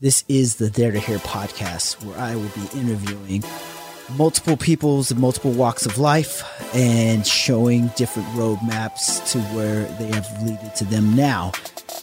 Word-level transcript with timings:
This 0.00 0.22
is 0.28 0.54
the 0.54 0.70
Dare 0.70 0.92
to 0.92 1.00
Hear 1.00 1.18
podcast 1.18 2.04
where 2.04 2.16
I 2.16 2.36
will 2.36 2.50
be 2.50 2.78
interviewing 2.78 3.42
multiple 4.16 4.56
peoples 4.56 5.10
in 5.10 5.20
multiple 5.20 5.50
walks 5.50 5.86
of 5.86 5.98
life 5.98 6.44
and 6.72 7.26
showing 7.26 7.88
different 7.96 8.28
roadmaps 8.28 9.28
to 9.32 9.40
where 9.56 9.86
they 9.98 10.06
have 10.14 10.28
led 10.46 10.76
to 10.76 10.84
them 10.84 11.16
now. 11.16 11.50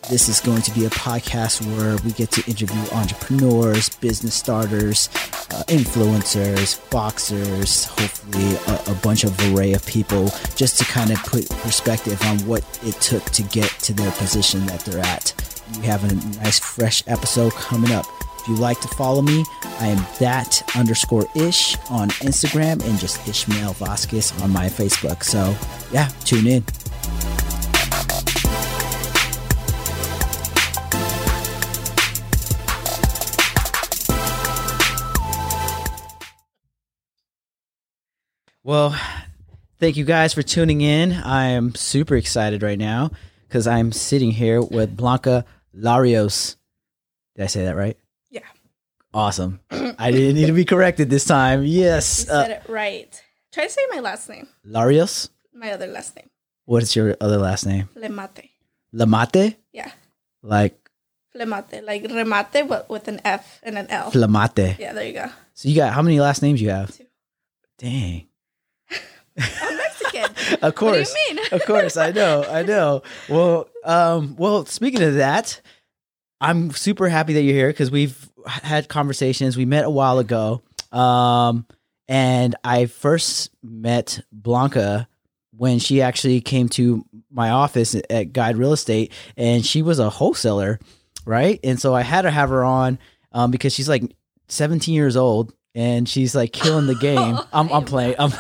This 0.09 0.27
is 0.27 0.41
going 0.41 0.61
to 0.63 0.71
be 0.71 0.83
a 0.83 0.89
podcast 0.89 1.65
where 1.77 1.95
we 2.03 2.11
get 2.11 2.31
to 2.31 2.43
interview 2.49 2.81
entrepreneurs, 2.91 3.87
business 3.87 4.35
starters, 4.35 5.07
uh, 5.51 5.63
influencers, 5.69 6.77
boxers, 6.91 7.85
hopefully 7.85 8.57
a, 8.75 8.91
a 8.91 8.95
bunch 8.95 9.23
of 9.23 9.39
array 9.55 9.71
of 9.71 9.85
people, 9.85 10.25
just 10.57 10.77
to 10.79 10.83
kind 10.83 11.11
of 11.11 11.19
put 11.19 11.49
perspective 11.61 12.21
on 12.23 12.39
what 12.39 12.61
it 12.83 12.95
took 12.95 13.23
to 13.31 13.41
get 13.43 13.69
to 13.79 13.93
their 13.93 14.11
position 14.11 14.65
that 14.65 14.81
they're 14.81 14.99
at. 14.99 15.54
You 15.73 15.81
have 15.81 16.03
a 16.03 16.13
nice 16.39 16.59
fresh 16.59 17.03
episode 17.07 17.51
coming 17.53 17.91
up. 17.91 18.05
If 18.39 18.47
you 18.47 18.55
like 18.55 18.79
to 18.81 18.87
follow 18.89 19.23
me, 19.23 19.43
I 19.79 19.87
am 19.87 20.05
that 20.19 20.61
underscore 20.75 21.25
ish 21.35 21.75
on 21.89 22.09
Instagram 22.21 22.87
and 22.87 22.99
just 22.99 23.27
Ishmael 23.27 23.73
Vasquez 23.73 24.31
on 24.43 24.51
my 24.51 24.67
Facebook. 24.67 25.23
So 25.23 25.55
yeah, 25.91 26.09
tune 26.23 26.45
in. 26.45 26.63
Well, 38.63 38.95
thank 39.79 39.97
you 39.97 40.05
guys 40.05 40.33
for 40.33 40.41
tuning 40.41 40.81
in. 40.81 41.11
I 41.11 41.49
am 41.49 41.75
super 41.75 42.15
excited 42.15 42.63
right 42.63 42.79
now 42.79 43.11
because 43.47 43.67
I'm 43.67 43.91
sitting 43.91 44.31
here 44.31 44.61
with 44.61 44.97
Blanca 44.97 45.45
Larios. 45.75 46.55
Did 47.35 47.43
I 47.43 47.47
say 47.47 47.65
that 47.65 47.75
right? 47.75 47.97
Yeah. 48.29 48.41
Awesome. 49.13 49.59
I 49.71 50.11
didn't 50.11 50.35
need 50.35 50.47
to 50.47 50.53
be 50.53 50.65
corrected 50.65 51.09
this 51.09 51.25
time. 51.25 51.63
Yes. 51.63 52.25
You 52.27 52.33
Uh, 52.33 52.41
said 52.43 52.51
it 52.51 52.69
right. 52.69 53.21
Try 53.51 53.65
to 53.65 53.69
say 53.69 53.81
my 53.93 53.99
last 53.99 54.29
name. 54.29 54.47
Larios? 54.67 55.29
My 55.53 55.71
other 55.71 55.87
last 55.87 56.15
name. 56.15 56.29
What 56.65 56.83
is 56.83 56.95
your 56.95 57.15
other 57.21 57.37
last 57.37 57.65
name? 57.65 57.89
Lemate. 57.95 58.49
Lamate? 58.93 59.55
Yeah. 59.71 59.91
Like 60.41 60.89
Flemate. 61.35 61.83
Like 61.83 62.03
remate, 62.03 62.67
but 62.67 62.89
with 62.89 63.07
an 63.07 63.19
F 63.23 63.59
and 63.63 63.77
an 63.77 63.87
L. 63.89 64.11
Flamate. 64.11 64.77
Yeah, 64.79 64.93
there 64.93 65.05
you 65.05 65.13
go. 65.13 65.27
So 65.53 65.69
you 65.69 65.75
got 65.75 65.93
how 65.93 66.01
many 66.01 66.19
last 66.19 66.41
names 66.41 66.61
you 66.61 66.69
have? 66.69 66.95
Two. 66.95 67.05
Dang. 67.77 68.27
Of 70.23 70.31
what 70.61 70.61
do 70.61 70.71
course. 70.71 71.15
you 71.29 71.35
mean? 71.35 71.45
of 71.51 71.65
course, 71.65 71.97
I 71.97 72.11
know, 72.11 72.43
I 72.49 72.63
know. 72.71 73.01
Well, 73.29 73.67
um, 73.83 74.35
well, 74.37 74.65
speaking 74.65 75.01
of 75.03 75.15
that, 75.15 75.61
I'm 76.41 76.71
super 76.71 77.09
happy 77.09 77.33
that 77.33 77.41
you're 77.41 77.55
here 77.55 77.69
because 77.69 77.91
we've 77.91 78.29
had 78.47 78.87
conversations. 78.87 79.57
We 79.57 79.65
met 79.65 79.85
a 79.85 79.89
while 79.89 80.19
ago, 80.19 80.61
um, 80.91 81.65
and 82.07 82.55
I 82.63 82.85
first 82.85 83.49
met 83.63 84.21
Blanca 84.31 85.07
when 85.57 85.79
she 85.79 86.01
actually 86.01 86.41
came 86.41 86.67
to 86.69 87.05
my 87.31 87.49
office 87.49 87.95
at 88.09 88.33
Guide 88.33 88.57
Real 88.57 88.73
Estate, 88.73 89.11
and 89.37 89.65
she 89.65 89.81
was 89.81 89.99
a 89.99 90.09
wholesaler, 90.09 90.79
right? 91.25 91.59
And 91.63 91.79
so 91.79 91.95
I 91.95 92.01
had 92.01 92.23
to 92.23 92.31
have 92.31 92.49
her 92.49 92.63
on 92.63 92.99
um, 93.31 93.51
because 93.51 93.73
she's 93.73 93.89
like 93.89 94.03
17 94.49 94.93
years 94.93 95.15
old. 95.15 95.53
And 95.77 96.07
she's 96.07 96.33
like 96.33 96.53
killing 96.53 96.87
the 96.87 96.95
game. 97.01 97.37
I'm, 97.51 97.69
I'm 97.69 97.83
playing. 97.83 98.15
I'm, 98.17 98.31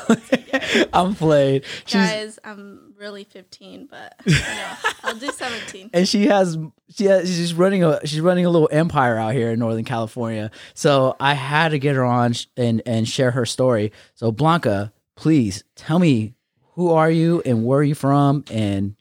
I'm 0.93 1.15
playing. 1.15 1.61
She's, 1.85 1.93
Guys, 2.01 2.39
I'm 2.43 2.93
really 2.97 3.23
15, 3.23 3.87
but 3.87 4.15
you 4.25 4.33
know, 4.33 4.73
I'll 5.03 5.15
do 5.15 5.31
17. 5.31 5.89
and 5.93 6.07
she 6.07 6.27
has 6.27 6.57
she 6.89 7.05
has 7.05 7.27
she's 7.27 7.53
running 7.53 7.83
a 7.83 7.99
she's 8.05 8.21
running 8.21 8.45
a 8.45 8.49
little 8.49 8.69
empire 8.71 9.17
out 9.17 9.33
here 9.33 9.51
in 9.51 9.59
Northern 9.59 9.85
California. 9.85 10.51
So 10.73 11.15
I 11.19 11.33
had 11.33 11.69
to 11.69 11.79
get 11.79 11.95
her 11.95 12.03
on 12.05 12.33
sh- 12.33 12.45
and 12.57 12.81
and 12.85 13.07
share 13.07 13.31
her 13.31 13.45
story. 13.45 13.91
So 14.15 14.31
Blanca, 14.31 14.93
please 15.15 15.63
tell 15.75 15.99
me 15.99 16.33
who 16.73 16.91
are 16.91 17.09
you 17.09 17.41
and 17.45 17.65
where 17.65 17.79
are 17.79 17.83
you 17.83 17.95
from 17.95 18.43
and 18.51 18.95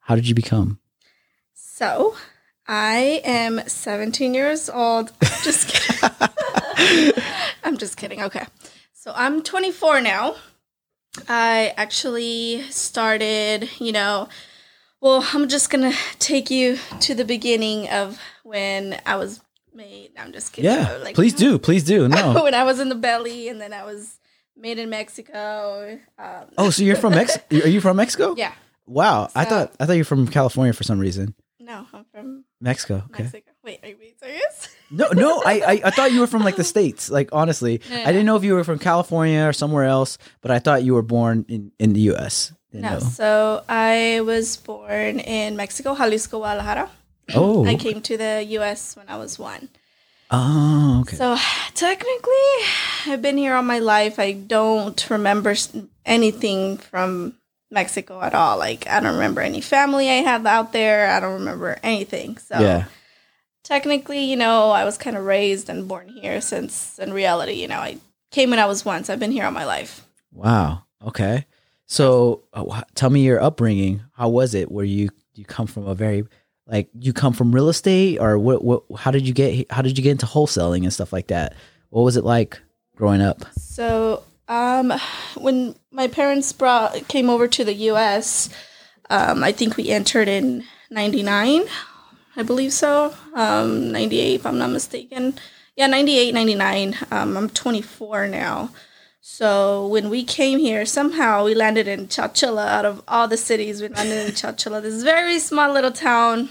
how 0.00 0.14
did 0.16 0.26
you 0.28 0.34
become? 0.34 0.78
So, 1.54 2.14
I 2.66 3.22
am 3.24 3.60
17 3.66 4.34
years 4.34 4.68
old. 4.68 5.12
Just 5.42 5.68
kidding. 5.68 6.10
I'm 7.64 7.76
just 7.78 7.96
kidding. 7.96 8.22
Okay. 8.22 8.44
So, 8.92 9.12
I'm 9.14 9.42
24 9.42 10.00
now. 10.02 10.34
I 11.28 11.74
actually 11.76 12.62
started, 12.70 13.68
you 13.80 13.92
know, 13.92 14.28
well, 15.00 15.26
I'm 15.32 15.48
just 15.48 15.70
going 15.70 15.90
to 15.90 15.98
take 16.18 16.50
you 16.50 16.78
to 17.00 17.14
the 17.14 17.24
beginning 17.24 17.88
of 17.88 18.18
when 18.44 19.00
I 19.06 19.16
was 19.16 19.40
made. 19.74 20.10
I'm 20.18 20.32
just 20.32 20.52
kidding. 20.52 20.70
Yeah, 20.70 20.98
Like, 21.02 21.14
please 21.14 21.34
do, 21.34 21.58
please 21.58 21.84
do. 21.84 22.08
No. 22.08 22.34
when 22.44 22.54
I 22.54 22.64
was 22.64 22.80
in 22.80 22.88
the 22.90 22.94
belly 22.94 23.48
and 23.48 23.60
then 23.60 23.72
I 23.72 23.84
was 23.84 24.18
made 24.56 24.78
in 24.78 24.90
Mexico. 24.90 25.98
Um, 26.18 26.44
Oh, 26.58 26.70
so 26.70 26.82
you're 26.82 26.96
from 26.96 27.14
Mex? 27.14 27.38
Are 27.50 27.56
you 27.68 27.80
from 27.80 27.96
Mexico? 27.96 28.34
yeah. 28.36 28.52
Wow, 28.86 29.28
I 29.36 29.44
thought 29.44 29.72
I 29.78 29.86
thought 29.86 29.92
you're 29.92 30.04
from 30.04 30.26
California 30.26 30.72
for 30.72 30.82
some 30.82 30.98
reason. 30.98 31.32
No, 31.60 31.86
I'm 31.92 32.04
from 32.12 32.44
Mexico. 32.60 33.04
Okay. 33.12 33.22
Mexico. 33.22 33.49
Wait, 33.70 33.84
are 33.84 33.88
you 33.88 33.96
being 33.96 34.12
serious? 34.20 34.68
No, 34.92 35.06
no, 35.12 35.40
I, 35.46 35.52
I 35.52 35.80
I 35.84 35.90
thought 35.90 36.10
you 36.10 36.18
were 36.18 36.26
from 36.26 36.42
like 36.42 36.56
the 36.56 36.64
states. 36.64 37.10
Like 37.10 37.28
honestly, 37.32 37.80
No, 37.88 37.94
no, 37.94 38.02
I 38.02 38.06
didn't 38.06 38.26
know 38.26 38.34
if 38.34 38.42
you 38.42 38.54
were 38.54 38.64
from 38.64 38.80
California 38.80 39.46
or 39.46 39.52
somewhere 39.52 39.84
else, 39.84 40.18
but 40.40 40.50
I 40.50 40.58
thought 40.58 40.82
you 40.82 40.94
were 40.94 41.06
born 41.06 41.46
in 41.48 41.70
in 41.78 41.92
the 41.92 42.00
U.S. 42.12 42.52
No, 42.72 42.94
know. 42.94 42.98
so 42.98 43.62
I 43.68 44.20
was 44.26 44.56
born 44.56 45.20
in 45.20 45.54
Mexico, 45.54 45.94
Jalisco, 45.94 46.38
Guadalajara. 46.38 46.90
Oh, 47.36 47.64
I 47.64 47.76
came 47.76 48.02
to 48.02 48.16
the 48.16 48.44
U.S. 48.58 48.96
when 48.96 49.06
I 49.08 49.16
was 49.16 49.38
one. 49.38 49.68
oh, 50.32 51.02
okay. 51.02 51.14
So 51.14 51.38
technically, 51.74 52.50
I've 53.06 53.22
been 53.22 53.38
here 53.38 53.54
all 53.54 53.62
my 53.62 53.78
life. 53.78 54.18
I 54.18 54.32
don't 54.32 54.98
remember 55.08 55.54
anything 56.04 56.78
from 56.78 57.38
Mexico 57.70 58.20
at 58.20 58.34
all. 58.34 58.58
Like 58.58 58.88
I 58.88 58.98
don't 58.98 59.14
remember 59.14 59.40
any 59.40 59.60
family 59.60 60.10
I 60.10 60.22
had 60.26 60.44
out 60.46 60.72
there. 60.72 61.10
I 61.10 61.20
don't 61.20 61.34
remember 61.34 61.78
anything. 61.82 62.38
So 62.38 62.58
yeah, 62.58 62.86
technically, 63.70 64.24
you 64.24 64.36
know, 64.36 64.70
I 64.70 64.84
was 64.84 64.98
kind 64.98 65.16
of 65.16 65.24
raised 65.24 65.70
and 65.70 65.86
born 65.86 66.08
here. 66.08 66.40
Since 66.40 66.98
in 66.98 67.12
reality, 67.12 67.52
you 67.52 67.68
know, 67.68 67.78
I 67.78 67.98
came 68.32 68.50
when 68.50 68.58
I 68.58 68.66
was 68.66 68.84
once. 68.84 69.08
I've 69.08 69.20
been 69.20 69.30
here 69.30 69.44
all 69.44 69.52
my 69.52 69.64
life. 69.64 70.04
wow. 70.32 70.82
Okay, 71.02 71.46
so 71.86 72.42
uh, 72.52 72.82
tell 72.94 73.08
me 73.08 73.22
your 73.24 73.40
upbringing. 73.40 74.02
How 74.12 74.28
was 74.28 74.54
it? 74.54 74.70
Where 74.70 74.84
you 74.84 75.08
you 75.34 75.46
come 75.46 75.66
from 75.66 75.86
a 75.86 75.94
very 75.94 76.24
like 76.66 76.90
you 76.98 77.14
come 77.14 77.32
from 77.32 77.54
real 77.54 77.70
estate 77.70 78.18
or 78.20 78.38
what? 78.38 78.62
What? 78.62 78.82
How 78.98 79.10
did 79.10 79.26
you 79.26 79.32
get? 79.32 79.70
How 79.72 79.80
did 79.80 79.96
you 79.96 80.04
get 80.04 80.10
into 80.10 80.26
wholesaling 80.26 80.82
and 80.82 80.92
stuff 80.92 81.12
like 81.12 81.28
that? 81.28 81.54
What 81.88 82.02
was 82.02 82.16
it 82.16 82.24
like 82.24 82.60
growing 82.96 83.22
up? 83.22 83.38
So, 83.56 84.24
um, 84.48 84.92
when 85.36 85.74
my 85.90 86.06
parents 86.06 86.52
brought 86.52 87.08
came 87.08 87.30
over 87.30 87.48
to 87.48 87.64
the 87.64 87.74
U.S., 87.74 88.50
um, 89.08 89.42
I 89.42 89.52
think 89.52 89.78
we 89.78 89.88
entered 89.88 90.28
in 90.28 90.64
'99, 90.90 91.62
I 92.36 92.42
believe 92.42 92.72
so. 92.72 93.14
Um, 93.34 93.92
'98, 93.92 94.34
if 94.34 94.46
I'm 94.46 94.58
not 94.58 94.70
mistaken. 94.70 95.34
Yeah, 95.76 95.86
98, 95.86 96.34
99. 96.34 96.96
Um, 97.10 97.36
I'm 97.36 97.48
24 97.48 98.28
now. 98.28 98.70
So 99.20 99.86
when 99.86 100.10
we 100.10 100.24
came 100.24 100.58
here, 100.58 100.84
somehow 100.84 101.44
we 101.44 101.54
landed 101.54 101.88
in 101.88 102.08
Chowchilla. 102.08 102.66
Out 102.66 102.84
of 102.84 103.02
all 103.08 103.28
the 103.28 103.36
cities, 103.36 103.80
we 103.80 103.88
landed 103.88 104.26
in 104.26 104.32
Chowchilla, 104.32 104.82
this 104.82 105.02
very 105.02 105.38
small 105.38 105.72
little 105.72 105.92
town 105.92 106.50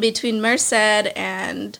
between 0.00 0.40
Merced 0.40 0.72
and 0.72 1.78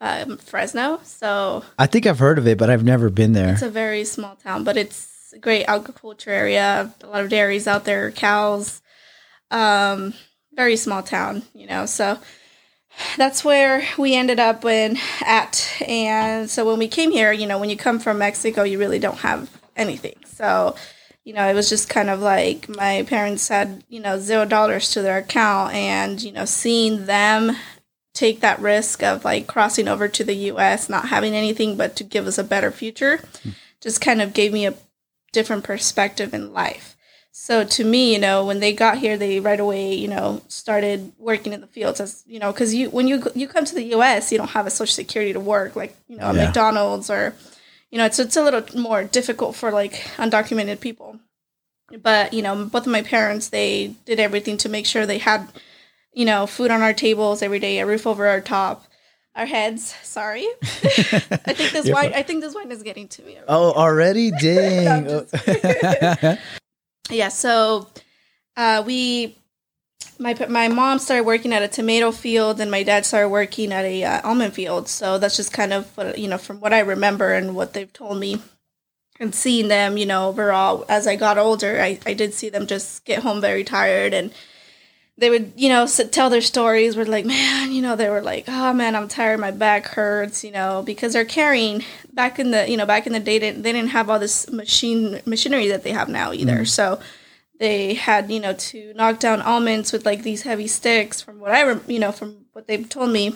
um, 0.00 0.36
Fresno. 0.36 1.00
So 1.04 1.64
I 1.78 1.86
think 1.86 2.06
I've 2.06 2.18
heard 2.18 2.38
of 2.38 2.46
it, 2.46 2.58
but 2.58 2.70
I've 2.70 2.84
never 2.84 3.08
been 3.08 3.32
there. 3.32 3.52
it's 3.52 3.62
a 3.62 3.70
very 3.70 4.04
small 4.04 4.36
town, 4.36 4.64
but 4.64 4.76
it's 4.76 5.32
a 5.34 5.38
great 5.38 5.64
agriculture 5.64 6.30
area. 6.30 6.92
A 7.02 7.06
lot 7.06 7.24
of 7.24 7.30
dairies 7.30 7.66
out 7.66 7.84
there, 7.84 8.10
cows. 8.10 8.82
Um, 9.50 10.14
very 10.54 10.76
small 10.76 11.02
town, 11.02 11.42
you 11.54 11.66
know. 11.66 11.86
So 11.86 12.18
that's 13.16 13.44
where 13.44 13.86
we 13.98 14.14
ended 14.14 14.40
up 14.40 14.64
when 14.64 14.98
at. 15.24 15.70
And 15.86 16.48
so 16.50 16.66
when 16.66 16.78
we 16.78 16.88
came 16.88 17.10
here, 17.10 17.32
you 17.32 17.46
know, 17.46 17.58
when 17.58 17.70
you 17.70 17.76
come 17.76 17.98
from 17.98 18.18
Mexico, 18.18 18.62
you 18.62 18.78
really 18.78 18.98
don't 18.98 19.18
have 19.18 19.50
anything. 19.76 20.16
So 20.26 20.74
you 21.26 21.32
know, 21.32 21.48
it 21.48 21.54
was 21.54 21.68
just 21.68 21.88
kind 21.88 22.08
of 22.08 22.20
like 22.20 22.68
my 22.68 23.02
parents 23.02 23.48
had, 23.48 23.82
you 23.88 23.98
know, 23.98 24.16
zero 24.16 24.44
dollars 24.44 24.92
to 24.92 25.02
their 25.02 25.18
account, 25.18 25.74
and 25.74 26.22
you 26.22 26.30
know, 26.30 26.44
seeing 26.44 27.06
them 27.06 27.56
take 28.14 28.40
that 28.40 28.60
risk 28.60 29.02
of 29.02 29.24
like 29.24 29.48
crossing 29.48 29.88
over 29.88 30.06
to 30.06 30.22
the 30.22 30.36
US, 30.52 30.88
not 30.88 31.08
having 31.08 31.34
anything 31.34 31.76
but 31.76 31.96
to 31.96 32.04
give 32.04 32.28
us 32.28 32.38
a 32.38 32.44
better 32.44 32.70
future, 32.70 33.18
hmm. 33.42 33.50
just 33.80 34.00
kind 34.00 34.22
of 34.22 34.32
gave 34.32 34.52
me 34.52 34.66
a 34.66 34.74
different 35.32 35.64
perspective 35.64 36.32
in 36.32 36.52
life. 36.52 36.95
So 37.38 37.64
to 37.64 37.84
me, 37.84 38.14
you 38.14 38.18
know, 38.18 38.46
when 38.46 38.60
they 38.60 38.72
got 38.72 38.96
here, 38.96 39.18
they 39.18 39.40
right 39.40 39.60
away, 39.60 39.92
you 39.94 40.08
know, 40.08 40.40
started 40.48 41.12
working 41.18 41.52
in 41.52 41.60
the 41.60 41.66
fields 41.66 42.00
as 42.00 42.24
you 42.26 42.38
know, 42.40 42.50
because 42.50 42.74
you 42.74 42.88
when 42.88 43.06
you 43.06 43.22
you 43.34 43.46
come 43.46 43.66
to 43.66 43.74
the 43.74 43.84
U.S., 43.96 44.32
you 44.32 44.38
don't 44.38 44.50
have 44.50 44.66
a 44.66 44.70
social 44.70 44.94
security 44.94 45.34
to 45.34 45.38
work 45.40 45.76
like 45.76 45.94
you 46.08 46.16
know 46.16 46.32
Yeah. 46.32 46.46
McDonald's 46.46 47.10
or 47.10 47.34
you 47.90 47.98
know 47.98 48.06
it's 48.06 48.18
it's 48.18 48.36
a 48.36 48.42
little 48.42 48.64
more 48.80 49.04
difficult 49.04 49.54
for 49.54 49.70
like 49.70 49.92
undocumented 50.16 50.80
people. 50.80 51.20
But 52.02 52.32
you 52.32 52.40
know, 52.40 52.64
both 52.64 52.86
of 52.86 52.92
my 52.92 53.02
parents 53.02 53.50
they 53.50 53.94
did 54.06 54.18
everything 54.18 54.56
to 54.58 54.70
make 54.70 54.86
sure 54.86 55.04
they 55.04 55.18
had 55.18 55.46
you 56.14 56.24
know 56.24 56.46
food 56.46 56.70
on 56.70 56.80
our 56.80 56.94
tables 56.94 57.42
every 57.42 57.58
day, 57.58 57.78
a 57.80 57.86
roof 57.86 58.06
over 58.06 58.26
our 58.26 58.40
top. 58.40 58.86
our 59.36 59.44
heads. 59.46 59.94
Sorry. 60.02 60.46
I 60.62 61.52
think 61.52 61.72
this 61.72 61.90
wine. 61.96 62.12
I 62.14 62.22
think 62.22 62.40
this 62.40 62.54
wine 62.54 62.72
is 62.72 62.82
getting 62.82 63.08
to 63.08 63.22
me. 63.22 63.36
Oh, 63.46 63.72
already? 63.72 64.30
Dang. 64.40 65.06
I'm 65.10 66.38
Yeah. 67.10 67.28
So, 67.28 67.88
uh, 68.56 68.82
we, 68.84 69.36
my 70.18 70.34
my 70.48 70.68
mom 70.68 70.98
started 70.98 71.24
working 71.24 71.52
at 71.52 71.62
a 71.62 71.68
tomato 71.68 72.10
field, 72.10 72.60
and 72.60 72.70
my 72.70 72.82
dad 72.82 73.04
started 73.06 73.28
working 73.28 73.72
at 73.72 73.84
a 73.84 74.04
uh, 74.04 74.28
almond 74.28 74.54
field. 74.54 74.88
So 74.88 75.18
that's 75.18 75.36
just 75.36 75.52
kind 75.52 75.72
of 75.72 75.94
what 75.96 76.18
you 76.18 76.28
know 76.28 76.38
from 76.38 76.60
what 76.60 76.72
I 76.72 76.80
remember 76.80 77.34
and 77.34 77.54
what 77.54 77.74
they've 77.74 77.92
told 77.92 78.18
me, 78.18 78.40
and 79.20 79.34
seeing 79.34 79.68
them. 79.68 79.98
You 79.98 80.06
know, 80.06 80.28
overall, 80.28 80.84
as 80.88 81.06
I 81.06 81.16
got 81.16 81.38
older, 81.38 81.80
I 81.80 81.98
I 82.06 82.14
did 82.14 82.34
see 82.34 82.48
them 82.48 82.66
just 82.66 83.04
get 83.04 83.22
home 83.22 83.40
very 83.40 83.64
tired 83.64 84.14
and 84.14 84.32
they 85.18 85.30
would, 85.30 85.52
you 85.56 85.68
know, 85.68 85.86
sit, 85.86 86.12
tell 86.12 86.28
their 86.28 86.40
stories. 86.42 86.96
Were 86.96 87.06
like, 87.06 87.24
man, 87.24 87.72
you 87.72 87.80
know, 87.80 87.96
they 87.96 88.10
were 88.10 88.20
like, 88.20 88.44
oh 88.48 88.72
man, 88.72 88.94
I'm 88.94 89.08
tired, 89.08 89.40
my 89.40 89.50
back 89.50 89.86
hurts, 89.86 90.44
you 90.44 90.50
know, 90.50 90.82
because 90.84 91.14
they're 91.14 91.24
carrying 91.24 91.82
back 92.12 92.38
in 92.38 92.50
the, 92.50 92.68
you 92.68 92.76
know, 92.76 92.86
back 92.86 93.06
in 93.06 93.12
the 93.12 93.20
day, 93.20 93.38
they 93.38 93.50
didn't, 93.50 93.62
they 93.62 93.72
didn't 93.72 93.90
have 93.90 94.10
all 94.10 94.18
this 94.18 94.50
machine 94.50 95.20
machinery 95.24 95.68
that 95.68 95.82
they 95.84 95.92
have 95.92 96.08
now 96.08 96.32
either. 96.32 96.64
So 96.64 97.00
they 97.58 97.94
had, 97.94 98.30
you 98.30 98.40
know, 98.40 98.52
to 98.52 98.92
knock 98.94 99.18
down 99.18 99.40
almonds 99.40 99.92
with 99.92 100.04
like 100.04 100.22
these 100.22 100.42
heavy 100.42 100.66
sticks, 100.66 101.22
from 101.22 101.40
what 101.40 101.52
I, 101.52 101.62
rem- 101.64 101.84
you 101.86 101.98
know, 101.98 102.12
from 102.12 102.46
what 102.52 102.66
they've 102.66 102.88
told 102.88 103.10
me. 103.10 103.34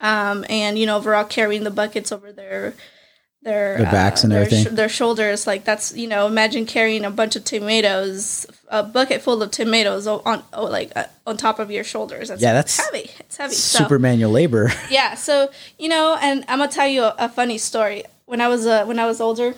Um, 0.00 0.44
and 0.48 0.78
you 0.78 0.86
know, 0.86 0.96
overall 0.96 1.24
carrying 1.24 1.62
the 1.62 1.70
buckets 1.70 2.10
over 2.10 2.32
their 2.32 2.74
their 3.42 3.78
Their 3.78 3.86
backs 3.90 4.22
and 4.22 4.32
their 4.32 4.42
everything. 4.42 4.74
their 4.74 4.88
shoulders. 4.88 5.46
Like 5.46 5.64
that's 5.64 5.94
you 5.96 6.06
know, 6.08 6.26
imagine 6.26 6.66
carrying 6.66 7.04
a 7.04 7.10
bunch 7.10 7.36
of 7.36 7.44
tomatoes, 7.44 8.46
a 8.68 8.82
bucket 8.82 9.22
full 9.22 9.42
of 9.42 9.50
tomatoes 9.50 10.06
on 10.06 10.42
oh, 10.52 10.64
like 10.66 10.92
uh, 10.94 11.04
on 11.26 11.36
top 11.36 11.58
of 11.58 11.70
your 11.70 11.84
shoulders. 11.84 12.28
That's, 12.28 12.42
Yeah, 12.42 12.52
that's 12.52 12.78
heavy. 12.78 13.10
It's 13.20 13.36
heavy. 13.36 13.54
So- 13.54 13.78
Super 13.78 13.98
manual 13.98 14.30
labor. 14.30 14.70
yeah. 14.90 15.14
So 15.14 15.50
you 15.78 15.88
know, 15.88 16.18
and 16.20 16.44
I'm 16.48 16.58
gonna 16.58 16.70
tell 16.70 16.86
you 16.88 17.04
a, 17.04 17.14
a 17.18 17.28
funny 17.28 17.58
story. 17.58 18.04
When 18.26 18.40
I 18.40 18.48
was 18.48 18.66
uh, 18.66 18.84
when 18.84 18.98
I 18.98 19.06
was 19.06 19.20
older, 19.20 19.54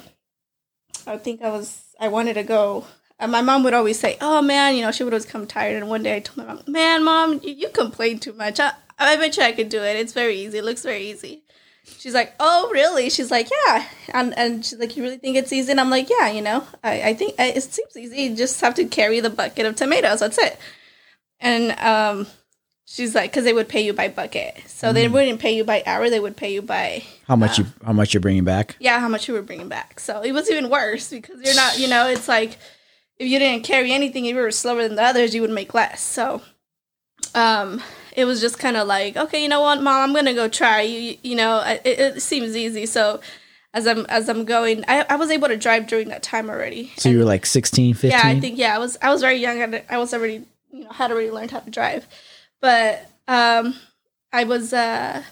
I 1.06 1.16
think 1.18 1.42
I 1.42 1.50
was 1.50 1.82
I 2.00 2.08
wanted 2.08 2.34
to 2.34 2.42
go. 2.42 2.86
And 3.18 3.30
my 3.30 3.40
mom 3.42 3.62
would 3.64 3.74
always 3.74 4.00
say, 4.00 4.16
"Oh 4.20 4.42
man, 4.42 4.74
you 4.76 4.82
know," 4.82 4.90
she 4.90 5.04
would 5.04 5.12
always 5.12 5.26
come 5.26 5.46
tired. 5.46 5.76
And 5.76 5.88
one 5.88 6.02
day 6.02 6.16
I 6.16 6.20
told 6.20 6.38
my 6.38 6.54
mom, 6.54 6.62
"Man, 6.66 7.04
mom, 7.04 7.40
you, 7.42 7.52
you 7.54 7.68
complain 7.68 8.18
too 8.18 8.32
much. 8.32 8.58
I, 8.58 8.72
I 8.98 9.16
bet 9.16 9.36
you 9.36 9.42
I 9.44 9.52
could 9.52 9.68
do 9.68 9.82
it. 9.82 9.96
It's 9.96 10.12
very 10.12 10.36
easy. 10.36 10.58
It 10.58 10.64
looks 10.64 10.82
very 10.82 11.02
easy." 11.10 11.41
She's 12.02 12.14
like, 12.14 12.34
"Oh, 12.40 12.68
really?" 12.72 13.10
She's 13.10 13.30
like, 13.30 13.48
"Yeah," 13.48 13.86
and 14.12 14.36
and 14.36 14.66
she's 14.66 14.76
like, 14.80 14.96
"You 14.96 15.04
really 15.04 15.18
think 15.18 15.36
it's 15.36 15.52
easy?" 15.52 15.70
And 15.70 15.78
I'm 15.78 15.88
like, 15.88 16.10
"Yeah, 16.10 16.32
you 16.32 16.42
know, 16.42 16.66
I, 16.82 17.00
I 17.10 17.14
think 17.14 17.36
it 17.38 17.62
seems 17.62 17.96
easy. 17.96 18.22
You 18.22 18.34
just 18.34 18.60
have 18.60 18.74
to 18.74 18.86
carry 18.86 19.20
the 19.20 19.30
bucket 19.30 19.66
of 19.66 19.76
tomatoes. 19.76 20.18
That's 20.18 20.36
it." 20.36 20.58
And 21.38 21.70
um, 21.78 22.26
she's 22.86 23.14
like, 23.14 23.32
"Cause 23.32 23.44
they 23.44 23.52
would 23.52 23.68
pay 23.68 23.82
you 23.82 23.92
by 23.92 24.08
bucket, 24.08 24.64
so 24.66 24.92
they 24.92 25.06
wouldn't 25.06 25.38
pay 25.38 25.54
you 25.54 25.62
by 25.62 25.84
hour. 25.86 26.10
They 26.10 26.18
would 26.18 26.36
pay 26.36 26.52
you 26.52 26.60
by 26.60 27.04
How 27.28 27.36
much 27.36 27.60
you 27.60 27.66
how 27.84 27.92
much 27.92 28.12
you're 28.14 28.20
bringing 28.20 28.42
back? 28.42 28.74
yeah, 28.80 28.98
how 28.98 29.08
much 29.08 29.28
you 29.28 29.34
were 29.34 29.42
bringing 29.42 29.68
back. 29.68 30.00
So 30.00 30.22
it 30.22 30.32
was 30.32 30.50
even 30.50 30.70
worse 30.70 31.08
because 31.08 31.40
you're 31.40 31.54
not, 31.54 31.78
you 31.78 31.86
know, 31.86 32.08
it's 32.08 32.26
like 32.26 32.58
if 33.16 33.28
you 33.28 33.38
didn't 33.38 33.62
carry 33.62 33.92
anything, 33.92 34.26
if 34.26 34.34
you 34.34 34.42
were 34.42 34.50
slower 34.50 34.82
than 34.82 34.96
the 34.96 35.04
others, 35.04 35.36
you 35.36 35.40
would 35.42 35.50
make 35.50 35.72
less. 35.72 36.00
So, 36.00 36.42
um, 37.32 37.80
it 38.16 38.24
was 38.24 38.40
just 38.40 38.58
kind 38.58 38.76
of 38.76 38.86
like, 38.86 39.16
okay, 39.16 39.42
you 39.42 39.48
know 39.48 39.60
what, 39.60 39.82
mom, 39.82 40.02
I'm 40.02 40.14
gonna 40.14 40.34
go 40.34 40.48
try. 40.48 40.82
You, 40.82 41.16
you, 41.22 41.34
know, 41.36 41.62
it, 41.66 41.82
it 41.84 42.22
seems 42.22 42.56
easy. 42.56 42.86
So, 42.86 43.20
as 43.74 43.86
I'm 43.86 44.04
as 44.06 44.28
I'm 44.28 44.44
going, 44.44 44.84
I, 44.86 45.04
I 45.08 45.16
was 45.16 45.30
able 45.30 45.48
to 45.48 45.56
drive 45.56 45.86
during 45.86 46.08
that 46.08 46.22
time 46.22 46.50
already. 46.50 46.92
So 46.96 47.08
you 47.08 47.18
were 47.18 47.24
like 47.24 47.46
16, 47.46 47.94
15? 47.94 48.10
Yeah, 48.10 48.20
I 48.24 48.38
think 48.38 48.58
yeah, 48.58 48.74
I 48.74 48.78
was 48.78 48.98
I 49.00 49.10
was 49.10 49.22
very 49.22 49.36
young 49.36 49.60
and 49.62 49.82
I 49.88 49.98
was 49.98 50.12
already 50.12 50.44
you 50.70 50.84
know 50.84 50.90
had 50.90 51.10
already 51.10 51.30
learned 51.30 51.50
how 51.50 51.60
to 51.60 51.70
drive, 51.70 52.06
but 52.60 53.08
um, 53.28 53.74
I 54.32 54.44
was 54.44 54.72
uh, 54.72 55.22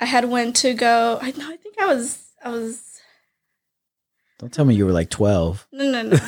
I 0.00 0.04
had 0.04 0.26
went 0.26 0.56
to 0.56 0.74
go. 0.74 1.18
I 1.20 1.30
know 1.32 1.50
I 1.50 1.56
think 1.56 1.80
I 1.80 1.86
was 1.86 2.28
I 2.44 2.50
was 2.50 3.00
Don't 4.38 4.52
tell 4.52 4.64
me 4.64 4.74
you 4.74 4.84
were 4.84 4.92
like 4.92 5.10
12. 5.10 5.68
no 5.72 5.90
no 5.90 6.02
no. 6.02 6.18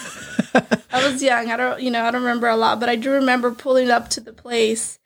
I 0.92 1.10
was 1.10 1.22
young. 1.22 1.50
I 1.50 1.56
don't, 1.56 1.80
you 1.80 1.90
know, 1.90 2.04
I 2.04 2.10
don't 2.10 2.22
remember 2.22 2.48
a 2.48 2.56
lot, 2.56 2.78
but 2.78 2.90
I 2.90 2.96
do 2.96 3.10
remember 3.10 3.52
pulling 3.52 3.90
up 3.90 4.10
to 4.10 4.20
the 4.20 4.32
place 4.32 4.98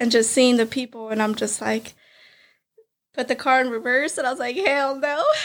and 0.00 0.10
just 0.10 0.32
seeing 0.32 0.56
the 0.56 0.66
people, 0.66 1.10
and 1.10 1.22
I'm 1.22 1.36
just 1.36 1.60
like, 1.60 1.94
put 3.14 3.28
the 3.28 3.36
car 3.36 3.60
in 3.60 3.70
reverse, 3.70 4.18
and 4.18 4.26
I 4.26 4.30
was 4.30 4.40
like, 4.40 4.56
hell 4.56 4.96
no. 4.96 5.24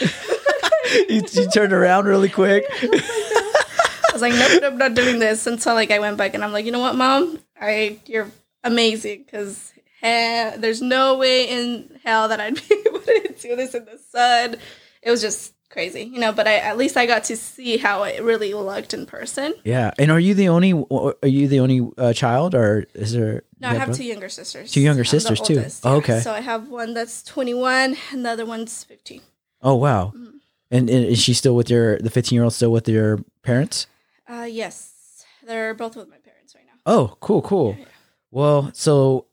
you, 1.08 1.22
you 1.30 1.48
turned 1.50 1.72
around 1.72 2.06
really 2.06 2.28
quick. 2.28 2.64
I 2.82 4.10
was 4.12 4.22
like, 4.22 4.32
nope, 4.32 4.62
nope, 4.62 4.74
not 4.74 4.94
doing 4.94 5.18
this 5.18 5.46
until 5.46 5.74
like 5.74 5.90
I 5.90 5.98
went 5.98 6.16
back, 6.16 6.34
and 6.34 6.42
I'm 6.42 6.52
like, 6.52 6.64
you 6.64 6.72
know 6.72 6.80
what, 6.80 6.96
mom, 6.96 7.38
I 7.60 8.00
you're 8.06 8.30
amazing 8.64 9.24
because 9.24 9.72
there's 10.02 10.82
no 10.82 11.18
way 11.18 11.48
in 11.48 12.00
hell 12.04 12.28
that 12.28 12.40
I'd 12.40 12.54
be 12.68 12.82
able 12.86 13.00
to 13.00 13.34
do 13.40 13.56
this 13.56 13.74
in 13.74 13.84
the 13.84 13.98
sun. 14.10 14.56
It 15.02 15.10
was 15.10 15.20
just 15.20 15.52
crazy, 15.76 16.04
you 16.04 16.18
know. 16.18 16.32
But 16.32 16.46
I 16.48 16.56
at 16.56 16.78
least 16.78 16.96
I 16.96 17.04
got 17.06 17.24
to 17.24 17.36
see 17.36 17.76
how 17.76 18.02
it 18.04 18.22
really 18.22 18.54
looked 18.54 18.94
in 18.94 19.04
person. 19.04 19.52
Yeah. 19.62 19.90
And 19.98 20.10
are 20.10 20.18
you 20.18 20.32
the 20.34 20.48
only 20.48 20.72
are 20.72 21.28
you 21.28 21.46
the 21.48 21.60
only 21.60 21.80
uh, 21.98 22.12
child 22.14 22.54
or 22.54 22.86
is 22.94 23.12
there 23.12 23.42
No, 23.60 23.68
I 23.68 23.74
have 23.74 23.94
two 23.94 24.04
younger 24.04 24.30
sisters. 24.30 24.72
Two 24.72 24.80
younger 24.80 25.02
I'm 25.02 25.12
sisters, 25.14 25.40
too. 25.40 25.56
oldest, 25.56 25.84
Oh, 25.84 25.96
okay. 25.96 26.20
So 26.20 26.32
I 26.32 26.40
have 26.40 26.68
one 26.68 26.94
that's 26.94 27.22
21 27.24 27.96
and 28.12 28.24
the 28.24 28.30
other 28.30 28.46
one's 28.46 28.84
15. 28.84 29.20
Oh 29.62 29.74
wow. 29.74 30.12
Mhm. 30.16 30.32
And, 30.70 30.90
and 30.90 31.04
is 31.04 31.20
she 31.20 31.34
still 31.34 31.54
with 31.54 31.68
your 31.70 31.98
the 31.98 32.10
15 32.10 32.34
year 32.36 32.44
old 32.44 32.54
still 32.54 32.72
with 32.72 32.88
your 32.88 33.18
parents? 33.42 33.86
Uh, 34.28 34.48
yes, 34.48 35.24
they're 35.46 35.74
both 35.74 35.94
with 35.94 36.08
my 36.08 36.16
parents 36.16 36.54
right 36.54 36.64
now. 36.66 36.80
Oh, 36.86 37.16
cool, 37.20 37.42
cool. 37.42 37.70
Yeah, 37.78 37.84
yeah. 37.84 37.92
Well, 38.32 38.70
so 38.72 39.26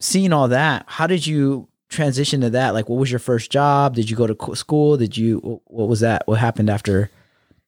seeing 0.00 0.32
all 0.32 0.48
that, 0.48 0.84
how 0.86 1.06
did 1.06 1.26
you 1.26 1.68
transition 1.94 2.40
to 2.42 2.50
that? 2.50 2.74
Like, 2.74 2.88
what 2.88 2.98
was 2.98 3.10
your 3.10 3.18
first 3.18 3.50
job? 3.50 3.94
Did 3.94 4.10
you 4.10 4.16
go 4.16 4.26
to 4.26 4.56
school? 4.56 4.96
Did 4.96 5.16
you? 5.16 5.60
What 5.66 5.88
was 5.88 6.00
that? 6.00 6.26
What 6.26 6.38
happened 6.38 6.68
after? 6.68 7.10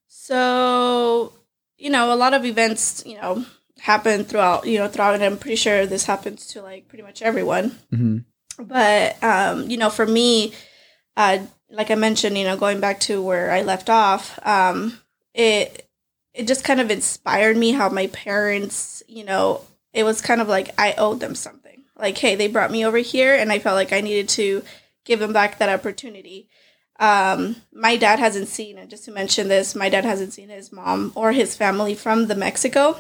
So, 0.09 1.33
you 1.79 1.91
know, 1.91 2.13
a 2.13 2.17
lot 2.17 2.35
of 2.35 2.45
events, 2.45 3.03
you 3.07 3.17
know, 3.17 3.45
happen 3.79 4.25
throughout, 4.25 4.67
you 4.67 4.79
know, 4.79 4.89
throughout, 4.89 5.15
and 5.15 5.23
I'm 5.23 5.39
pretty 5.39 5.57
sure 5.57 5.87
this 5.87 6.05
happens 6.05 6.49
to 6.49 6.63
like 6.63 6.89
pretty 6.89 7.05
much 7.05 7.23
everyone. 7.23 7.79
hmm 7.91 8.19
But, 8.59 9.23
um, 9.23 9.71
you 9.71 9.77
know, 9.77 9.91
for 9.91 10.07
me, 10.07 10.53
uh, 11.17 11.39
like 11.71 11.91
I 11.91 11.95
mentioned, 11.95 12.37
you 12.39 12.45
know, 12.45 12.57
going 12.57 12.81
back 12.81 13.01
to 13.01 13.23
where 13.23 13.51
I 13.51 13.63
left 13.63 13.91
off, 13.91 14.39
um, 14.47 14.99
it, 15.35 15.89
it 16.35 16.47
just 16.47 16.65
kind 16.65 16.81
of 16.81 16.91
inspired 16.91 17.57
me 17.57 17.73
how 17.73 17.89
my 17.89 18.07
parents, 18.09 19.03
you 19.09 19.25
know, 19.25 19.63
it 19.93 20.05
was 20.05 20.21
kind 20.21 20.41
of 20.41 20.49
like 20.49 20.71
I 20.79 20.95
owed 20.99 21.21
them 21.21 21.35
something. 21.35 21.66
Like, 21.99 22.19
hey, 22.19 22.35
they 22.35 22.49
brought 22.49 22.71
me 22.71 22.85
over 22.85 22.99
here, 22.99 23.35
and 23.35 23.51
I 23.51 23.59
felt 23.59 23.77
like 23.77 23.93
I 23.93 24.01
needed 24.01 24.29
to 24.31 24.63
give 25.05 25.21
them 25.21 25.33
back 25.33 25.59
that 25.59 25.69
opportunity. 25.69 26.49
Um, 26.99 27.57
my 27.73 27.97
dad 27.97 28.19
hasn't 28.19 28.49
seen, 28.49 28.79
and 28.79 28.91
just 28.91 29.05
to 29.05 29.11
mention 29.11 29.49
this, 29.49 29.75
my 29.75 29.89
dad 29.89 30.05
hasn't 30.05 30.33
seen 30.33 30.49
his 30.49 30.73
mom 30.73 31.13
or 31.15 31.33
his 31.33 31.57
family 31.57 31.95
from 31.95 32.27
the 32.27 32.35
Mexico 32.35 32.99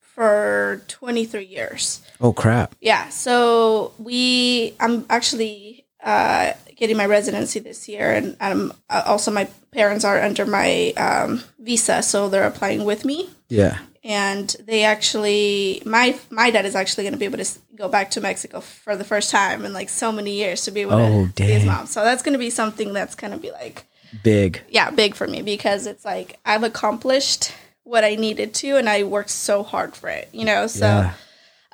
for 0.00 0.82
23 0.88 1.44
years. 1.44 2.02
Oh 2.20 2.32
crap! 2.32 2.74
Yeah, 2.80 3.08
so 3.08 3.92
we, 3.98 4.74
I'm 4.80 5.04
actually 5.10 5.86
uh, 6.02 6.52
getting 6.76 6.96
my 6.96 7.06
residency 7.06 7.58
this 7.58 7.88
year, 7.88 8.12
and 8.12 8.36
um, 8.40 8.72
uh, 8.88 9.02
also 9.06 9.30
my 9.30 9.48
parents 9.70 10.04
are 10.04 10.20
under 10.22 10.46
my 10.46 10.92
um, 10.96 11.42
visa, 11.58 12.02
so 12.02 12.28
they're 12.28 12.46
applying 12.46 12.84
with 12.84 13.04
me. 13.04 13.28
Yeah. 13.48 13.78
And 14.06 14.54
they 14.66 14.84
actually, 14.84 15.82
my 15.86 16.18
my 16.30 16.50
dad 16.50 16.66
is 16.66 16.74
actually 16.76 17.04
going 17.04 17.14
to 17.14 17.18
be 17.18 17.24
able 17.24 17.38
to 17.38 17.50
go 17.74 17.88
back 17.88 18.10
to 18.12 18.20
Mexico 18.20 18.60
for 18.60 18.96
the 18.96 19.04
first 19.04 19.30
time 19.30 19.64
in 19.64 19.72
like 19.72 19.88
so 19.88 20.12
many 20.12 20.32
years 20.36 20.62
to 20.64 20.70
be 20.70 20.82
able 20.82 20.92
Oh, 20.94 21.28
to 21.36 21.42
see 21.46 21.50
his 21.52 21.64
mom. 21.64 21.86
So 21.86 22.04
that's 22.04 22.22
going 22.22 22.34
to 22.34 22.38
be 22.38 22.50
something 22.50 22.92
that's 22.92 23.14
going 23.14 23.32
to 23.32 23.38
be 23.38 23.50
like 23.50 23.86
Big. 24.22 24.60
yeah, 24.68 24.90
big 24.90 25.14
for 25.14 25.26
me 25.26 25.40
because 25.42 25.86
it's 25.86 26.04
like 26.04 26.38
I've 26.44 26.62
accomplished 26.62 27.52
what 27.82 28.04
I 28.04 28.14
needed 28.14 28.52
to 28.54 28.76
and 28.76 28.88
I 28.88 29.02
worked 29.04 29.30
so 29.30 29.62
hard 29.62 29.96
for 29.96 30.08
it, 30.10 30.28
you 30.32 30.44
know. 30.44 30.66
So 30.66 30.86
yeah. 30.86 31.14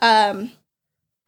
um 0.00 0.52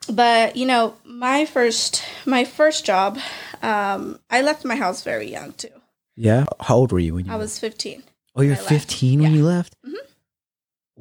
but 0.09 0.57
you 0.57 0.67
know, 0.67 0.95
my 1.05 1.47
first 1.47 2.03
my 2.27 2.45
first 2.45 2.85
job, 2.87 3.19
um 3.61 4.19
I 4.31 4.43
left 4.43 4.65
my 4.65 4.77
house 4.77 5.03
very 5.03 5.31
young 5.31 5.53
too. 5.53 5.69
Yeah. 6.17 6.45
How 6.61 6.77
old 6.77 6.93
were 6.93 6.99
you 6.99 7.15
when 7.15 7.27
you? 7.27 7.33
I 7.33 7.37
was 7.37 7.59
15. 7.59 8.03
Oh, 8.37 8.43
you're 8.43 8.55
I 8.55 8.59
left. 8.59 8.69
15 8.69 9.21
when 9.23 9.33
Yeah. 9.33 9.39
you 9.39 9.45
left. 9.45 9.75
Mhm. 9.87 9.95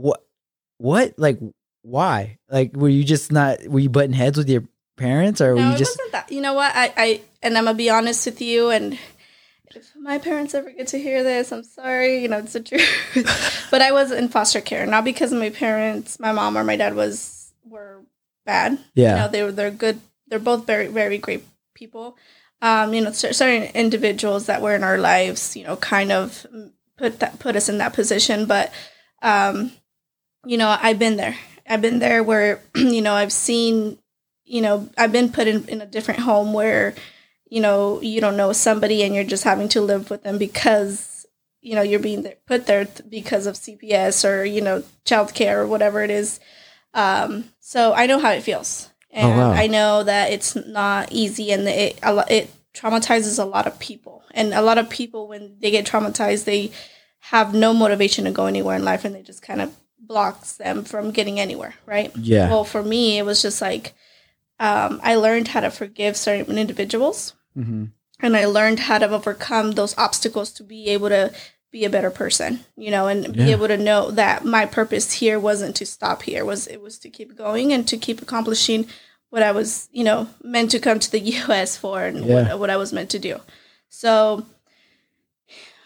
What? 0.01 0.25
What? 0.77 1.13
Like, 1.17 1.39
why? 1.84 2.38
Like, 2.50 2.75
were 2.75 2.89
you 2.89 3.03
just 3.03 3.31
not? 3.31 3.65
Were 3.67 3.79
you 3.79 3.89
butting 3.89 4.13
heads 4.13 4.38
with 4.38 4.50
your 4.50 4.63
parents, 4.98 5.41
or 5.41 5.55
were 5.55 5.62
you 5.62 5.74
it 5.74 5.77
just? 5.77 5.98
wasn't 5.98 6.12
that. 6.13 6.31
You 6.31 6.41
know 6.41 6.53
what? 6.53 6.72
I 6.75 6.93
I 6.98 7.22
and 7.41 7.58
I'm 7.58 7.65
to 7.65 7.74
be 7.74 7.89
honest 7.89 8.25
with 8.25 8.41
you 8.41 8.70
and 8.70 8.98
if 9.75 9.96
my 9.96 10.17
parents 10.17 10.53
ever 10.53 10.70
get 10.72 10.88
to 10.88 11.00
hear 11.00 11.24
this, 11.24 11.51
I'm 11.51 11.63
sorry, 11.63 12.22
you 12.22 12.27
know, 12.27 12.39
it's 12.39 12.53
the 12.53 12.60
truth. 12.62 13.67
but 13.72 13.81
I 13.81 13.91
was 13.91 14.12
in 14.12 14.27
foster 14.27 14.60
care, 14.60 14.86
not 14.86 15.05
because 15.05 15.31
my 15.31 15.50
parents, 15.50 16.20
my 16.20 16.31
mom 16.34 16.58
or 16.58 16.63
my 16.63 16.75
dad 16.75 16.93
was 16.96 17.51
were 17.65 18.01
bad. 18.46 18.79
Yeah. 18.96 19.12
you 19.12 19.15
know 19.22 19.27
they 19.29 19.43
were 19.43 19.51
they're 19.51 19.72
good 19.72 20.00
they're 20.27 20.39
both 20.39 20.65
very 20.65 20.88
very 20.88 21.17
great 21.17 21.43
people 21.74 22.17
um 22.62 22.93
you 22.93 23.01
know 23.01 23.12
certain 23.12 23.63
individuals 23.75 24.48
that 24.48 24.62
were 24.62 24.74
in 24.75 24.84
our 24.84 24.98
lives 24.98 25.55
you 25.55 25.63
know 25.63 25.75
kind 25.77 26.12
of 26.12 26.46
put 26.98 27.20
that 27.20 27.38
put 27.39 27.55
us 27.55 27.70
in 27.70 27.77
that 27.77 27.93
position 27.93 28.46
but 28.46 28.72
um 29.22 29.72
you 30.45 30.57
know 30.57 30.75
i've 30.81 31.00
been 31.00 31.17
there 31.17 31.36
i've 31.67 31.81
been 31.81 32.00
there 32.00 32.24
where 32.24 32.62
you 32.75 33.01
know 33.01 33.13
i've 33.13 33.31
seen 33.31 33.98
you 34.51 34.62
know, 34.62 34.89
I've 34.98 35.13
been 35.13 35.31
put 35.31 35.48
in, 35.48 35.65
in 35.69 35.81
a 35.81 35.86
different 35.86 36.19
home 36.19 36.51
where, 36.51 36.93
you 37.50 37.62
know, 37.62 38.01
you 38.01 38.19
don't 38.19 38.36
know 38.36 38.51
somebody 38.51 39.01
and 39.01 39.15
you're 39.15 39.24
just 39.24 39.45
having 39.45 39.69
to 39.69 39.79
live 39.79 40.10
with 40.10 40.24
them 40.24 40.38
because, 40.38 41.25
you 41.62 41.74
know, 41.74 41.81
you're 41.81 42.01
being 42.01 42.27
put 42.45 42.65
there 42.65 42.86
because 43.10 43.45
of 43.45 43.55
CPS 43.55 44.27
or, 44.29 44.43
you 44.43 44.60
know, 44.60 44.83
childcare 45.05 45.55
or 45.55 45.67
whatever 45.67 46.03
it 46.03 46.10
is. 46.10 46.41
Um, 46.93 47.45
so 47.62 47.93
I 47.93 48.07
know 48.07 48.19
how 48.19 48.31
it 48.31 48.43
feels. 48.43 48.89
And 49.10 49.31
Oh, 49.31 49.38
wow. 49.38 49.51
I 49.51 49.67
know 49.67 50.03
that 50.03 50.33
it's 50.33 50.53
not 50.53 51.13
easy 51.13 51.51
and 51.53 51.65
it, 51.65 51.98
it 52.03 52.51
traumatizes 52.74 53.39
a 53.39 53.45
lot 53.45 53.67
of 53.67 53.79
people. 53.79 54.21
And 54.31 54.53
a 54.53 54.62
lot 54.62 54.77
of 54.77 54.89
people, 54.89 55.29
when 55.29 55.55
they 55.62 55.71
get 55.71 55.86
traumatized, 55.86 56.43
they 56.43 56.71
have 57.19 57.53
no 57.53 57.74
motivation 57.74 58.25
to 58.25 58.31
go 58.31 58.48
anywhere 58.48 58.75
in 58.75 58.83
life 58.83 59.05
and 59.05 59.15
they 59.15 59.21
just 59.21 59.41
kind 59.41 59.62
of 59.62 59.74
blocks 60.12 60.53
them 60.58 60.84
from 60.84 61.12
getting 61.12 61.39
anywhere, 61.39 61.75
right? 61.86 62.12
Yeah. 62.18 62.50
Well, 62.50 62.65
for 62.65 62.84
me, 62.84 63.18
it 63.18 63.25
was 63.25 63.41
just 63.41 63.62
like 63.62 63.94
um, 64.60 65.00
I 65.03 65.15
learned 65.15 65.48
how 65.50 65.62
to 65.62 65.72
forgive 65.72 66.15
certain 66.18 66.58
individuals 66.58 67.34
hmm 67.56 67.86
and 68.24 68.38
I 68.38 68.46
learned 68.46 68.82
how 68.82 69.00
to 69.00 69.10
overcome 69.10 69.72
those 69.72 69.98
obstacles 69.98 70.51
to 70.53 70.63
be 70.63 70.89
able 70.89 71.10
to 71.10 71.32
be 71.72 71.86
a 71.86 71.89
better 71.89 72.12
person, 72.12 72.60
you 72.77 72.91
know, 72.91 73.08
and 73.08 73.34
be 73.34 73.50
able 73.51 73.68
to 73.68 73.77
know 73.77 74.12
that 74.12 74.46
my 74.46 74.65
purpose 74.65 75.13
here 75.13 75.39
wasn't 75.39 75.75
to 75.77 75.86
stop 75.86 76.22
here, 76.24 76.46
was 76.46 76.68
it 76.68 76.82
was 76.82 77.00
to 77.00 77.10
keep 77.10 77.36
going 77.36 77.74
and 77.74 77.88
to 77.88 77.98
keep 77.98 78.22
accomplishing 78.22 78.86
what 79.32 79.41
I 79.41 79.51
was, 79.51 79.89
you 79.91 80.03
know, 80.03 80.27
meant 80.44 80.70
to 80.72 80.80
come 80.80 81.00
to 81.00 81.12
the 81.12 81.20
US 81.39 81.77
for 81.77 82.03
and 82.03 82.25
Yeah. 82.25 82.34
what, 82.34 82.60
what 82.60 82.70
I 82.70 82.77
was 82.77 82.94
meant 82.94 83.10
to 83.12 83.20
do. 83.20 83.39
So, 83.89 84.46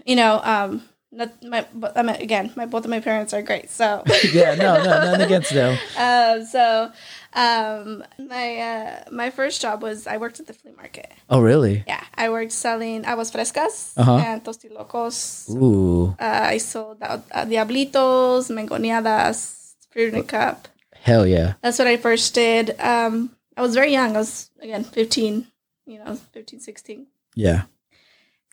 you 0.06 0.16
know, 0.18 0.42
um, 0.44 0.84
not 1.16 1.32
my, 1.44 1.66
but 1.74 1.98
I 1.98 2.02
mean, 2.04 2.18
again, 2.20 2.52
my 2.56 2.66
both 2.68 2.84
of 2.86 2.92
my 2.92 3.00
parents 3.00 3.34
are 3.34 3.42
great. 3.42 3.70
So, 3.72 4.04
yeah, 4.34 4.56
no, 4.56 4.84
no, 4.84 4.92
nothing 5.00 5.22
against 5.30 5.52
them. 5.54 5.78
um, 5.98 6.46
so 6.46 6.92
um, 7.34 8.04
my 8.20 8.48
uh, 8.60 9.04
my 9.12 9.30
first 9.32 9.62
job 9.62 9.82
was 9.82 10.08
I 10.08 10.18
worked 10.18 10.40
at 10.40 10.48
the 10.48 10.54
flea 10.54 10.74
market. 10.78 11.12
Oh, 11.30 11.40
really? 11.42 11.84
Yeah, 11.88 12.04
I 12.16 12.30
worked 12.30 12.52
selling 12.52 13.06
aguas 13.06 13.32
frescas 13.32 13.94
Uh-huh. 13.98 14.18
and 14.20 14.44
tostilocos. 14.44 15.50
Ooh, 15.50 16.16
Uh, 16.20 16.54
I 16.56 16.58
sold 16.60 16.98
uh, 17.02 17.20
uh, 17.32 17.46
diablitos, 17.46 18.52
mangoneadas, 18.52 19.76
fruit 19.92 20.14
in 20.14 20.20
a 20.20 20.24
cup. 20.24 20.68
hell 21.06 21.26
yeah. 21.28 21.54
That's 21.62 21.78
what 21.80 21.88
I 21.88 21.98
first 21.98 22.34
did. 22.34 22.76
Um, 22.80 23.32
I 23.58 23.62
was 23.62 23.74
very 23.76 23.92
young. 23.92 24.16
I 24.16 24.20
was 24.20 24.50
again 24.62 24.84
15, 24.84 25.48
you 25.86 26.00
know, 26.00 26.16
15, 26.34 26.60
16. 26.60 27.08
Yeah. 27.36 27.64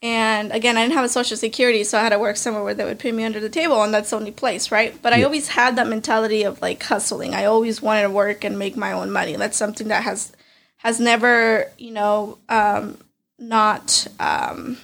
And 0.03 0.51
again, 0.51 0.77
I 0.77 0.83
didn't 0.83 0.95
have 0.95 1.05
a 1.05 1.09
social 1.09 1.37
security, 1.37 1.85
so 1.85 1.97
I 1.97 2.03
had 2.03 2.09
to 2.09 2.19
work 2.19 2.37
somewhere 2.37 2.65
where 2.65 2.75
they 2.75 2.85
would 2.85 2.99
pay 2.99 3.13
me 3.13 3.23
under 3.23 3.39
the 3.39 3.49
table, 3.49 3.81
and 3.85 3.95
that's 3.95 4.11
the 4.11 4.17
only 4.17 4.33
place, 4.33 4.73
right? 4.73 5.01
But 5.01 5.13
I 5.13 5.23
always 5.23 5.47
had 5.49 5.77
that 5.77 5.87
mentality 5.87 6.43
of 6.43 6.61
like 6.61 6.83
hustling. 6.83 7.35
I 7.35 7.45
always 7.45 7.81
wanted 7.81 8.03
to 8.03 8.11
work 8.11 8.43
and 8.43 8.59
make 8.59 8.77
my 8.77 8.91
own 8.93 9.13
money. 9.13 9.37
That's 9.37 9.57
something 9.57 9.89
that 9.89 10.03
has 10.03 10.33
has 10.79 10.99
never, 10.99 11.71
you 11.79 11.93
know, 11.93 12.39
um, 12.49 12.99
not 13.39 14.09
um, 14.19 14.77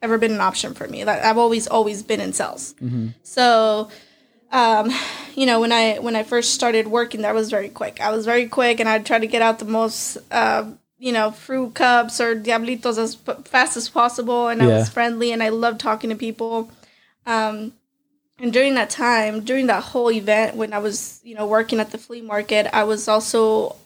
ever 0.00 0.16
been 0.16 0.32
an 0.32 0.40
option 0.40 0.72
for 0.72 0.88
me. 0.88 1.04
Like 1.04 1.22
I've 1.22 1.36
always 1.38 1.66
always 1.66 2.02
been 2.02 2.20
in 2.22 2.32
sales. 2.32 2.74
hmm 2.78 3.08
So, 3.22 3.90
um, 4.50 4.90
you 5.34 5.44
know, 5.44 5.60
when 5.60 5.72
I 5.72 5.98
when 5.98 6.16
I 6.16 6.22
first 6.22 6.54
started 6.54 6.86
working, 6.88 7.20
that 7.20 7.34
was 7.34 7.50
very 7.50 7.68
quick. 7.68 8.00
I 8.00 8.10
was 8.10 8.24
very 8.24 8.48
quick, 8.48 8.80
and 8.80 8.88
I'd 8.88 9.04
try 9.04 9.18
to 9.18 9.26
get 9.26 9.42
out 9.42 9.58
the 9.58 9.66
most, 9.66 10.16
uh, 10.30 10.64
you 10.98 11.12
know, 11.12 11.30
fruit 11.30 11.74
cups 11.74 12.20
or 12.20 12.34
diablitos 12.36 12.98
as 12.98 13.16
p- 13.16 13.32
fast 13.44 13.76
as 13.76 13.88
possible. 13.88 14.48
And 14.48 14.62
I 14.62 14.66
Yeah. 14.66 14.78
was 14.78 14.88
friendly, 14.88 15.32
and 15.32 15.42
I 15.42 15.48
loved 15.50 15.80
talking 15.80 16.10
to 16.10 16.16
people. 16.16 16.70
Um, 17.26 17.72
and 18.38 18.52
during 18.52 18.74
that 18.74 18.90
time, 18.90 19.40
during 19.44 19.66
that 19.68 19.82
whole 19.84 20.10
event, 20.10 20.56
when 20.56 20.72
I 20.72 20.78
was, 20.78 21.20
you 21.24 21.34
know, 21.34 21.46
working 21.46 21.80
at 21.80 21.90
the 21.90 21.98
flea 21.98 22.20
market, 22.20 22.66
I 22.72 22.84
was 22.84 23.08
also 23.08 23.76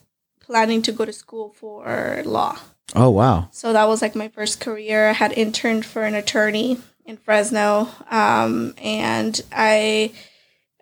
planning 0.41 0.81
to 0.83 0.93
go 0.93 1.05
to 1.05 1.13
school 1.13 1.51
for 1.59 2.23
law. 2.25 2.59
Oh, 2.95 3.11
wow. 3.11 3.49
So 3.53 3.73
that 3.75 3.87
was 3.87 4.01
like 4.01 4.15
my 4.15 4.29
first 4.29 4.61
career. 4.61 5.11
I 5.11 5.13
had 5.13 5.33
interned 5.33 5.85
for 5.85 6.05
an 6.05 6.15
attorney 6.15 6.79
in 7.05 7.19
Fresno, 7.19 7.89
um, 8.11 8.75
and 8.83 9.41
I 9.53 10.13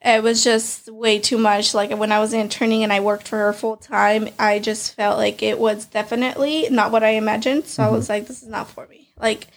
it 0.06 0.22
was 0.22 0.44
just 0.44 0.88
way 0.88 1.18
too 1.18 1.36
much. 1.36 1.74
Like 1.74 1.90
when 1.90 2.12
I 2.12 2.20
was 2.20 2.32
interning 2.32 2.84
and 2.84 2.92
I 2.92 3.00
worked 3.00 3.26
for 3.26 3.38
her 3.38 3.52
full 3.52 3.76
time, 3.76 4.28
I 4.38 4.60
just 4.60 4.94
felt 4.94 5.18
like 5.18 5.42
it 5.42 5.58
was 5.58 5.84
definitely 5.86 6.68
not 6.70 6.92
what 6.92 7.02
I 7.02 7.10
imagined. 7.10 7.66
So 7.66 7.82
I 7.82 7.90
was 7.90 8.08
like, 8.08 8.28
this 8.28 8.40
is 8.42 8.48
not 8.48 8.68
for 8.68 8.86
me. 8.86 9.08
Like, 9.18 9.48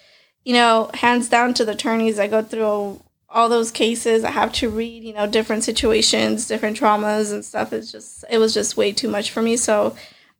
you 0.43 0.53
know, 0.53 0.89
hands 0.95 1.29
down 1.29 1.53
to 1.55 1.65
the 1.65 1.73
attorneys, 1.73 2.17
I 2.17 2.27
go 2.27 2.41
through 2.41 2.99
all 3.29 3.47
those 3.47 3.69
cases. 3.69 4.23
I 4.23 4.31
have 4.31 4.51
to 4.53 4.69
read, 4.69 5.03
you 5.03 5.13
know, 5.13 5.27
different 5.27 5.63
situations, 5.63 6.47
different 6.47 6.79
traumas 6.79 7.31
and 7.31 7.45
stuff. 7.45 7.71
It's 7.71 7.91
just 7.91 8.25
it 8.27 8.39
was 8.39 8.51
just 8.51 8.75
way 8.75 8.91
too 8.91 9.07
much 9.07 9.29
for 9.29 9.43
me. 9.43 9.55
So 9.55 9.95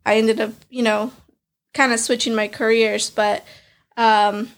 I 0.07 0.15
ended 0.15 0.41
up, 0.41 0.53
you 0.71 0.81
know, 0.81 1.11
kind 1.75 1.93
of 1.93 1.99
switching 1.99 2.33
my 2.33 2.47
careers, 2.47 3.11
but 3.11 3.45
um, 3.95 4.49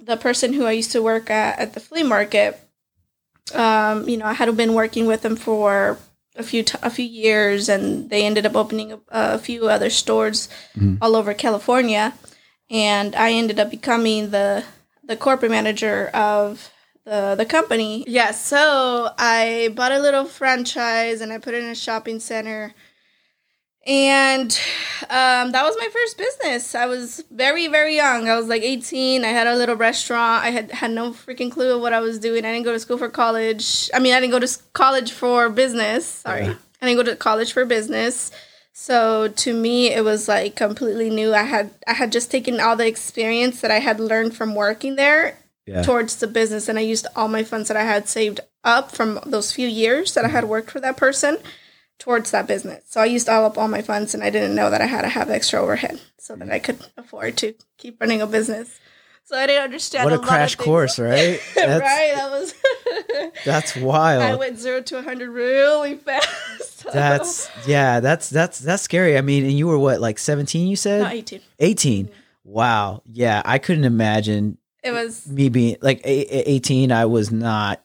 the 0.00 0.16
person 0.16 0.52
who 0.52 0.64
I 0.64 0.72
used 0.72 0.90
to 0.92 1.02
work 1.02 1.30
at 1.30 1.60
at 1.60 1.74
the 1.74 1.80
flea 1.80 2.02
market, 2.02 2.58
um, 3.54 4.08
you 4.08 4.16
know, 4.16 4.26
I 4.26 4.32
had 4.32 4.54
been 4.56 4.74
working 4.74 5.06
with 5.06 5.22
them 5.22 5.36
for 5.36 5.98
a 6.36 6.42
few 6.42 6.62
t- 6.62 6.78
a 6.82 6.90
few 6.90 7.04
years, 7.04 7.68
and 7.68 8.10
they 8.10 8.24
ended 8.24 8.44
up 8.46 8.56
opening 8.56 8.92
a, 8.92 8.98
a 9.10 9.38
few 9.38 9.68
other 9.68 9.90
stores 9.90 10.48
Mhm. 10.76 10.98
all 11.00 11.16
over 11.16 11.32
California, 11.34 12.12
and 12.70 13.14
I 13.14 13.32
ended 13.32 13.58
up 13.60 13.70
becoming 13.70 14.30
the 14.30 14.64
the 15.04 15.16
corporate 15.16 15.50
manager 15.52 16.08
of 16.12 16.70
the 17.04 17.34
the 17.36 17.46
company. 17.46 18.04
Yeah, 18.08 18.32
so 18.32 19.10
I 19.18 19.70
bought 19.74 19.92
a 19.92 20.00
little 20.00 20.24
franchise 20.24 21.20
and 21.20 21.32
I 21.32 21.38
put 21.38 21.54
it 21.54 21.62
in 21.62 21.70
a 21.70 21.74
shopping 21.74 22.18
center. 22.20 22.74
And 23.86 24.50
um, 25.10 25.52
that 25.52 25.62
was 25.64 25.76
my 25.78 25.88
first 25.92 26.18
business. 26.18 26.74
I 26.74 26.86
was 26.86 27.22
very, 27.30 27.68
very 27.68 27.94
young. 27.94 28.28
I 28.28 28.36
was 28.36 28.48
like 28.48 28.62
18. 28.62 29.24
I 29.24 29.28
had 29.28 29.46
a 29.46 29.54
little 29.54 29.76
restaurant. 29.76 30.44
I 30.44 30.50
had 30.50 30.72
had 30.72 30.90
no 30.90 31.12
freaking 31.12 31.52
clue 31.52 31.76
of 31.76 31.80
what 31.80 31.92
I 31.92 32.00
was 32.00 32.18
doing. 32.18 32.44
I 32.44 32.52
didn't 32.52 32.64
go 32.64 32.72
to 32.72 32.80
school 32.80 32.98
for 32.98 33.08
college. 33.08 33.88
I 33.94 34.00
mean, 34.00 34.12
I 34.12 34.20
didn't 34.20 34.32
go 34.32 34.40
to 34.40 34.58
college 34.72 35.12
for 35.12 35.48
business. 35.50 36.04
Sorry. 36.06 36.46
Yeah. 36.46 36.54
I 36.82 36.86
didn't 36.86 37.04
go 37.04 37.10
to 37.10 37.16
college 37.16 37.52
for 37.52 37.64
business. 37.64 38.32
So 38.72 39.28
to 39.28 39.54
me, 39.54 39.92
it 39.92 40.04
was 40.04 40.26
like 40.28 40.56
completely 40.56 41.08
new. 41.08 41.32
I 41.32 41.44
had 41.44 41.70
I 41.86 41.92
had 41.94 42.10
just 42.12 42.30
taken 42.30 42.60
all 42.60 42.74
the 42.76 42.86
experience 42.88 43.60
that 43.60 43.70
I 43.70 43.78
had 43.78 44.00
learned 44.00 44.36
from 44.36 44.54
working 44.54 44.96
there 44.96 45.38
Yeah. 45.64 45.82
towards 45.82 46.16
the 46.16 46.26
business 46.26 46.68
and 46.68 46.76
I 46.78 46.82
used 46.82 47.06
all 47.16 47.28
my 47.28 47.42
funds 47.44 47.68
that 47.68 47.76
I 47.76 47.84
had 47.84 48.08
saved 48.08 48.40
up 48.64 48.90
from 48.90 49.20
those 49.24 49.52
few 49.52 49.68
years 49.68 50.12
that 50.14 50.24
I 50.24 50.28
had 50.28 50.44
worked 50.44 50.70
for 50.72 50.80
that 50.80 50.96
person 50.98 51.38
towards 51.98 52.30
that 52.30 52.46
business. 52.46 52.84
So 52.88 53.00
I 53.00 53.06
used 53.06 53.28
all 53.28 53.44
up 53.44 53.58
all 53.58 53.68
my 53.68 53.82
funds 53.82 54.14
and 54.14 54.22
I 54.22 54.30
didn't 54.30 54.54
know 54.54 54.70
that 54.70 54.80
I 54.80 54.86
had 54.86 55.02
to 55.02 55.08
have 55.08 55.30
extra 55.30 55.60
overhead 55.60 56.00
so 56.18 56.36
that 56.36 56.50
I 56.50 56.58
could 56.58 56.78
afford 56.96 57.36
to 57.38 57.54
keep 57.78 58.00
running 58.00 58.20
a 58.20 58.26
business. 58.26 58.78
So 59.24 59.36
I 59.36 59.46
didn't 59.48 59.64
understand 59.64 60.04
What 60.04 60.12
a 60.12 60.20
of 60.20 60.22
crash 60.22 60.54
course, 60.54 61.00
right? 61.00 61.40
That's, 61.56 61.80
right, 61.80 62.12
that 62.14 62.30
was 62.30 62.54
That's 63.44 63.74
wild. 63.74 64.22
I 64.22 64.36
went 64.36 64.58
0 64.58 64.82
to 64.82 64.94
100 64.96 65.28
really 65.28 65.96
fast. 65.96 66.84
That's 66.92 67.50
yeah, 67.66 67.98
that's 67.98 68.30
that's 68.30 68.60
that's 68.60 68.84
scary. 68.84 69.18
I 69.18 69.20
mean, 69.22 69.42
and 69.42 69.58
you 69.58 69.66
were 69.66 69.78
what, 69.78 70.00
like 70.00 70.20
17 70.20 70.68
you 70.68 70.76
said? 70.76 71.02
no, 71.02 71.08
18. 71.08 71.40
18. 71.58 72.10
Wow. 72.44 73.02
Yeah, 73.10 73.42
I 73.44 73.58
couldn't 73.58 73.82
imagine 73.84 74.58
It 74.84 74.92
was 74.92 75.26
me 75.26 75.48
being 75.48 75.78
like 75.80 75.98
a- 76.04 76.36
a- 76.48 76.50
18 76.52 76.92
I 76.92 77.06
was 77.06 77.32
not 77.32 77.82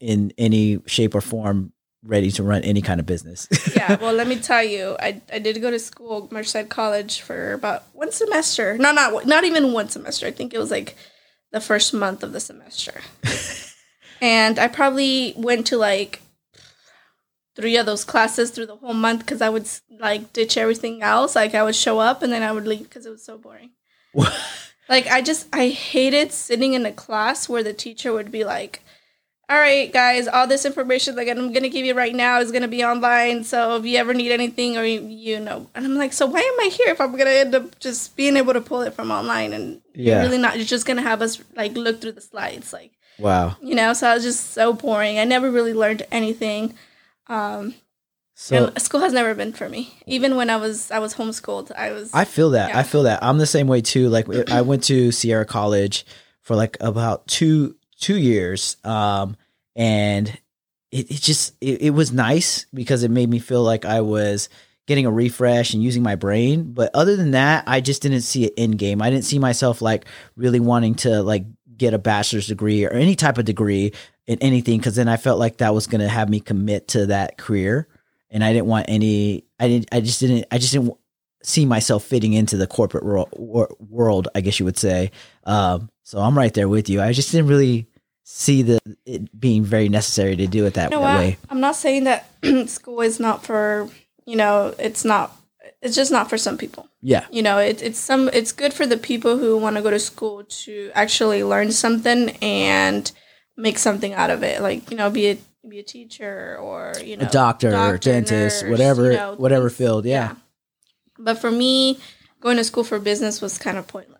in 0.00 0.32
any 0.36 0.80
shape 0.86 1.14
or 1.14 1.20
form 1.20 1.72
ready 2.02 2.30
to 2.32 2.42
run 2.42 2.62
any 2.62 2.80
kind 2.82 3.00
of 3.00 3.06
business. 3.06 3.48
yeah, 3.76 3.96
well, 4.00 4.12
let 4.12 4.26
me 4.26 4.36
tell 4.36 4.64
you, 4.64 4.96
I, 5.00 5.20
I 5.32 5.38
did 5.38 5.60
go 5.60 5.70
to 5.70 5.78
school, 5.78 6.28
Merced 6.30 6.68
College, 6.68 7.20
for 7.20 7.52
about 7.52 7.84
one 7.92 8.12
semester. 8.12 8.78
No, 8.78 8.92
not 8.92 9.26
not 9.26 9.44
even 9.44 9.72
one 9.72 9.88
semester. 9.88 10.26
I 10.26 10.30
think 10.30 10.54
it 10.54 10.58
was 10.58 10.70
like 10.70 10.96
the 11.52 11.60
first 11.60 11.92
month 11.92 12.22
of 12.22 12.32
the 12.32 12.40
semester. 12.40 13.00
and 14.20 14.58
I 14.58 14.68
probably 14.68 15.34
went 15.36 15.66
to 15.68 15.76
like 15.76 16.22
three 17.56 17.76
of 17.76 17.86
those 17.86 18.04
classes 18.04 18.50
through 18.50 18.66
the 18.66 18.76
whole 18.76 18.94
month 18.94 19.20
because 19.20 19.42
I 19.42 19.48
would 19.48 19.68
like 19.98 20.32
ditch 20.32 20.56
everything 20.56 21.02
else. 21.02 21.36
Like 21.36 21.54
I 21.54 21.62
would 21.62 21.76
show 21.76 21.98
up 21.98 22.22
and 22.22 22.32
then 22.32 22.42
I 22.42 22.52
would 22.52 22.66
leave 22.66 22.84
because 22.84 23.06
it 23.06 23.10
was 23.10 23.24
so 23.24 23.36
boring. 23.36 23.70
Like 24.88 25.06
I 25.06 25.22
just 25.22 25.46
I 25.52 25.68
hated 25.68 26.32
sitting 26.32 26.74
in 26.74 26.84
a 26.84 26.92
class 26.92 27.48
where 27.48 27.62
the 27.62 27.72
teacher 27.72 28.12
would 28.12 28.32
be 28.32 28.44
like, 28.44 28.82
"All 29.50 29.58
right, 29.58 29.92
guys, 29.92 30.28
all 30.28 30.46
this 30.46 30.64
information 30.64 31.16
that 31.16 31.28
I'm 31.28 31.52
gonna 31.52 31.68
give 31.68 31.84
you 31.84 31.94
right 31.94 32.14
now 32.14 32.40
is 32.40 32.52
gonna 32.52 32.68
be 32.68 32.84
online. 32.84 33.42
So 33.44 33.76
if 33.76 33.84
you 33.84 33.98
ever 33.98 34.14
need 34.14 34.30
anything 34.32 34.78
or 34.78 34.84
you, 34.84 35.00
you 35.02 35.40
know," 35.40 35.66
and 35.74 35.84
I'm 35.84 35.96
like, 35.96 36.12
"So 36.12 36.24
why 36.26 36.38
am 36.40 36.66
I 36.66 36.70
here 36.70 36.88
if 36.88 37.00
I'm 37.00 37.16
gonna 37.16 37.30
end 37.30 37.54
up 37.54 37.78
just 37.80 38.16
being 38.16 38.36
able 38.36 38.52
to 38.52 38.60
pull 38.60 38.82
it 38.82 38.94
from 38.94 39.10
online 39.10 39.52
and 39.52 39.80
Yeah. 39.94 40.14
you're 40.14 40.22
really 40.22 40.38
not? 40.38 40.56
You're 40.56 40.66
just 40.66 40.86
gonna 40.86 41.02
have 41.02 41.20
us 41.20 41.38
like 41.56 41.76
look 41.76 42.00
through 42.00 42.12
the 42.12 42.20
slides, 42.20 42.72
like 42.72 42.92
wow. 43.18 43.56
you 43.60 43.74
know." 43.74 43.92
So 43.92 44.06
I 44.08 44.14
was 44.14 44.22
just 44.22 44.52
so 44.52 44.72
boring. 44.72 45.18
I 45.18 45.24
never 45.24 45.50
really 45.50 45.74
learned 45.74 46.04
anything. 46.12 46.74
Um, 47.26 47.74
So 48.42 48.72
school 48.78 49.00
has 49.00 49.12
never 49.12 49.34
been 49.34 49.52
for 49.52 49.68
me. 49.68 49.92
Even 50.06 50.34
when 50.34 50.48
I 50.48 50.56
was 50.56 50.90
I 50.90 50.98
was 50.98 51.14
homeschooled, 51.14 51.72
I 51.76 51.92
was 51.92 52.08
I 52.14 52.24
feel 52.24 52.50
that. 52.50 52.70
Yeah. 52.70 52.78
I 52.78 52.82
feel 52.84 53.02
that. 53.02 53.22
I'm 53.22 53.36
the 53.36 53.46
same 53.46 53.66
way 53.66 53.82
too. 53.82 54.08
Like 54.08 54.26
I 54.50 54.62
went 54.62 54.82
to 54.84 55.12
Sierra 55.12 55.44
College 55.44 56.06
for 56.40 56.56
like 56.56 56.78
about 56.80 57.26
two 57.26 57.74
two 58.00 58.16
years, 58.16 58.78
um, 58.82 59.36
and 59.76 60.28
it, 60.90 61.10
it 61.10 61.20
just 61.20 61.54
it, 61.60 61.82
it 61.82 61.90
was 61.90 62.12
nice 62.12 62.66
because 62.74 63.02
it 63.02 63.10
made 63.10 63.28
me 63.28 63.38
feel 63.38 63.62
like 63.62 63.84
I 63.84 64.00
was 64.00 64.48
getting 64.86 65.06
a 65.06 65.10
refresh 65.10 65.72
and 65.72 65.82
using 65.82 66.02
my 66.02 66.16
brain. 66.16 66.72
But 66.72 66.90
other 66.94 67.16
than 67.16 67.32
that, 67.32 67.64
I 67.66 67.80
just 67.80 68.02
didn't 68.02 68.22
see 68.22 68.46
an 68.46 68.50
end 68.56 68.78
game. 68.78 69.00
I 69.00 69.10
didn't 69.10 69.24
see 69.24 69.38
myself 69.38 69.80
like 69.80 70.06
really 70.36 70.60
wanting 70.60 70.96
to 70.96 71.22
like 71.22 71.44
get 71.76 71.94
a 71.94 71.98
bachelor's 71.98 72.48
degree 72.48 72.84
or 72.84 72.90
any 72.90 73.14
type 73.14 73.38
of 73.38 73.44
degree 73.44 73.92
in 74.26 74.38
anything 74.40 74.78
because 74.78 74.96
then 74.96 75.08
I 75.08 75.16
felt 75.16 75.38
like 75.38 75.58
that 75.58 75.74
was 75.74 75.86
going 75.86 76.00
to 76.00 76.08
have 76.08 76.28
me 76.28 76.40
commit 76.40 76.88
to 76.88 77.06
that 77.06 77.38
career, 77.38 77.88
and 78.30 78.44
I 78.44 78.52
didn't 78.52 78.66
want 78.66 78.86
any. 78.88 79.44
I 79.58 79.68
didn't. 79.68 79.88
I 79.92 80.00
just 80.00 80.20
didn't. 80.20 80.46
I 80.50 80.58
just 80.58 80.72
didn't 80.72 80.94
see 81.42 81.64
myself 81.64 82.04
fitting 82.04 82.32
into 82.32 82.56
the 82.56 82.66
corporate 82.66 83.04
world. 83.04 83.74
world 83.78 84.28
I 84.34 84.40
guess 84.40 84.58
you 84.58 84.66
would 84.66 84.78
say. 84.78 85.10
Um, 85.44 85.90
so 86.02 86.18
I'm 86.18 86.36
right 86.36 86.52
there 86.52 86.68
with 86.68 86.88
you. 86.90 87.00
I 87.00 87.12
just 87.12 87.32
didn't 87.32 87.46
really 87.46 87.86
see 88.32 88.62
the 88.62 88.78
it 89.04 89.38
being 89.38 89.64
very 89.64 89.88
necessary 89.88 90.36
to 90.36 90.46
do 90.46 90.64
it 90.66 90.74
that, 90.74 90.90
you 90.90 90.96
know 90.96 91.02
that 91.02 91.18
way. 91.18 91.38
I'm 91.48 91.60
not 91.60 91.76
saying 91.76 92.04
that 92.04 92.28
school 92.66 93.00
is 93.00 93.18
not 93.18 93.44
for 93.44 93.88
you 94.24 94.36
know 94.36 94.74
it's 94.78 95.04
not 95.04 95.36
it's 95.82 95.96
just 95.96 96.12
not 96.12 96.28
for 96.28 96.38
some 96.38 96.58
people. 96.58 96.88
Yeah. 97.02 97.26
You 97.30 97.42
know, 97.42 97.58
it, 97.58 97.82
it's 97.82 97.98
some 97.98 98.28
it's 98.32 98.52
good 98.52 98.72
for 98.72 98.86
the 98.86 98.96
people 98.96 99.38
who 99.38 99.56
want 99.56 99.76
to 99.76 99.82
go 99.82 99.90
to 99.90 99.98
school 99.98 100.44
to 100.44 100.90
actually 100.94 101.42
learn 101.42 101.72
something 101.72 102.30
and 102.42 103.10
make 103.56 103.78
something 103.78 104.12
out 104.12 104.30
of 104.30 104.42
it. 104.42 104.60
Like, 104.60 104.90
you 104.90 104.96
know, 104.96 105.10
be 105.10 105.30
a 105.30 105.38
be 105.68 105.78
a 105.78 105.82
teacher 105.82 106.56
or, 106.60 106.92
you 107.02 107.16
know, 107.16 107.26
a 107.26 107.30
doctor, 107.30 107.70
doctor 107.70 107.98
dentist, 107.98 108.62
nurse, 108.62 108.70
whatever 108.70 109.10
you 109.10 109.16
know, 109.16 109.34
whatever 109.36 109.68
things, 109.68 109.78
field, 109.78 110.04
yeah. 110.04 110.28
yeah. 110.28 110.34
But 111.18 111.38
for 111.38 111.50
me, 111.50 111.98
going 112.40 112.56
to 112.56 112.64
school 112.64 112.84
for 112.84 112.98
business 112.98 113.40
was 113.40 113.58
kind 113.58 113.76
of 113.78 113.86
pointless. 113.86 114.19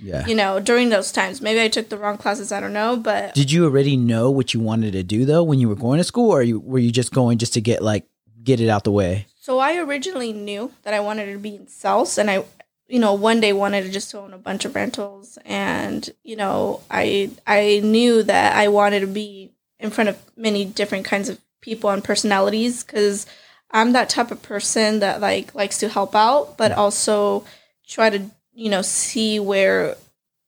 Yeah. 0.00 0.26
You 0.26 0.34
know, 0.34 0.60
during 0.60 0.90
those 0.90 1.12
times. 1.12 1.40
Maybe 1.40 1.60
I 1.60 1.68
took 1.68 1.88
the 1.88 1.98
wrong 1.98 2.18
classes, 2.18 2.52
I 2.52 2.60
don't 2.60 2.72
know, 2.72 2.96
but 2.96 3.34
Did 3.34 3.50
you 3.50 3.64
already 3.64 3.96
know 3.96 4.30
what 4.30 4.54
you 4.54 4.60
wanted 4.60 4.92
to 4.92 5.02
do 5.02 5.24
though 5.24 5.42
when 5.42 5.58
you 5.58 5.68
were 5.68 5.74
going 5.74 5.98
to 5.98 6.04
school 6.04 6.30
or 6.30 6.42
you 6.42 6.60
were 6.60 6.78
you 6.78 6.90
just 6.90 7.12
going 7.12 7.38
just 7.38 7.54
to 7.54 7.60
get 7.60 7.82
like 7.82 8.04
get 8.42 8.60
it 8.60 8.68
out 8.68 8.84
the 8.84 8.92
way? 8.92 9.26
So 9.40 9.58
I 9.58 9.76
originally 9.76 10.32
knew 10.32 10.72
that 10.82 10.94
I 10.94 11.00
wanted 11.00 11.32
to 11.32 11.38
be 11.38 11.56
in 11.56 11.68
sales 11.68 12.18
and 12.18 12.30
I 12.30 12.44
you 12.86 12.98
know 12.98 13.14
one 13.14 13.40
day 13.40 13.52
wanted 13.52 13.82
to 13.84 13.90
just 13.90 14.14
own 14.14 14.32
a 14.32 14.38
bunch 14.38 14.64
of 14.64 14.74
rentals 14.74 15.38
and 15.44 16.08
you 16.22 16.36
know 16.36 16.82
I 16.90 17.30
I 17.46 17.80
knew 17.82 18.22
that 18.22 18.56
I 18.56 18.68
wanted 18.68 19.00
to 19.00 19.06
be 19.06 19.52
in 19.78 19.90
front 19.90 20.10
of 20.10 20.18
many 20.36 20.64
different 20.64 21.04
kinds 21.04 21.28
of 21.28 21.38
people 21.60 21.90
and 21.90 22.04
personalities 22.04 22.82
cuz 22.82 23.26
I'm 23.70 23.92
that 23.92 24.08
type 24.08 24.30
of 24.30 24.42
person 24.42 25.00
that 25.00 25.20
like 25.20 25.54
likes 25.54 25.78
to 25.78 25.88
help 25.88 26.14
out 26.14 26.56
but 26.56 26.72
also 26.72 27.44
try 27.86 28.10
to 28.10 28.30
you 28.58 28.70
know 28.70 28.82
see 28.82 29.38
where 29.38 29.96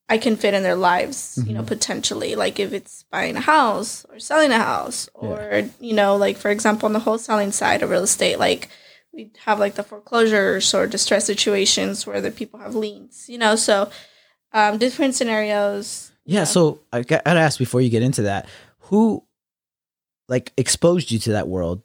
I 0.09 0.19
can 0.19 0.37
fit 0.37 0.55
in 0.55 0.65
their 0.65 0.75
lives, 0.75 1.37
mm-hmm. 1.39 1.49
you 1.49 1.55
know, 1.55 1.61
mm-hmm. 1.61 1.69
potentially. 1.69 2.35
Like 2.35 2.59
if 2.59 2.73
it's 2.73 3.05
buying 3.05 3.37
a 3.37 3.41
house 3.41 4.05
or 4.07 4.19
selling 4.19 4.51
a 4.51 4.59
house, 4.59 5.09
or, 5.15 5.39
yeah. 5.39 5.67
you 5.79 5.95
know, 5.95 6.17
like 6.17 6.37
for 6.37 6.51
example, 6.51 6.87
on 6.87 6.93
the 6.93 6.99
wholesaling 6.99 7.53
side 7.53 7.83
of 7.83 7.91
real 7.91 8.03
estate, 8.03 8.39
like 8.39 8.69
we 9.13 9.31
have 9.45 9.61
like 9.61 9.77
the 9.77 9.85
foreclosures 9.85 10.75
or 10.75 10.89
distress 10.89 11.25
situations 11.25 12.07
where 12.07 12.21
the 12.21 12.33
people 12.33 12.59
have 12.59 12.75
liens, 12.75 13.27
you 13.29 13.39
know, 13.39 13.55
so 13.55 13.91
um, 14.53 14.79
different 14.79 15.15
scenarios. 15.15 16.11
Yeah. 16.25 16.45
So 16.45 16.81
I 16.93 17.03
got 17.03 17.25
to 17.25 17.31
ask 17.31 17.59
before 17.59 17.81
you 17.81 17.89
get 17.89 18.03
into 18.03 18.23
that 18.23 18.49
who 18.79 19.25
like 20.31 20.53
exposed 20.57 21.11
you 21.11 21.19
to 21.21 21.33
that 21.33 21.49
world? 21.49 21.83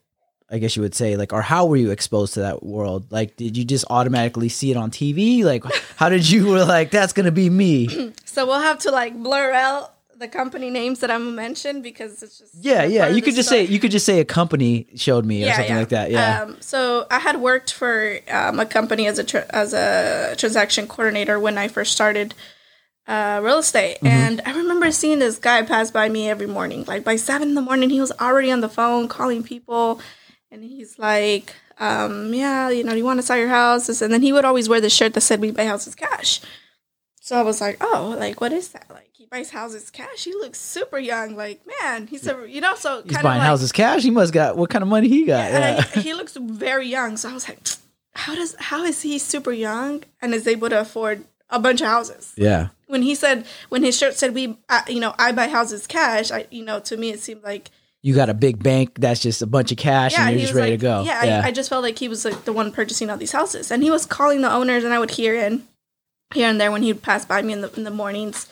I 0.49 0.59
guess 0.59 0.75
you 0.75 0.83
would 0.83 0.93
say, 0.93 1.17
like, 1.17 1.33
or 1.33 1.41
how 1.41 1.65
were 1.65 1.75
you 1.75 1.89
exposed 1.89 2.35
to 2.35 2.41
that 2.41 2.63
world? 2.63 3.11
Like, 3.11 3.35
did 3.35 3.57
you 3.57 3.65
just 3.65 3.85
automatically 3.89 4.49
see 4.49 4.69
it 4.69 4.77
on 4.77 4.91
TV? 4.91 5.43
Like, 5.43 5.63
how 5.95 6.09
did 6.09 6.29
you 6.29 6.47
were 6.47 6.63
like, 6.63 6.91
that's 6.91 7.13
gonna 7.13 7.31
be 7.31 7.49
me? 7.49 8.13
so 8.25 8.45
we'll 8.45 8.59
have 8.59 8.79
to 8.79 8.91
like 8.91 9.15
blur 9.15 9.51
out 9.53 9.95
the 10.17 10.27
company 10.27 10.69
names 10.69 10.99
that 10.99 11.11
I'm 11.11 11.35
gonna 11.35 11.81
because 11.81 12.23
it's 12.23 12.39
just 12.39 12.55
yeah, 12.55 12.83
yeah. 12.85 13.07
You 13.07 13.21
could 13.21 13.35
just 13.35 13.49
story. 13.49 13.65
say 13.65 13.73
you 13.73 13.79
could 13.79 13.91
just 13.91 14.05
say 14.05 14.19
a 14.19 14.25
company 14.25 14.87
showed 14.95 15.25
me 15.25 15.43
or 15.43 15.47
yeah, 15.47 15.55
something 15.55 15.73
yeah. 15.73 15.79
like 15.79 15.89
that. 15.89 16.11
Yeah. 16.11 16.41
Um, 16.43 16.57
so 16.61 17.05
I 17.11 17.19
had 17.19 17.41
worked 17.41 17.73
for 17.73 18.19
um, 18.31 18.59
a 18.59 18.65
company 18.65 19.07
as 19.07 19.19
a 19.19 19.23
tra- 19.23 19.47
as 19.49 19.73
a 19.73 20.35
transaction 20.37 20.87
coordinator 20.87 21.39
when 21.39 21.57
I 21.57 21.67
first 21.67 21.91
started 21.91 22.33
uh, 23.07 23.41
real 23.43 23.59
estate. 23.59 23.97
Mm-hmm. 23.97 24.07
And 24.07 24.41
I 24.45 24.55
remember 24.55 24.91
seeing 24.91 25.19
this 25.19 25.37
guy 25.37 25.61
pass 25.63 25.91
by 25.91 26.09
me 26.09 26.29
every 26.29 26.47
morning. 26.47 26.85
Like 26.85 27.03
by 27.03 27.17
seven 27.17 27.49
in 27.49 27.55
the 27.55 27.61
morning, 27.61 27.89
he 27.89 27.99
was 27.99 28.11
already 28.13 28.51
on 28.51 28.61
the 28.61 28.69
phone 28.69 29.07
calling 29.07 29.43
people 29.43 29.99
and 30.55 30.63
he's 30.63 30.97
like, 30.97 31.53
um, 31.79 32.33
yeah, 32.33 32.69
you 32.69 32.83
know, 32.83 32.93
you 32.93 33.03
want 33.03 33.19
to 33.19 33.25
sell 33.25 33.37
your 33.37 33.49
house? 33.49 34.01
And 34.01 34.11
then 34.11 34.21
he 34.21 34.31
would 34.31 34.45
always 34.45 34.69
wear 34.69 34.79
the 34.79 34.89
shirt 34.89 35.13
that 35.13 35.21
said, 35.21 35.41
we 35.41 35.51
buy 35.51 35.65
houses 35.65 35.95
cash. 35.95 36.39
So 37.19 37.37
I 37.37 37.41
was 37.41 37.59
like, 37.59 37.77
oh, 37.81 38.15
like, 38.17 38.39
what 38.39 38.53
is 38.53 38.69
that? 38.69 38.85
Like, 38.89 39.09
he 39.11 39.25
buys 39.25 39.49
houses 39.49 39.89
cash. 39.89 40.23
He 40.23 40.31
looks 40.31 40.59
super 40.59 40.97
young. 40.97 41.35
Like, 41.35 41.59
man, 41.81 42.07
he's 42.07 42.25
a, 42.25 42.45
you 42.47 42.61
know, 42.61 42.75
so 42.75 43.01
he's 43.03 43.13
buying 43.21 43.39
like, 43.39 43.41
houses 43.41 43.73
cash. 43.73 44.03
He 44.03 44.11
must 44.11 44.31
got, 44.31 44.55
what 44.55 44.69
kind 44.69 44.81
of 44.83 44.87
money 44.87 45.09
he 45.09 45.25
got? 45.25 45.51
Yeah, 45.51 45.75
yeah. 45.75 45.85
I, 45.95 45.99
he 45.99 46.13
looks 46.13 46.37
very 46.37 46.87
young. 46.87 47.17
So 47.17 47.29
I 47.29 47.33
was 47.33 47.49
like, 47.49 47.59
how 48.13 48.33
does, 48.33 48.55
how 48.57 48.83
is 48.83 49.01
he 49.01 49.19
super 49.19 49.51
young 49.51 50.03
and 50.21 50.33
is 50.33 50.47
able 50.47 50.69
to 50.69 50.79
afford 50.79 51.25
a 51.49 51.59
bunch 51.59 51.81
of 51.81 51.87
houses? 51.87 52.33
Yeah. 52.37 52.69
When 52.87 53.01
he 53.01 53.15
said, 53.15 53.45
when 53.67 53.83
his 53.83 53.97
shirt 53.97 54.13
said, 54.13 54.33
we, 54.33 54.57
uh, 54.69 54.83
you 54.87 55.01
know, 55.01 55.13
I 55.19 55.33
buy 55.33 55.49
houses 55.49 55.87
cash, 55.87 56.31
I, 56.31 56.45
you 56.49 56.63
know, 56.63 56.79
to 56.79 56.95
me, 56.95 57.09
it 57.09 57.19
seemed 57.19 57.43
like, 57.43 57.71
you 58.05 58.13
got 58.13 58.29
a 58.29 58.35
big 58.35 58.61
bank 58.61 58.99
that's 58.99 59.19
just 59.19 59.41
a 59.41 59.47
bunch 59.47 59.71
of 59.71 59.79
cash 59.79 60.11
yeah, 60.11 60.27
and 60.27 60.33
you're 60.33 60.41
just 60.41 60.53
ready 60.53 60.73
like, 60.73 60.79
to 60.79 60.83
go. 60.83 61.01
Yeah, 61.01 61.23
yeah. 61.23 61.41
I, 61.43 61.47
I, 61.47 61.51
just 61.51 61.71
felt 61.71 61.81
like 61.81 61.97
he 61.97 62.07
was 62.07 62.23
like 62.23 62.45
the 62.45 62.53
one 62.53 62.71
purchasing 62.71 63.09
all 63.09 63.17
these 63.17 63.31
houses, 63.31 63.71
and 63.71 63.81
he 63.81 63.89
was 63.89 64.05
calling 64.05 64.41
the 64.41 64.51
owners, 64.51 64.83
and 64.83 64.93
I 64.93 64.99
would 64.99 65.09
hear 65.09 65.33
in 65.33 65.67
here 66.31 66.47
and 66.47 66.61
there 66.61 66.71
when 66.71 66.83
he'd 66.83 67.01
pass 67.01 67.25
by 67.25 67.41
me 67.41 67.53
in 67.53 67.61
the 67.61 67.73
in 67.73 67.83
the 67.83 67.89
mornings. 67.89 68.47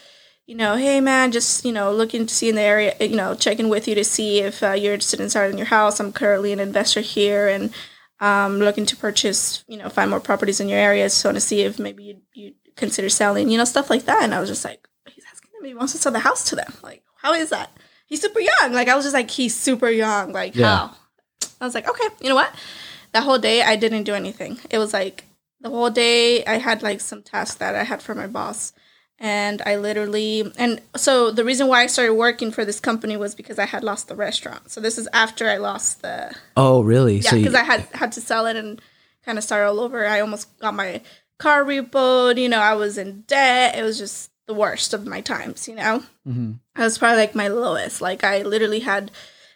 You 0.47 0.55
know, 0.55 0.75
hey 0.75 0.99
man, 1.01 1.31
just 1.31 1.63
you 1.65 1.71
know, 1.71 1.93
looking 1.93 2.25
to 2.25 2.33
see 2.33 2.49
in 2.49 2.55
the 2.55 2.61
area, 2.61 2.95
you 2.99 3.15
know, 3.15 3.35
checking 3.35 3.69
with 3.69 3.87
you 3.87 3.93
to 3.93 4.03
see 4.03 4.39
if 4.39 4.63
uh, 4.63 4.71
you're 4.71 4.95
interested 4.95 5.19
in 5.19 5.29
starting 5.29 5.59
your 5.59 5.67
house. 5.67 5.99
I'm 5.99 6.11
currently 6.11 6.51
an 6.51 6.59
investor 6.59 7.01
here, 7.01 7.47
and 7.47 7.71
um, 8.19 8.57
looking 8.57 8.87
to 8.87 8.95
purchase, 8.95 9.63
you 9.67 9.77
know, 9.77 9.87
five 9.87 10.09
more 10.09 10.19
properties 10.19 10.61
in 10.61 10.67
your 10.67 10.79
area. 10.79 11.11
So 11.11 11.31
to 11.31 11.39
see 11.39 11.61
if 11.61 11.77
maybe 11.77 12.03
you 12.03 12.21
you 12.33 12.53
consider 12.75 13.07
selling, 13.07 13.49
you 13.49 13.59
know, 13.59 13.65
stuff 13.65 13.91
like 13.91 14.05
that. 14.05 14.23
And 14.23 14.33
I 14.33 14.39
was 14.39 14.49
just 14.49 14.65
like, 14.65 14.87
he's 15.11 15.25
asking 15.31 15.51
me, 15.61 15.69
he 15.69 15.75
wants 15.75 15.93
to 15.93 15.99
sell 15.99 16.11
the 16.11 16.17
house 16.17 16.43
to 16.49 16.55
them. 16.55 16.73
Like, 16.81 17.03
how 17.17 17.33
is 17.33 17.51
that? 17.51 17.69
He's 18.13 18.21
super 18.21 18.39
young. 18.39 18.73
Like 18.73 18.89
I 18.89 18.95
was 18.95 19.05
just 19.05 19.15
like, 19.15 19.31
he's 19.31 19.55
super 19.55 19.89
young. 19.89 20.33
Like 20.33 20.55
yeah. 20.55 20.87
how? 20.87 20.95
I 21.59 21.65
was 21.65 21.73
like, 21.73 21.89
okay, 21.89 22.07
you 22.21 22.29
know 22.29 22.35
what? 22.35 22.53
That 23.11 23.23
whole 23.23 23.39
day 23.39 23.63
I 23.63 23.75
didn't 23.75 24.03
do 24.03 24.13
anything. 24.13 24.59
It 24.69 24.77
was 24.77 24.93
like 24.93 25.23
the 25.61 25.69
whole 25.69 25.89
day 25.89 26.45
I 26.45 26.59
had 26.59 26.83
like 26.83 27.01
some 27.01 27.23
tasks 27.23 27.55
that 27.55 27.73
I 27.73 27.83
had 27.83 28.03
for 28.03 28.13
my 28.13 28.27
boss. 28.27 28.71
And 29.17 29.63
I 29.65 29.77
literally 29.77 30.51
and 30.57 30.81
so 30.95 31.31
the 31.31 31.43
reason 31.43 31.67
why 31.67 31.81
I 31.81 31.87
started 31.87 32.13
working 32.13 32.51
for 32.51 32.65
this 32.65 32.79
company 32.79 33.17
was 33.17 33.33
because 33.33 33.57
I 33.57 33.65
had 33.65 33.83
lost 33.83 34.09
the 34.09 34.15
restaurant. 34.15 34.69
So 34.69 34.79
this 34.79 34.99
is 34.99 35.07
after 35.11 35.49
I 35.49 35.57
lost 35.57 36.03
the 36.03 36.35
Oh 36.55 36.81
really? 36.81 37.17
Yeah, 37.17 37.33
because 37.33 37.53
so 37.53 37.59
I 37.59 37.63
had 37.63 37.81
had 37.93 38.11
to 38.11 38.21
sell 38.21 38.45
it 38.45 38.57
and 38.57 38.79
kind 39.25 39.39
of 39.39 39.43
start 39.43 39.67
all 39.67 39.79
over. 39.79 40.05
I 40.05 40.19
almost 40.19 40.59
got 40.59 40.75
my 40.75 41.01
car 41.39 41.63
repoed, 41.63 42.39
you 42.39 42.49
know, 42.49 42.59
I 42.59 42.75
was 42.75 42.97
in 42.97 43.21
debt. 43.21 43.75
It 43.75 43.83
was 43.83 43.97
just 43.97 44.29
the 44.45 44.53
worst 44.53 44.93
of 44.93 45.05
my 45.05 45.21
times, 45.21 45.67
you 45.67 45.75
know? 45.75 46.03
Mm-hmm. 46.27 46.53
I 46.75 46.83
was 46.83 46.97
probably 46.97 47.17
like 47.17 47.35
my 47.35 47.47
lowest. 47.47 48.01
Like 48.01 48.23
I 48.23 48.41
literally 48.41 48.81
had 48.81 49.11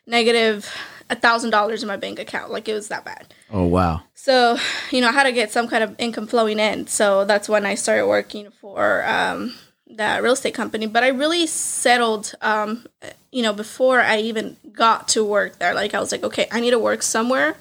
negative 0.06 0.74
a 1.10 1.16
thousand 1.16 1.52
dollars 1.52 1.84
in 1.84 1.88
my 1.88 1.98
bank 1.98 2.20
account. 2.20 2.52
Like 2.52 2.68
it 2.68 2.74
was 2.74 2.90
that 2.90 3.06
bad. 3.06 3.34
Oh 3.52 3.66
wow. 3.66 4.02
So, 4.14 4.58
you 4.92 5.02
know, 5.02 5.10
I 5.10 5.14
had 5.14 5.24
to 5.24 5.32
get 5.32 5.52
some 5.52 5.68
kind 5.68 5.84
of 5.84 5.96
income 5.98 6.28
flowing 6.28 6.60
in. 6.60 6.88
So 6.88 7.26
that's 7.26 7.48
when 7.48 7.66
I 7.66 7.76
started 7.76 8.08
working 8.08 8.50
for 8.62 9.06
um 9.06 9.56
that 9.96 10.22
real 10.22 10.34
estate 10.34 10.54
company. 10.54 10.86
But 10.86 11.04
I 11.04 11.10
really 11.10 11.48
settled 11.48 12.34
um, 12.42 12.86
you 13.32 13.42
know, 13.42 13.54
before 13.54 14.02
I 14.02 14.20
even 14.20 14.58
got 14.72 15.08
to 15.10 15.24
work 15.24 15.60
there. 15.60 15.74
Like 15.74 15.94
I 15.94 16.00
was 16.00 16.12
like, 16.12 16.24
okay, 16.24 16.48
I 16.52 16.60
need 16.60 16.72
to 16.72 16.80
work 16.80 17.04
somewhere 17.04 17.56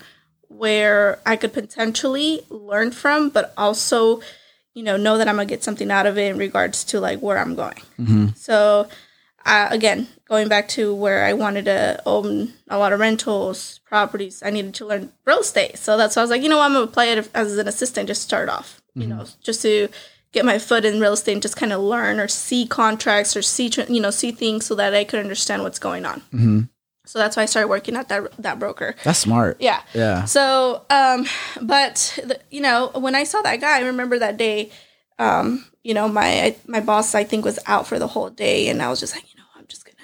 where 0.49 1.19
I 1.27 1.37
could 1.37 1.53
potentially 1.53 2.41
learn 2.49 2.91
from, 2.91 3.31
but 3.31 3.53
also 3.57 4.21
you 4.77 4.83
know, 4.83 4.99
know 4.99 5.17
that 5.17 5.27
I'm 5.27 5.37
gonna 5.37 5.47
get 5.47 5.65
something 5.65 5.91
out 5.91 6.05
of 6.05 6.19
it 6.19 6.31
in 6.31 6.37
regards 6.37 6.85
to 6.85 7.01
like 7.01 7.21
where 7.21 7.39
I'm 7.39 7.55
going. 7.55 7.81
Mm-hmm. 7.99 8.27
So, 8.37 8.87
uh, 9.47 9.69
again, 9.71 10.07
going 10.29 10.49
back 10.49 10.69
to 10.69 10.95
where 10.95 11.25
I 11.25 11.33
wanted 11.33 11.65
to 11.65 12.03
own 12.05 12.53
a 12.69 12.77
lot 12.77 12.93
of 12.93 13.01
rentals, 13.01 13.81
properties, 13.87 14.43
I 14.45 14.51
needed 14.51 14.75
to 14.75 14.87
learn 14.87 15.13
real 15.25 15.39
estate. 15.39 15.79
So 15.79 15.97
that's 15.97 16.15
why 16.15 16.21
I 16.21 16.25
was 16.25 16.31
like, 16.31 16.43
you 16.43 16.51
know, 16.51 16.59
what, 16.59 16.67
I'm 16.67 16.75
gonna 16.75 16.89
play 16.89 17.13
it 17.13 17.31
as 17.35 17.57
an 17.57 17.67
assistant, 17.67 18.07
just 18.07 18.21
start 18.21 18.51
off, 18.51 18.83
mm-hmm. 18.91 19.01
you 19.01 19.07
know, 19.09 19.25
just 19.43 19.63
to 19.63 19.89
get 20.33 20.45
my 20.45 20.59
foot 20.59 20.85
in 20.85 21.01
real 21.01 21.15
estate 21.15 21.33
and 21.33 21.43
just 21.43 21.57
kind 21.57 21.73
of 21.73 21.81
learn 21.81 22.21
or 22.21 22.29
see 22.29 22.67
contracts 22.67 23.35
or 23.35 23.41
see, 23.41 23.71
you 23.89 24.01
know, 24.01 24.11
see 24.11 24.31
things 24.31 24.67
so 24.67 24.75
that 24.75 24.95
I 24.95 25.05
could 25.05 25.21
understand 25.21 25.63
what's 25.63 25.79
going 25.79 26.05
on. 26.05 26.21
Mm-hmm. 26.35 26.61
So 27.07 27.19
that's 27.19 27.37
why 27.37 27.45
I 27.45 27.47
started 27.47 27.69
working 27.69 27.97
at 27.97 28.09
that 28.09 28.33
that 28.39 28.59
broker. 28.59 28.95
That's 29.05 29.19
smart. 29.19 29.59
Yeah. 29.61 29.81
Yeah. 29.95 30.25
So, 30.25 30.85
um, 30.91 31.27
but 31.63 32.19
the, 32.23 32.41
you 32.51 32.61
know, 32.61 32.91
when 32.95 33.15
I 33.15 33.25
saw 33.25 33.41
that 33.43 33.61
guy, 33.61 33.79
I 33.79 33.83
remember 33.83 34.19
that 34.19 34.37
day. 34.37 34.71
Um, 35.19 35.65
you 35.83 35.95
know, 35.95 36.09
my 36.09 36.57
my 36.67 36.81
boss 36.81 37.15
I 37.15 37.25
think 37.25 37.45
was 37.45 37.59
out 37.67 37.87
for 37.87 37.99
the 37.99 38.09
whole 38.09 38.29
day, 38.29 38.69
and 38.69 38.83
I 38.83 38.89
was 38.89 39.01
just 39.01 39.15
like, 39.15 39.33
you 39.33 39.39
know, 39.39 39.47
I'm 39.57 39.67
just 39.67 39.85
gonna, 39.85 39.97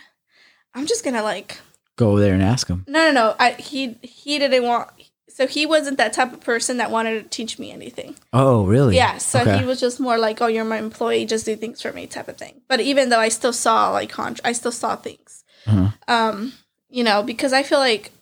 I'm 0.74 0.86
just 0.86 1.04
gonna 1.04 1.22
like 1.22 1.60
go 1.96 2.18
there 2.18 2.34
and 2.34 2.42
ask 2.42 2.68
him. 2.68 2.84
No, 2.88 3.06
no, 3.06 3.12
no. 3.12 3.36
I 3.38 3.52
he 3.52 3.98
he 4.02 4.38
didn't 4.38 4.62
want. 4.62 4.90
So 5.28 5.46
he 5.46 5.64
wasn't 5.64 5.96
that 5.96 6.12
type 6.12 6.32
of 6.32 6.40
person 6.40 6.76
that 6.76 6.90
wanted 6.90 7.22
to 7.22 7.28
teach 7.28 7.58
me 7.58 7.72
anything. 7.72 8.16
Oh, 8.34 8.66
really? 8.66 8.96
Yeah. 8.96 9.16
So 9.16 9.40
okay. 9.40 9.58
he 9.58 9.64
was 9.64 9.80
just 9.80 9.98
more 9.98 10.18
like, 10.18 10.40
"Oh, 10.42 10.46
you're 10.46 10.64
my 10.64 10.78
employee. 10.78 11.24
Just 11.24 11.46
do 11.46 11.56
things 11.56 11.80
for 11.82 11.92
me," 11.92 12.06
type 12.06 12.28
of 12.28 12.36
thing. 12.36 12.60
But 12.68 12.80
even 12.80 13.08
though 13.08 13.18
I 13.18 13.28
still 13.28 13.52
saw 13.52 13.90
like, 13.90 14.10
con- 14.10 14.36
I 14.44 14.52
still 14.52 14.72
saw 14.72 14.94
things. 14.94 15.42
Uh-huh. 15.66 15.90
Um, 16.06 16.52
you 16.92 17.02
know, 17.02 17.22
because 17.22 17.52
I 17.52 17.62
feel 17.62 17.78
like 17.78 18.12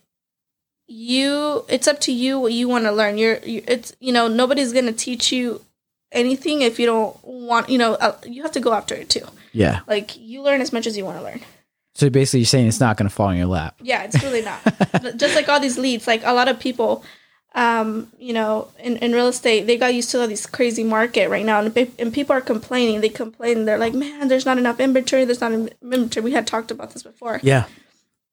you 0.87 1.64
it's 1.68 1.87
up 1.87 2.00
to 2.00 2.12
you 2.12 2.38
what 2.38 2.52
you 2.52 2.68
want 2.68 2.85
to 2.85 2.92
learn. 2.92 3.18
You're 3.18 3.38
you, 3.38 3.62
it's 3.66 3.94
you 4.00 4.12
know 4.12 4.28
nobody's 4.28 4.72
gonna 4.72 4.92
teach 4.92 5.30
you 5.33 5.64
anything 6.12 6.62
if 6.62 6.80
you 6.80 6.87
don't 6.87 7.16
want 7.24 7.68
you 7.68 7.78
know 7.78 7.94
uh, 7.94 8.16
you 8.26 8.42
have 8.42 8.52
to 8.52 8.61
go 8.61 8.72
after 8.72 8.94
it 8.94 9.11
too. 9.11 9.26
Yeah. 9.52 9.80
Like 9.87 10.16
you 10.18 10.42
learn 10.42 10.61
as 10.61 10.72
much 10.72 10.87
as 10.87 10.96
you 10.96 11.04
want 11.04 11.18
to 11.18 11.24
learn. 11.24 11.40
So 11.94 12.09
basically, 12.09 12.40
you're 12.40 12.46
saying 12.46 12.68
it's 12.68 12.80
not 12.80 12.96
going 12.96 13.09
to 13.09 13.14
fall 13.14 13.30
in 13.30 13.37
your 13.37 13.46
lap. 13.46 13.74
Yeah, 13.83 14.04
it's 14.04 14.22
really 14.22 14.42
not. 14.42 14.62
Just 15.16 15.35
like 15.35 15.48
all 15.48 15.61
these 15.61 15.76
leads, 15.76 16.06
like 16.06 16.22
a 16.24 16.33
lot 16.33 16.48
of 16.48 16.61
people, 16.61 17.04
um, 17.54 18.11
you 18.18 18.33
know, 18.33 18.68
in, 18.78 18.96
in 18.98 19.12
real 19.12 19.26
estate, 19.26 19.66
they 19.66 19.76
got 19.76 19.92
used 19.92 20.11
to 20.12 20.20
all 20.20 20.28
these 20.28 20.46
crazy 20.46 20.85
market 20.85 21.28
right 21.28 21.44
now, 21.44 21.61
and, 21.61 21.76
and 21.98 22.14
people 22.14 22.35
are 22.35 22.40
complaining. 22.40 23.00
They 23.00 23.09
complain. 23.09 23.64
They're 23.64 23.76
like, 23.76 23.92
"Man, 23.92 24.28
there's 24.28 24.46
not 24.46 24.56
enough 24.56 24.78
inventory. 24.78 25.24
There's 25.24 25.40
not 25.40 25.52
enough 25.52 25.72
inventory." 25.83 26.24
We 26.24 26.33
had 26.33 26.46
talked 26.46 26.70
about 26.70 26.92
this 26.92 27.02
before. 27.02 27.40
Yeah. 27.42 27.66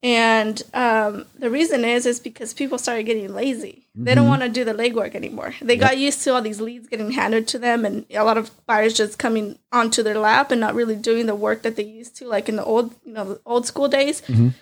And 0.04 0.62
um, 0.76 1.26
the 1.40 1.50
reason 1.50 1.84
is 1.84 2.06
is 2.06 2.20
because 2.20 2.54
people 2.54 2.78
started 2.78 3.04
getting 3.04 3.34
lazy. 3.34 3.88
They 4.00 4.14
don't 4.14 4.28
want 4.28 4.44
to 4.44 4.50
do 4.50 4.64
the 4.64 4.76
legwork 4.76 5.16
anymore. 5.16 5.56
They 5.60 5.76
got 5.76 5.98
used 5.98 6.22
to 6.24 6.36
all 6.36 6.42
these 6.44 6.62
leads 6.62 6.88
getting 6.88 7.10
handed 7.10 7.48
to 7.48 7.58
them, 7.58 7.84
and 7.84 8.06
a 8.12 8.24
lot 8.24 8.38
of 8.38 8.52
buyers 8.68 8.94
just 8.94 9.18
coming 9.18 9.58
onto 9.72 10.04
their 10.04 10.20
lap 10.20 10.52
and 10.52 10.62
not 10.62 10.76
really 10.76 10.96
doing 10.96 11.26
the 11.26 11.34
work 11.34 11.64
that 11.64 11.78
they 11.78 11.84
used 11.84 12.16
to, 12.18 12.28
like 12.28 12.48
in 12.48 12.58
the 12.58 12.64
old, 12.64 12.94
you 13.04 13.14
know, 13.14 13.24
the 13.34 13.42
old 13.44 13.66
school 13.66 13.88
days. 13.88 14.22
Mhm. 14.28 14.54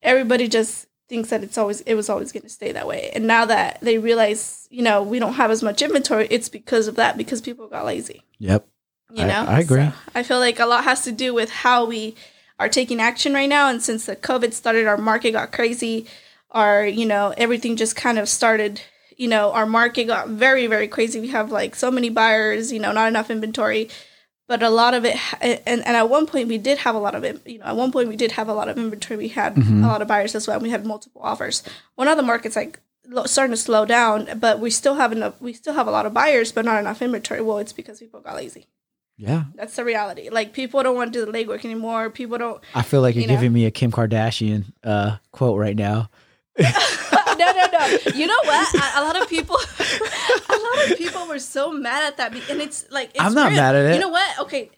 Everybody 0.00 0.46
just 0.46 0.86
thinks 1.08 1.30
that 1.30 1.42
it's 1.42 1.58
always 1.58 1.80
it 1.80 1.94
was 1.94 2.08
always 2.08 2.30
going 2.30 2.44
to 2.44 2.48
stay 2.48 2.70
that 2.70 2.86
way. 2.86 3.10
And 3.14 3.26
now 3.26 3.44
that 3.46 3.78
they 3.82 3.98
realize, 3.98 4.68
you 4.70 4.82
know, 4.82 5.02
we 5.02 5.18
don't 5.18 5.34
have 5.34 5.50
as 5.50 5.60
much 5.62 5.82
inventory, 5.82 6.28
it's 6.30 6.48
because 6.48 6.86
of 6.86 6.94
that 6.94 7.16
because 7.16 7.40
people 7.40 7.66
got 7.66 7.84
lazy. 7.84 8.22
Yep. 8.38 8.64
You 9.12 9.24
I- 9.24 9.26
know, 9.26 9.44
I 9.48 9.58
agree. 9.58 9.82
So 9.86 9.92
I 10.14 10.22
feel 10.22 10.38
like 10.38 10.60
a 10.60 10.66
lot 10.66 10.84
has 10.84 11.02
to 11.02 11.10
do 11.10 11.34
with 11.34 11.50
how 11.50 11.84
we 11.84 12.14
are 12.58 12.68
taking 12.68 13.00
action 13.00 13.34
right 13.34 13.48
now. 13.48 13.68
And 13.68 13.82
since 13.82 14.06
the 14.06 14.16
COVID 14.16 14.52
started, 14.52 14.86
our 14.86 14.96
market 14.96 15.32
got 15.32 15.52
crazy. 15.52 16.06
Our, 16.50 16.86
you 16.86 17.04
know, 17.06 17.34
everything 17.36 17.76
just 17.76 17.96
kind 17.96 18.18
of 18.18 18.28
started. 18.28 18.80
You 19.16 19.28
know, 19.28 19.52
our 19.52 19.66
market 19.66 20.04
got 20.04 20.28
very, 20.28 20.66
very 20.66 20.88
crazy. 20.88 21.20
We 21.20 21.28
have 21.28 21.50
like 21.52 21.74
so 21.74 21.90
many 21.90 22.10
buyers. 22.10 22.72
You 22.72 22.80
know, 22.80 22.92
not 22.92 23.08
enough 23.08 23.30
inventory. 23.30 23.88
But 24.46 24.62
a 24.62 24.68
lot 24.68 24.92
of 24.92 25.06
it, 25.06 25.16
and, 25.40 25.60
and 25.66 25.96
at 25.96 26.10
one 26.10 26.26
point 26.26 26.48
we 26.48 26.58
did 26.58 26.76
have 26.78 26.94
a 26.94 26.98
lot 26.98 27.14
of 27.14 27.24
it. 27.24 27.40
You 27.46 27.58
know, 27.60 27.64
at 27.64 27.76
one 27.76 27.90
point 27.90 28.10
we 28.10 28.16
did 28.16 28.32
have 28.32 28.46
a 28.46 28.52
lot 28.52 28.68
of 28.68 28.76
inventory. 28.76 29.16
We 29.16 29.28
had 29.28 29.54
Mhm. 29.54 29.82
a 29.82 29.86
lot 29.86 30.02
of 30.02 30.08
buyers 30.08 30.34
as 30.34 30.46
well. 30.46 30.60
We 30.60 30.68
had 30.68 30.84
multiple 30.84 31.22
offers. 31.24 31.62
One 31.94 32.08
of 32.08 32.18
the 32.18 32.22
markets 32.22 32.54
like 32.54 32.78
starting 33.24 33.52
to 33.54 33.56
slow 33.56 33.86
down, 33.86 34.28
but 34.38 34.60
we 34.60 34.68
still 34.70 34.96
have 34.96 35.12
enough. 35.12 35.40
We 35.40 35.54
still 35.54 35.72
have 35.72 35.86
a 35.86 35.90
lot 35.90 36.04
of 36.04 36.12
buyers, 36.12 36.52
but 36.52 36.66
not 36.66 36.78
enough 36.78 37.00
inventory. 37.00 37.40
Well, 37.40 37.56
it's 37.56 37.72
because 37.72 38.00
people 38.00 38.20
got 38.20 38.36
lazy. 38.36 38.66
Yeah. 39.16 39.44
That's 39.54 39.76
the 39.76 39.84
reality. 39.84 40.28
Like 40.30 40.52
people 40.52 40.82
don't 40.82 40.96
want 40.96 41.12
to 41.12 41.18
do 41.18 41.30
the 41.30 41.32
legwork 41.32 41.64
anymore. 41.64 42.10
People 42.10 42.38
don't. 42.38 42.62
I 42.74 42.82
feel 42.82 43.00
like 43.00 43.14
you're 43.14 43.22
You 43.22 43.28
know? 43.28 43.34
giving 43.34 43.52
me 43.52 43.64
a 43.66 43.70
Kim 43.70 43.92
Kardashian 43.92 44.64
uh, 44.82 45.16
quote 45.30 45.58
right 45.58 45.76
now. 45.76 46.10
no, 46.58 46.66
no, 47.38 47.66
no. 47.72 47.98
You 48.14 48.26
know 48.26 48.38
what? 48.44 48.74
A, 48.74 49.00
a 49.00 49.02
lot 49.02 49.20
of 49.20 49.28
people, 49.28 49.56
a 49.78 50.56
lot 50.56 50.90
of 50.90 50.98
people 50.98 51.26
were 51.26 51.38
so 51.40 51.72
mad 51.72 52.04
at 52.06 52.16
that, 52.18 52.32
and 52.50 52.60
it's 52.60 52.86
like 52.90 53.10
it's 53.10 53.20
I'm 53.20 53.34
not 53.34 53.52
mad 53.52 53.74
at 53.74 53.86
it. 53.90 53.94
You 53.94 54.00
know 54.00 54.08
what? 54.08 54.38
Okay, 54.40 54.70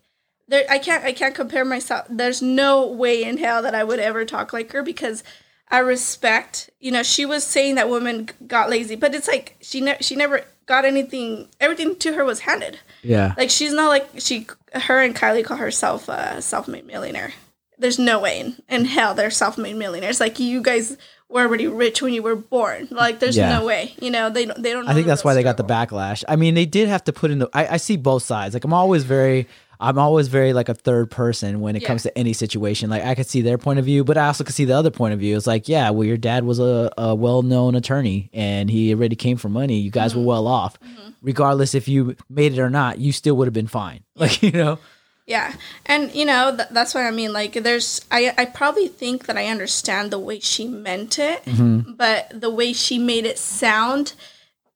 there. 0.49 0.65
I 0.71 0.79
can't. 0.79 1.05
I 1.05 1.13
can't 1.13 1.35
compare 1.35 1.65
myself. 1.65 2.07
There's 2.09 2.41
no 2.41 2.87
way 2.87 3.23
in 3.23 3.37
hell 3.37 3.63
that 3.63 3.75
I 3.75 3.85
would 3.85 3.99
ever 4.01 4.25
talk 4.25 4.53
like 4.55 4.73
her 4.73 4.83
because 4.83 5.23
I 5.69 5.81
respect. 5.81 6.71
You 6.81 6.93
know, 6.93 7.03
she 7.03 7.27
was 7.27 7.45
saying 7.45 7.75
that 7.75 7.91
women 7.91 8.31
got 8.47 8.71
lazy, 8.71 8.97
but 8.97 9.15
it's 9.15 9.29
like 9.29 9.57
she 9.61 9.83
ne- 9.83 9.99
she 10.01 10.17
never 10.17 10.45
got 10.67 10.85
anything. 10.85 11.49
Everything 11.61 11.97
to 11.97 12.13
her 12.15 12.25
was 12.25 12.41
handed. 12.41 12.79
Yeah. 13.03 13.35
Like 13.37 13.51
she's 13.51 13.73
not 13.73 13.89
like 13.89 14.09
she. 14.19 14.47
Her 14.75 15.01
and 15.03 15.15
Kylie 15.17 15.45
call 15.45 15.57
herself 15.57 16.09
a 16.09 16.13
uh, 16.37 16.41
self-made 16.41 16.87
millionaire. 16.87 17.33
There's 17.79 17.99
no 17.99 18.19
way 18.21 18.41
in, 18.41 18.57
in 18.69 18.85
hell 18.87 19.15
they're 19.15 19.31
self-made 19.31 19.77
millionaires. 19.77 20.19
Like 20.21 20.39
you 20.41 20.63
guys 20.63 20.97
were 21.29 21.43
already 21.43 21.67
rich 21.67 22.01
when 22.03 22.13
you 22.15 22.23
were 22.23 22.37
born. 22.37 22.89
Like 22.91 23.19
there's 23.21 23.37
Yeah. 23.37 23.59
no 23.59 23.65
way. 23.67 23.95
You 24.01 24.11
know 24.11 24.29
they 24.31 24.45
don't. 24.47 24.63
They 24.63 24.73
don't. 24.73 24.85
Know 24.85 24.91
I 24.91 24.95
think 24.95 25.07
that's 25.07 25.25
why 25.25 25.35
they 25.35 25.43
got 25.43 25.57
the 25.57 25.65
backlash. 25.65 26.25
I 26.29 26.37
mean, 26.37 26.55
they 26.55 26.67
did 26.67 26.89
have 26.89 27.05
to 27.05 27.13
put 27.13 27.31
in 27.31 27.39
the. 27.39 27.49
I, 27.53 27.75
I 27.75 27.77
see 27.79 27.97
both 27.97 28.23
sides. 28.23 28.55
Like 28.55 28.65
I'm 28.65 28.73
always 28.73 29.05
very, 29.05 29.47
I'm 29.81 29.99
always 29.99 30.29
very 30.29 30.53
like 30.53 30.69
a 30.69 30.75
third 30.75 31.11
person 31.11 31.61
when 31.61 31.77
it 31.77 31.83
Yeah. 31.83 31.89
comes 31.89 32.03
to 32.05 32.17
any 32.19 32.33
situation. 32.33 32.89
Like 32.91 33.05
I 33.05 33.15
could 33.15 33.27
see 33.27 33.43
their 33.43 33.59
point 33.59 33.79
of 33.79 33.85
view, 33.85 34.05
but 34.05 34.17
I 34.19 34.27
also 34.27 34.45
could 34.45 34.55
see 34.55 34.65
the 34.65 34.77
other 34.77 34.91
point 34.91 35.15
of 35.15 35.21
view. 35.21 35.37
It's 35.37 35.47
like, 35.47 35.69
yeah, 35.69 35.91
well, 35.91 36.05
your 36.05 36.17
dad 36.17 36.45
was 36.45 36.59
a, 36.59 36.91
a 36.99 37.15
well-known 37.15 37.75
attorney 37.75 38.31
and 38.33 38.71
he 38.71 38.93
already 38.95 39.17
came 39.17 39.37
for 39.37 39.49
money. 39.49 39.79
You 39.79 39.91
guys 39.91 40.13
Mm-hmm. 40.13 40.21
were 40.21 40.27
well 40.27 40.47
off, 40.47 40.79
regardless 41.23 41.75
if 41.75 41.89
you 41.89 42.17
made 42.29 42.53
it 42.55 42.61
or 42.61 42.71
not. 42.71 42.99
You 42.99 43.13
still 43.13 43.37
would 43.37 43.47
have 43.47 43.55
been 43.55 43.67
fine. 43.67 44.01
Like 44.17 44.43
you 44.43 44.53
know, 44.53 44.79
Yeah, 45.27 45.53
and 45.87 46.15
you 46.15 46.25
know 46.25 46.55
th- 46.57 46.69
that's 46.71 46.95
what 46.95 47.05
I 47.05 47.11
mean. 47.11 47.33
Like, 47.33 47.53
there's 47.55 48.01
I 48.11 48.33
I 48.39 48.45
probably 48.47 48.89
think 48.89 49.27
that 49.27 49.37
I 49.37 49.47
understand 49.49 50.11
the 50.11 50.19
way 50.19 50.39
she 50.41 50.67
meant 50.69 51.19
it, 51.19 51.45
Mm-hmm. 51.45 51.93
but 51.95 52.31
the 52.41 52.49
way 52.51 52.73
she 52.73 52.99
made 52.99 53.25
it 53.27 53.37
sound, 53.39 54.15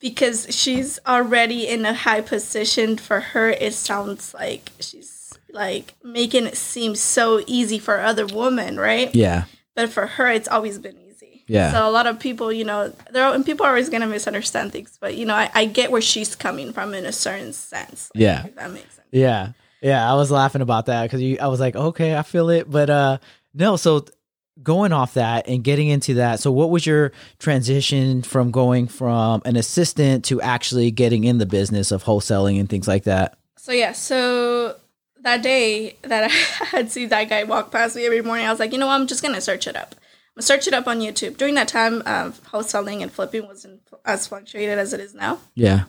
because 0.00 0.46
she's 0.54 0.98
already 1.06 1.66
in 1.68 1.84
a 1.84 1.94
high 1.94 2.20
position 2.22 2.96
for 2.96 3.20
her, 3.20 3.50
it 3.50 3.74
sounds 3.74 4.34
like 4.34 4.70
she's 4.80 5.38
like 5.52 5.94
making 6.02 6.46
it 6.46 6.56
seem 6.56 6.94
so 6.94 7.42
easy 7.46 7.78
for 7.78 8.00
other 8.00 8.26
women, 8.26 8.78
right? 8.78 9.14
yeah, 9.14 9.44
But 9.74 9.90
for 9.90 10.06
her, 10.06 10.28
it's 10.30 10.48
always 10.48 10.78
been 10.78 10.96
easy. 11.08 11.44
Yeah. 11.48 11.72
So 11.72 11.88
a 11.88 11.90
lot 11.90 12.06
of 12.06 12.20
people, 12.20 12.52
you 12.52 12.64
know, 12.64 12.92
there 13.10 13.24
are, 13.24 13.34
and 13.34 13.44
people 13.44 13.66
are 13.66 13.70
always 13.70 13.88
gonna 13.88 14.06
misunderstand 14.06 14.72
things, 14.72 14.96
but 15.00 15.16
you 15.16 15.26
know, 15.26 15.34
I, 15.34 15.50
I 15.54 15.64
get 15.64 15.90
where 15.90 16.00
she's 16.00 16.36
coming 16.36 16.72
from 16.72 16.94
in 16.94 17.04
a 17.04 17.12
certain 17.12 17.52
sense. 17.52 18.10
Like, 18.14 18.22
Yeah. 18.22 18.46
if 18.46 18.54
that 18.54 18.70
makes 18.72 18.94
sense. 18.94 19.08
Yeah. 19.10 19.52
Yeah, 19.82 20.08
I 20.10 20.14
was 20.14 20.30
laughing 20.30 20.60
about 20.62 20.86
that 20.86 21.10
because 21.10 21.38
I 21.40 21.46
was 21.48 21.58
like, 21.58 21.74
okay, 21.74 22.14
I 22.16 22.22
feel 22.22 22.50
it, 22.50 22.70
but 22.70 22.88
uh, 22.90 23.18
no. 23.54 23.76
So 23.76 24.04
going 24.62 24.92
off 24.92 25.14
that 25.14 25.48
and 25.48 25.64
getting 25.64 25.88
into 25.88 26.14
that, 26.14 26.40
so 26.40 26.52
what 26.52 26.70
was 26.70 26.86
your 26.86 27.12
transition 27.38 28.22
from 28.22 28.50
going 28.50 28.88
from 28.88 29.42
an 29.44 29.56
assistant 29.56 30.24
to 30.26 30.40
actually 30.40 30.90
getting 30.90 31.24
in 31.24 31.38
the 31.38 31.46
business 31.46 31.90
of 31.90 32.04
wholesaling 32.04 32.58
and 32.60 32.68
things 32.68 32.88
like 32.88 33.04
that? 33.04 33.38
So 33.58 33.72
yeah, 33.72 33.92
so 33.92 34.76
that 35.22 35.42
day 35.42 35.96
that 36.02 36.24
I 36.62 36.64
had 36.64 36.90
seen 36.90 37.08
that 37.10 37.28
guy 37.28 37.44
walk 37.44 37.70
past 37.70 37.96
me 37.96 38.06
every 38.06 38.22
morning, 38.22 38.46
I 38.46 38.50
was 38.50 38.60
like, 38.60 38.72
you 38.72 38.78
know 38.78 38.86
what, 38.86 39.00
I'm 39.00 39.06
just 39.06 39.22
gonna 39.22 39.40
search 39.40 39.66
it 39.66 39.76
up. 39.76 39.94
I'm 39.94 40.36
gonna 40.36 40.46
search 40.46 40.66
it 40.66 40.74
up 40.74 40.86
on 40.86 41.00
YouTube. 41.00 41.36
During 41.36 41.54
that 41.54 41.68
time, 41.68 42.02
um, 42.06 42.32
wholesaling 42.32 43.02
and 43.02 43.12
flipping 43.12 43.46
wasn't 43.46 43.80
as 44.04 44.26
fluctuated 44.26 44.78
as 44.78 44.92
it 44.92 45.00
is 45.00 45.14
now. 45.14 45.40
Yeah. 45.54 45.84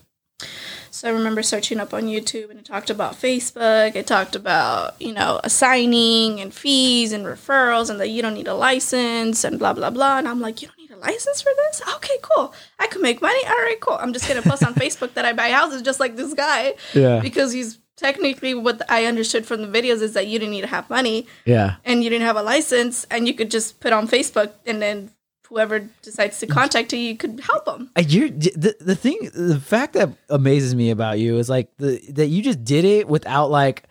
So 0.94 1.08
I 1.08 1.12
remember 1.12 1.42
searching 1.42 1.80
up 1.80 1.94
on 1.94 2.04
YouTube 2.04 2.50
and 2.50 2.60
it 2.60 2.66
talked 2.66 2.90
about 2.90 3.14
Facebook. 3.14 3.96
It 3.96 4.06
talked 4.08 4.36
about, 4.36 5.02
you 5.02 5.14
know, 5.14 5.40
assigning 5.44 6.40
and 6.42 6.54
fees 6.54 7.12
and 7.14 7.26
referrals 7.26 7.90
and 7.90 8.00
that 8.00 8.10
you 8.10 8.22
don't 8.22 8.34
need 8.34 8.48
a 8.48 8.54
license 8.54 9.44
and 9.44 9.58
blah, 9.58 9.74
blah, 9.74 9.90
blah. 9.90 10.18
And 10.18 10.28
I'm 10.28 10.42
like, 10.42 10.62
you 10.62 10.68
don't 10.68 10.78
need 10.78 10.92
a 10.92 10.98
license 10.98 11.42
for 11.42 11.52
this? 11.56 11.82
Okay, 11.96 12.18
cool. 12.22 12.54
I 12.78 12.88
can 12.88 13.02
make 13.02 13.22
money. 13.22 13.40
All 13.48 13.56
right, 13.56 13.78
cool. 13.80 13.98
I'm 14.00 14.12
just 14.14 14.28
going 14.28 14.42
to 14.42 14.48
post 14.48 14.64
on 14.66 14.74
Facebook 14.84 15.14
that 15.14 15.26
I 15.26 15.34
buy 15.34 15.50
houses 15.52 15.82
just 15.82 16.00
like 16.00 16.16
this 16.18 16.34
guy 16.34 16.74
Yeah. 16.94 17.20
because 17.22 17.52
he's 17.54 17.80
technically 17.98 18.54
what 18.54 18.82
I 18.90 19.06
understood 19.06 19.46
from 19.46 19.62
the 19.62 19.68
videos 19.82 20.02
is 20.02 20.14
that 20.14 20.28
you 20.28 20.40
didn't 20.40 20.52
need 20.52 20.62
to 20.62 20.68
have 20.68 20.90
money 20.90 21.28
Yeah. 21.46 21.76
and 21.86 22.04
you 22.04 22.10
didn't 22.10 22.26
have 22.26 22.36
a 22.36 22.42
license 22.42 23.06
and 23.12 23.28
you 23.28 23.34
could 23.34 23.52
just 23.52 23.80
put 23.80 23.94
on 23.94 24.08
Facebook 24.08 24.52
and 24.66 24.82
then 24.82 25.12
whoever 25.52 25.80
decides 26.02 26.40
to 26.40 26.48
contact 26.48 26.94
you, 26.94 27.00
you 27.00 27.18
could 27.18 27.42
help 27.42 27.66
them. 27.66 27.92
You're 28.08 28.30
the, 28.30 28.76
the 28.80 28.96
thing 28.96 29.20
the 29.34 29.60
fact 29.60 29.94
that 29.94 30.10
amazes 30.30 30.74
me 30.74 30.90
about 30.90 31.20
you 31.20 31.38
is 31.38 31.50
like 31.50 31.70
the 31.78 32.02
that 32.14 32.28
you 32.28 32.42
just 32.42 32.64
did 32.64 32.86
it 32.86 33.08
without 33.08 33.52
like 33.52 33.84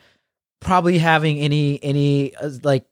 probably 0.60 0.98
having 0.98 1.38
any 1.38 1.78
any 1.84 2.34
uh, 2.36 2.50
like 2.62 2.86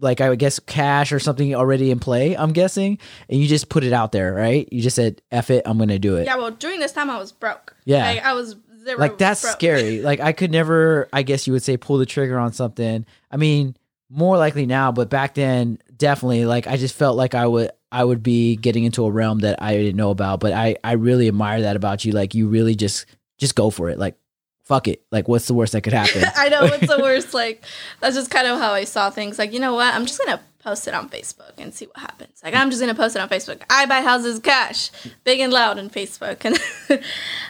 like 0.00 0.20
I 0.20 0.30
would 0.30 0.38
guess 0.38 0.58
cash 0.58 1.12
or 1.12 1.18
something 1.18 1.54
already 1.54 1.90
in 1.90 2.00
play. 2.00 2.36
I'm 2.36 2.52
guessing, 2.52 2.98
and 3.28 3.38
you 3.38 3.46
just 3.46 3.68
put 3.68 3.84
it 3.84 3.92
out 3.92 4.12
there, 4.12 4.32
right? 4.32 4.66
You 4.72 4.80
just 4.80 4.96
said, 4.96 5.20
"F 5.30 5.50
it, 5.50 5.62
I'm 5.66 5.78
gonna 5.78 5.98
do 5.98 6.16
it." 6.16 6.24
Yeah, 6.24 6.36
well, 6.36 6.50
during 6.50 6.80
this 6.80 6.92
time 6.92 7.10
I 7.10 7.18
was 7.18 7.32
broke. 7.32 7.76
Yeah. 7.84 8.06
Like, 8.06 8.24
I 8.24 8.32
was 8.32 8.56
zero. 8.82 8.98
like 8.98 9.18
that's 9.18 9.42
broke. 9.42 9.52
scary. 9.52 10.00
Like 10.06 10.20
I 10.20 10.32
could 10.32 10.50
never, 10.50 11.08
I 11.12 11.22
guess 11.22 11.46
you 11.46 11.52
would 11.52 11.62
say, 11.62 11.76
pull 11.76 11.98
the 11.98 12.06
trigger 12.06 12.38
on 12.38 12.52
something. 12.52 13.04
I 13.30 13.36
mean, 13.36 13.76
more 14.08 14.38
likely 14.38 14.66
now, 14.66 14.92
but 14.92 15.10
back 15.10 15.34
then, 15.34 15.78
definitely. 15.96 16.46
Like 16.46 16.66
I 16.66 16.76
just 16.76 16.94
felt 16.94 17.16
like 17.16 17.34
I 17.34 17.46
would, 17.46 17.70
I 17.96 18.04
would 18.04 18.22
be 18.22 18.56
getting 18.56 18.84
into 18.84 19.06
a 19.06 19.10
realm 19.10 19.38
that 19.38 19.62
I 19.62 19.74
didn't 19.74 19.96
know 19.96 20.10
about. 20.10 20.40
But 20.40 20.52
I, 20.52 20.76
I 20.84 20.92
really 20.92 21.28
admire 21.28 21.62
that 21.62 21.76
about 21.76 22.04
you. 22.04 22.12
Like 22.12 22.34
you 22.34 22.46
really 22.46 22.74
just, 22.74 23.06
just 23.38 23.54
go 23.54 23.70
for 23.70 23.88
it. 23.88 23.98
Like, 23.98 24.16
fuck 24.64 24.86
it. 24.86 25.02
Like 25.10 25.28
what's 25.28 25.46
the 25.46 25.54
worst 25.54 25.72
that 25.72 25.80
could 25.80 25.94
happen? 25.94 26.22
I 26.36 26.50
know 26.50 26.64
it's 26.64 26.86
the 26.86 26.98
worst. 27.02 27.32
Like 27.32 27.64
that's 28.00 28.14
just 28.14 28.30
kind 28.30 28.46
of 28.46 28.58
how 28.58 28.72
I 28.72 28.84
saw 28.84 29.08
things. 29.08 29.38
Like 29.38 29.54
you 29.54 29.60
know 29.60 29.74
what? 29.74 29.94
I'm 29.94 30.04
just 30.04 30.20
gonna 30.22 30.42
post 30.58 30.86
it 30.88 30.92
on 30.92 31.08
Facebook 31.08 31.52
and 31.56 31.72
see 31.72 31.86
what 31.86 31.98
happens. 31.98 32.40
Like 32.44 32.54
I'm 32.54 32.68
just 32.68 32.82
gonna 32.82 32.94
post 32.94 33.16
it 33.16 33.20
on 33.20 33.30
Facebook. 33.30 33.62
I 33.70 33.86
buy 33.86 34.02
houses 34.02 34.40
cash, 34.40 34.90
big 35.24 35.40
and 35.40 35.52
loud 35.52 35.78
on 35.78 35.88
Facebook. 35.88 36.44
And 36.44 36.58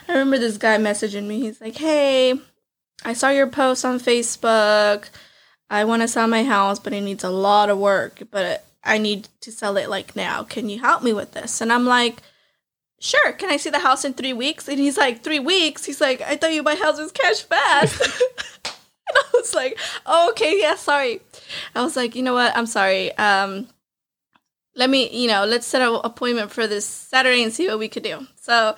I 0.07 0.11
remember 0.11 0.37
this 0.37 0.57
guy 0.57 0.77
messaging 0.77 1.25
me. 1.25 1.41
He's 1.41 1.59
like, 1.59 1.75
"Hey, 1.75 2.39
I 3.03 3.13
saw 3.13 3.29
your 3.29 3.47
post 3.47 3.83
on 3.83 3.99
Facebook. 3.99 5.09
I 5.69 5.83
want 5.83 6.03
to 6.03 6.07
sell 6.07 6.27
my 6.27 6.43
house, 6.43 6.79
but 6.79 6.93
it 6.93 7.01
needs 7.01 7.25
a 7.25 7.29
lot 7.29 7.69
of 7.69 7.77
work. 7.77 8.21
But 8.31 8.66
I 8.83 8.97
need 8.97 9.27
to 9.41 9.51
sell 9.51 9.77
it 9.77 9.89
like 9.89 10.15
now. 10.15 10.43
Can 10.43 10.69
you 10.69 10.79
help 10.79 11.03
me 11.03 11.13
with 11.13 11.33
this?" 11.33 11.61
And 11.61 11.71
I'm 11.71 11.85
like. 11.85 12.17
Sure, 12.99 13.31
can 13.33 13.51
I 13.51 13.57
see 13.57 13.69
the 13.69 13.77
house 13.77 14.03
in 14.03 14.15
three 14.15 14.33
weeks? 14.33 14.67
And 14.67 14.79
he's 14.79 14.97
like, 14.97 15.23
Three 15.23 15.37
weeks? 15.37 15.85
He's 15.85 16.01
like, 16.01 16.19
I 16.19 16.35
thought 16.35 16.51
you 16.51 16.63
buy 16.63 16.73
houses 16.73 17.11
cash 17.11 17.43
fast. 17.43 18.01
And 19.09 19.17
I 19.17 19.37
was 19.37 19.53
like, 19.53 19.79
oh, 20.05 20.29
okay, 20.31 20.59
yeah, 20.59 20.75
sorry. 20.75 21.21
I 21.73 21.81
was 21.83 21.95
like, 21.95 22.15
you 22.15 22.23
know 22.23 22.33
what? 22.33 22.55
I'm 22.57 22.65
sorry. 22.65 23.17
Um, 23.17 23.67
let 24.75 24.89
me, 24.89 25.09
you 25.09 25.27
know, 25.27 25.45
let's 25.45 25.65
set 25.65 25.81
an 25.81 25.99
appointment 26.03 26.51
for 26.51 26.67
this 26.67 26.85
Saturday 26.85 27.41
and 27.41 27.53
see 27.53 27.67
what 27.67 27.79
we 27.79 27.87
could 27.87 28.03
do. 28.03 28.27
So 28.35 28.75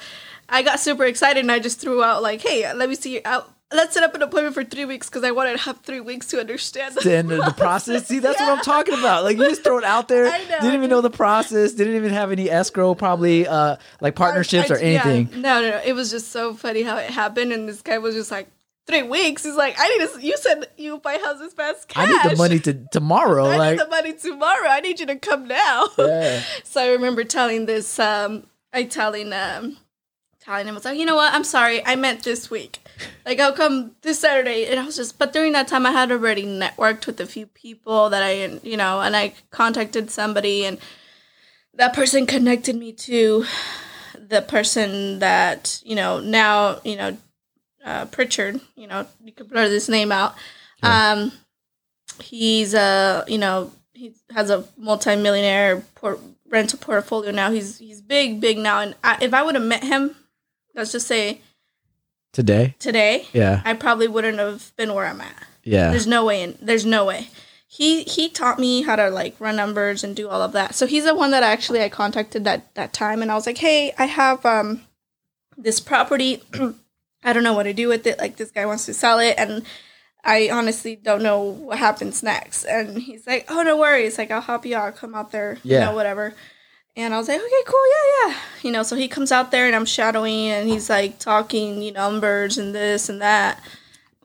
I 0.47 0.61
got 0.61 0.79
super 0.79 1.05
excited 1.05 1.39
and 1.39 1.51
I 1.51 1.59
just 1.59 1.81
threw 1.81 2.03
out 2.03 2.21
like, 2.21 2.41
hey, 2.41 2.71
let 2.73 2.89
me 2.89 2.95
see. 2.95 3.23
I'll, 3.25 3.51
let's 3.71 3.93
set 3.93 4.03
up 4.03 4.15
an 4.15 4.21
appointment 4.21 4.55
for 4.55 4.63
three 4.63 4.85
weeks 4.85 5.09
because 5.09 5.23
I 5.23 5.31
wanted 5.31 5.53
to 5.53 5.57
have 5.59 5.81
three 5.81 5.99
weeks 5.99 6.27
to 6.27 6.39
understand 6.39 6.95
the, 6.95 7.17
And 7.17 7.29
the, 7.29 7.37
the 7.37 7.53
process. 7.53 8.07
See, 8.07 8.19
that's 8.19 8.39
what 8.39 8.49
I'm 8.49 8.63
talking 8.63 8.95
about. 8.95 9.23
Like 9.23 9.37
you 9.37 9.47
just 9.47 9.63
throw 9.63 9.77
it 9.77 9.83
out 9.83 10.07
there. 10.07 10.25
I 10.31 10.39
know. 10.45 10.59
Didn't 10.59 10.75
even 10.75 10.89
know 10.89 11.01
the 11.01 11.09
process. 11.09 11.73
Didn't 11.73 11.95
even 11.95 12.11
have 12.11 12.31
any 12.31 12.49
escrow, 12.49 12.95
probably 12.95 13.47
uh 13.47 13.77
like 14.01 14.15
partnerships 14.15 14.71
I- 14.71 14.75
or 14.75 14.77
yeah. 14.79 15.03
anything. 15.05 15.41
no, 15.41 15.61
no, 15.61 15.69
no. 15.71 15.81
It 15.85 15.93
was 15.93 16.11
just 16.11 16.31
so 16.31 16.53
funny 16.53 16.83
how 16.83 16.97
it 16.97 17.09
happened. 17.09 17.51
And 17.53 17.67
this 17.69 17.81
guy 17.81 17.97
was 17.99 18.15
just 18.15 18.31
like, 18.31 18.47
three 18.87 19.03
weeks. 19.03 19.43
He's 19.43 19.55
like, 19.55 19.75
I 19.77 19.87
need 19.87 20.07
to, 20.09 20.25
you 20.25 20.35
said 20.37 20.65
you 20.75 20.97
buy 20.97 21.19
houses 21.23 21.53
fast 21.53 21.87
cash. 21.87 22.09
I 22.09 22.11
need 22.23 22.31
the 22.31 22.37
money 22.37 22.59
to 22.59 22.73
tomorrow. 22.91 23.45
I 23.45 23.57
like 23.57 23.71
need 23.77 23.85
the 23.85 23.89
money 23.89 24.13
tomorrow. 24.13 24.67
I 24.67 24.79
need 24.79 24.99
you 24.99 25.05
to 25.05 25.15
come 25.15 25.47
now. 25.47 25.87
Yeah. 25.97 26.41
So 26.63 26.81
I 26.81 26.89
remember 26.93 27.23
telling 27.23 27.65
this, 27.67 27.99
um, 27.99 28.47
I 28.73 28.83
telling, 28.85 29.31
um, 29.31 29.77
telling 30.49 30.67
him, 30.67 30.73
was 30.73 30.83
like, 30.83 30.97
you 30.97 31.05
know 31.05 31.15
what? 31.15 31.31
I'm 31.31 31.43
sorry. 31.43 31.85
I 31.85 31.95
meant 31.95 32.23
this 32.23 32.49
week. 32.49 32.79
Like, 33.23 33.39
I'll 33.39 33.53
come 33.53 33.91
this 34.01 34.19
Saturday. 34.19 34.65
And 34.65 34.79
I 34.79 34.85
was 34.85 34.95
just, 34.95 35.19
but 35.19 35.31
during 35.31 35.51
that 35.51 35.67
time, 35.67 35.85
I 35.85 35.91
had 35.91 36.11
already 36.11 36.43
networked 36.43 37.05
with 37.05 37.19
a 37.21 37.27
few 37.27 37.45
people 37.45 38.09
that 38.09 38.23
I, 38.23 38.59
you 38.63 38.75
know, 38.75 38.99
and 38.99 39.15
I 39.15 39.33
contacted 39.51 40.09
somebody 40.09 40.65
and 40.65 40.79
that 41.75 41.93
person 41.93 42.25
connected 42.25 42.75
me 42.75 42.93
to 42.93 43.45
the 44.15 44.41
person 44.41 45.19
that, 45.19 45.83
you 45.85 45.95
know, 45.95 46.19
now, 46.19 46.79
you 46.83 46.95
know, 46.95 47.17
uh, 47.85 48.05
Pritchard, 48.05 48.59
you 48.75 48.87
know, 48.87 49.05
you 49.23 49.31
could 49.31 49.49
blur 49.49 49.69
this 49.69 49.87
name 49.87 50.11
out. 50.11 50.33
Um, 50.81 51.31
he's 52.23 52.73
a, 52.73 53.23
you 53.27 53.37
know, 53.37 53.71
he 53.93 54.15
has 54.31 54.49
a 54.49 54.65
multi-millionaire 54.77 55.81
port- 55.93 56.21
rental 56.47 56.79
portfolio 56.79 57.29
now. 57.31 57.51
He's 57.51 57.77
he's 57.77 58.01
big, 58.01 58.41
big 58.41 58.57
now. 58.57 58.79
And 58.79 58.95
I, 59.03 59.19
if 59.21 59.33
I 59.33 59.43
would 59.43 59.55
have 59.55 59.63
met 59.63 59.83
him, 59.83 60.15
let's 60.75 60.91
just 60.91 61.07
say 61.07 61.41
Today. 62.31 62.75
today, 62.79 63.27
Yeah. 63.33 63.61
I 63.65 63.73
probably 63.73 64.07
wouldn't 64.07 64.37
have 64.37 64.71
been 64.77 64.93
where 64.93 65.05
I'm 65.05 65.19
at. 65.21 65.43
Yeah. 65.63 65.89
There's 65.91 66.07
no 66.07 66.25
way 66.25 66.43
in. 66.43 66.57
There's 66.61 66.85
no 66.85 67.05
way. 67.05 67.27
He 67.67 68.03
he 68.03 68.29
taught 68.29 68.59
me 68.59 68.81
how 68.83 68.95
to 68.95 69.09
like 69.09 69.35
run 69.39 69.55
numbers 69.55 70.03
and 70.03 70.15
do 70.15 70.29
all 70.29 70.41
of 70.41 70.51
that. 70.53 70.73
So 70.75 70.85
he's 70.87 71.05
the 71.05 71.13
one 71.15 71.31
that 71.31 71.43
actually 71.43 71.81
I 71.81 71.89
contacted 71.89 72.43
that 72.45 72.73
that 72.75 72.93
time, 72.93 73.21
and 73.21 73.31
I 73.31 73.35
was 73.35 73.45
like, 73.45 73.57
hey, 73.57 73.93
I 73.97 74.05
have 74.05 74.45
um 74.45 74.81
this 75.57 75.79
property. 75.79 76.41
I 77.23 77.33
don't 77.33 77.43
know 77.43 77.53
what 77.53 77.63
to 77.63 77.73
do 77.73 77.87
with 77.87 78.07
it. 78.07 78.17
Like 78.17 78.37
this 78.37 78.51
guy 78.51 78.65
wants 78.65 78.85
to 78.85 78.93
sell 78.93 79.19
it, 79.19 79.35
and 79.37 79.63
I 80.23 80.49
honestly 80.51 80.95
don't 80.95 81.21
know 81.23 81.41
what 81.41 81.77
happens 81.77 82.23
next. 82.23 82.63
And 82.65 82.97
he's 82.97 83.25
like, 83.27 83.45
oh, 83.49 83.61
no 83.63 83.77
worries. 83.77 84.17
Like 84.17 84.31
I'll 84.31 84.41
help 84.41 84.65
you 84.65 84.75
out. 84.75 84.85
I'll 84.85 84.91
come 84.91 85.13
out 85.15 85.31
there. 85.31 85.57
You 85.63 85.75
Yeah. 85.75 85.85
know, 85.85 85.95
whatever. 85.95 86.33
And 86.99 87.13
I 87.13 87.17
was 87.17 87.29
like, 87.29 87.39
okay, 87.39 87.63
cool, 87.65 87.79
yeah, 87.87 88.27
yeah. 88.27 88.37
You 88.61 88.71
know, 88.71 88.83
so 88.83 88.97
he 88.97 89.07
comes 89.07 89.31
out 89.31 89.51
there 89.51 89.65
and 89.65 89.73
I'm 89.73 89.85
shadowing 89.85 90.47
and 90.47 90.67
he's 90.67 90.89
like 90.89 91.17
talking, 91.17 91.81
you 91.81 91.93
know, 91.93 92.11
numbers 92.11 92.57
and 92.57 92.75
this 92.75 93.07
and 93.07 93.21
that. 93.21 93.63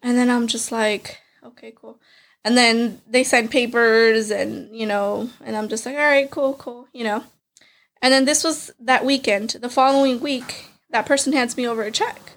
And 0.03 0.19
then 0.19 0.29
I'm 0.29 0.49
just 0.49 0.73
like, 0.73 1.21
okay, 1.45 1.73
cool. 1.77 2.01
And 2.45 2.59
then 2.59 3.01
they 3.09 3.23
sign 3.23 3.47
papers 3.47 4.33
and, 4.33 4.75
you 4.75 4.87
know, 4.87 5.31
and 5.45 5.57
I'm 5.57 5.69
just 5.69 5.87
like, 5.87 5.95
all 5.95 6.03
right, 6.03 6.29
cool, 6.29 6.55
cool, 6.55 6.89
you 6.93 7.05
know. 7.05 7.23
And 8.03 8.13
then 8.13 8.25
this 8.25 8.43
was 8.43 8.73
that 8.81 9.05
weekend. 9.05 9.51
The 9.51 9.71
following 9.71 10.19
week, 10.19 10.67
that 10.91 11.07
person 11.07 11.33
hands 11.33 11.57
me 11.57 11.69
over 11.69 11.85
a 11.85 11.93
check. 11.93 12.33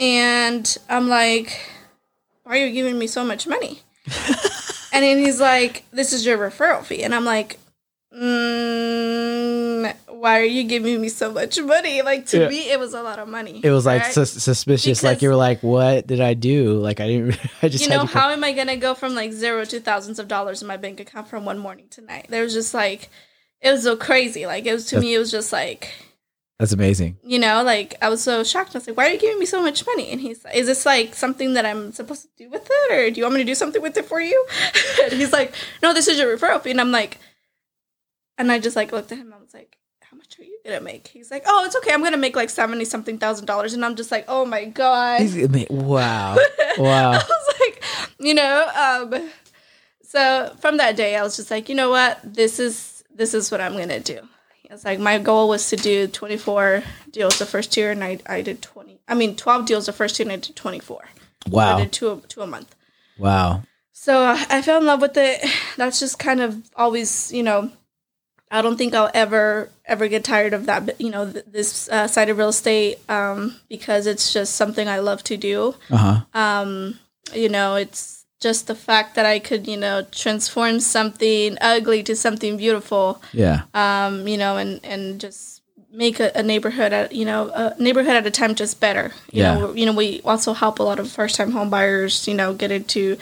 And 0.00 0.76
I'm 0.88 1.08
like, 1.08 1.60
why 2.42 2.58
are 2.58 2.66
you 2.66 2.72
giving 2.72 2.98
me 2.98 3.06
so 3.06 3.24
much 3.24 3.46
money? 3.46 3.82
and 4.92 5.04
then 5.04 5.18
he's 5.18 5.40
like, 5.40 5.84
this 5.92 6.12
is 6.12 6.26
your 6.26 6.38
referral 6.38 6.82
fee. 6.82 7.04
And 7.04 7.14
I'm 7.14 7.24
like, 7.24 7.60
mm, 8.20 9.94
why 10.08 10.40
are 10.40 10.44
you 10.44 10.64
giving 10.64 11.00
me 11.00 11.08
so 11.08 11.32
much 11.32 11.60
money? 11.60 12.02
Like, 12.02 12.26
to 12.26 12.40
Yeah. 12.40 12.48
me, 12.48 12.70
it 12.70 12.78
was 12.80 12.94
a 12.94 13.02
lot 13.02 13.18
of 13.18 13.28
money. 13.28 13.60
It 13.62 13.70
was 13.70 13.86
like 13.86 14.02
right? 14.02 14.12
sus- 14.12 14.32
suspicious. 14.42 15.02
like 15.02 15.22
you 15.22 15.28
were 15.28 15.36
like, 15.36 15.62
"What 15.62 16.06
did 16.06 16.20
I 16.20 16.34
do?" 16.34 16.72
Like 16.74 17.00
I 17.00 17.06
didn't. 17.06 17.38
I 17.62 17.68
just 17.68 17.84
you 17.84 17.90
know 17.90 18.04
how 18.06 18.30
am 18.30 18.44
i 18.44 18.52
going 18.52 18.66
to 18.68 18.76
go 18.76 18.94
from 18.94 19.14
like 19.14 19.32
zero 19.32 19.64
to 19.64 19.80
thousands 19.80 20.18
of 20.18 20.28
dollars 20.28 20.62
in 20.62 20.68
my 20.68 20.76
bank 20.76 21.00
account 21.00 21.28
from 21.28 21.44
one 21.44 21.58
morning 21.58 21.86
to 21.90 22.00
night 22.00 22.26
there 22.28 22.42
was 22.42 22.52
just 22.54 22.72
like 22.74 23.08
it 23.60 23.70
was 23.70 23.82
so 23.82 23.96
crazy 23.96 24.46
like 24.46 24.64
it 24.66 24.72
was 24.72 24.86
to 24.86 25.00
me 25.00 25.14
it 25.14 25.18
was 25.18 25.30
just 25.30 25.52
like 25.52 25.88
That's 26.58 26.72
amazing. 26.72 27.16
you 27.24 27.38
know 27.38 27.62
like 27.64 27.94
i 28.00 28.08
was 28.08 28.22
so 28.22 28.44
shocked 28.44 28.74
i 28.74 28.78
was 28.78 28.86
like 28.86 28.96
why 28.96 29.08
are 29.08 29.12
you 29.12 29.18
giving 29.18 29.38
me 29.38 29.46
so 29.46 29.60
much 29.62 29.84
money 29.86 30.10
and 30.10 30.20
he's 30.20 30.44
like 30.44 30.54
is 30.54 30.66
this 30.66 30.86
like 30.86 31.14
something 31.14 31.54
that 31.54 31.66
i'm 31.66 31.92
supposed 31.92 32.22
to 32.22 32.28
do 32.38 32.48
with 32.50 32.68
it 32.70 32.92
or 32.92 33.10
do 33.10 33.18
you 33.18 33.24
want 33.24 33.34
me 33.34 33.40
to 33.40 33.46
do 33.46 33.54
something 33.54 33.82
with 33.82 33.96
it 33.96 34.04
for 34.06 34.20
you 34.20 34.38
and 35.02 35.12
he's 35.14 35.32
like 35.32 35.52
no 35.82 35.92
this 35.92 36.06
is 36.08 36.18
your 36.18 36.36
referral 36.36 36.60
fee 36.62 36.70
and 36.70 36.80
i'm 36.80 36.92
like 36.92 37.18
and 38.38 38.50
i 38.50 38.58
just 38.58 38.76
like 38.76 38.92
looked 38.92 39.12
at 39.12 39.18
him 39.18 39.26
and 39.26 39.34
i 39.34 39.38
was 39.38 39.52
like 39.52 39.76
how 40.00 40.16
much 40.16 40.38
are 40.38 40.44
you 40.44 40.58
gonna 40.64 40.80
make 40.80 41.08
he's 41.08 41.30
like 41.30 41.42
oh 41.46 41.64
it's 41.66 41.76
okay 41.76 41.92
i'm 41.92 42.02
gonna 42.02 42.16
make 42.16 42.34
like 42.36 42.48
70 42.50 42.84
something 42.86 43.18
thousand 43.18 43.44
dollars 43.46 43.74
and 43.74 43.84
i'm 43.84 43.94
just 43.96 44.10
like 44.10 44.24
oh 44.28 44.44
my 44.46 44.64
god 44.64 45.20
mean, 45.20 45.66
wow, 45.70 46.36
wow. 46.78 47.10
I 47.12 47.16
was 47.16 47.54
like, 47.60 47.82
you 48.18 48.34
know, 48.34 48.68
um, 48.74 49.30
so 50.02 50.54
from 50.60 50.78
that 50.78 50.96
day, 50.96 51.16
I 51.16 51.22
was 51.22 51.36
just 51.36 51.50
like, 51.50 51.68
you 51.68 51.74
know 51.74 51.90
what, 51.90 52.18
this 52.24 52.58
is 52.58 53.04
this 53.14 53.34
is 53.34 53.50
what 53.50 53.60
I'm 53.60 53.76
gonna 53.76 54.00
do. 54.00 54.20
It's 54.70 54.84
like 54.84 54.98
my 54.98 55.18
goal 55.18 55.48
was 55.48 55.68
to 55.70 55.76
do 55.76 56.06
24 56.06 56.82
deals 57.10 57.38
the 57.38 57.46
first 57.46 57.76
year, 57.76 57.90
and 57.90 58.02
I 58.02 58.18
I 58.26 58.42
did 58.42 58.62
20. 58.62 59.00
I 59.08 59.14
mean, 59.14 59.36
12 59.36 59.66
deals 59.66 59.86
the 59.86 59.92
first 59.92 60.18
year, 60.18 60.24
and 60.24 60.32
I 60.32 60.36
did 60.36 60.56
24. 60.56 61.08
Wow. 61.50 61.76
I 61.76 61.80
did 61.80 61.92
two 61.92 62.10
a- 62.10 62.26
two 62.26 62.42
a 62.42 62.46
month. 62.46 62.74
wow. 63.18 63.62
So 63.92 64.22
uh, 64.22 64.38
I 64.48 64.62
fell 64.62 64.78
in 64.78 64.86
love 64.86 65.02
with 65.02 65.16
it. 65.16 65.44
That's 65.76 65.98
just 66.00 66.18
kind 66.18 66.40
of 66.40 66.62
always, 66.76 67.32
you 67.32 67.42
know, 67.42 67.70
I 68.50 68.62
don't 68.62 68.76
think 68.76 68.94
I'll 68.94 69.10
ever 69.14 69.68
ever 69.84 70.08
get 70.08 70.24
tired 70.24 70.52
of 70.54 70.66
that. 70.66 71.00
You 71.00 71.10
know, 71.10 71.30
th- 71.30 71.44
this 71.46 71.88
uh, 71.88 72.06
side 72.08 72.28
of 72.30 72.38
real 72.38 72.48
estate 72.50 72.98
um, 73.10 73.56
because 73.68 74.06
it's 74.06 74.32
just 74.32 74.54
something 74.56 74.88
I 74.88 74.98
love 75.00 75.22
to 75.24 75.36
do 75.36 75.74
Uh 75.90 75.96
huh. 75.96 76.16
um 76.38 76.98
you 77.34 77.48
know 77.48 77.74
it's 77.76 78.24
just 78.40 78.66
the 78.68 78.74
fact 78.74 79.14
that 79.16 79.26
i 79.26 79.38
could 79.38 79.66
you 79.66 79.76
know 79.76 80.02
transform 80.12 80.78
something 80.80 81.58
ugly 81.60 82.02
to 82.02 82.14
something 82.16 82.56
beautiful 82.56 83.20
Yeah, 83.32 83.62
um 83.74 84.26
you 84.28 84.36
know 84.38 84.56
and 84.56 84.80
and 84.84 85.20
just 85.20 85.60
make 85.92 86.20
a, 86.20 86.30
a 86.34 86.42
neighborhood 86.42 86.92
at 86.92 87.12
you 87.12 87.24
know 87.24 87.48
a 87.52 87.74
neighborhood 87.82 88.16
at 88.16 88.26
a 88.26 88.30
time 88.30 88.54
just 88.54 88.80
better 88.80 89.12
you 89.32 89.42
Yeah. 89.42 89.54
know 89.58 89.72
you 89.74 89.84
know 89.86 89.92
we 89.92 90.20
also 90.24 90.52
help 90.54 90.78
a 90.78 90.82
lot 90.84 90.98
of 91.00 91.10
first 91.10 91.34
time 91.36 91.50
home 91.52 91.68
buyers 91.70 92.28
you 92.28 92.34
know 92.34 92.54
get 92.54 92.70
into 92.70 93.16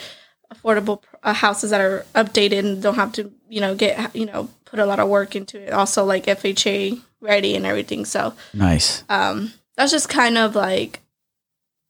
affordable 0.53 1.01
uh, 1.23 1.33
houses 1.33 1.71
that 1.71 1.81
are 1.81 2.05
updated 2.15 2.59
and 2.59 2.81
don't 2.83 2.95
have 2.95 3.11
to 3.13 3.31
you 3.49 3.61
know 3.61 3.75
get 3.75 4.15
you 4.15 4.25
know 4.25 4.49
put 4.65 4.79
a 4.79 4.85
lot 4.85 4.99
of 4.99 5.07
work 5.09 5.35
into 5.35 5.59
it. 5.59 5.71
Also 5.73 6.03
like 6.05 6.25
fha 6.25 7.01
ready 7.21 7.55
and 7.55 7.65
everything. 7.65 8.05
So 8.05 8.33
nice. 8.53 9.03
um 9.09 9.53
that's 9.75 9.91
just 9.91 10.09
kind 10.09 10.37
of 10.37 10.55
like 10.55 11.01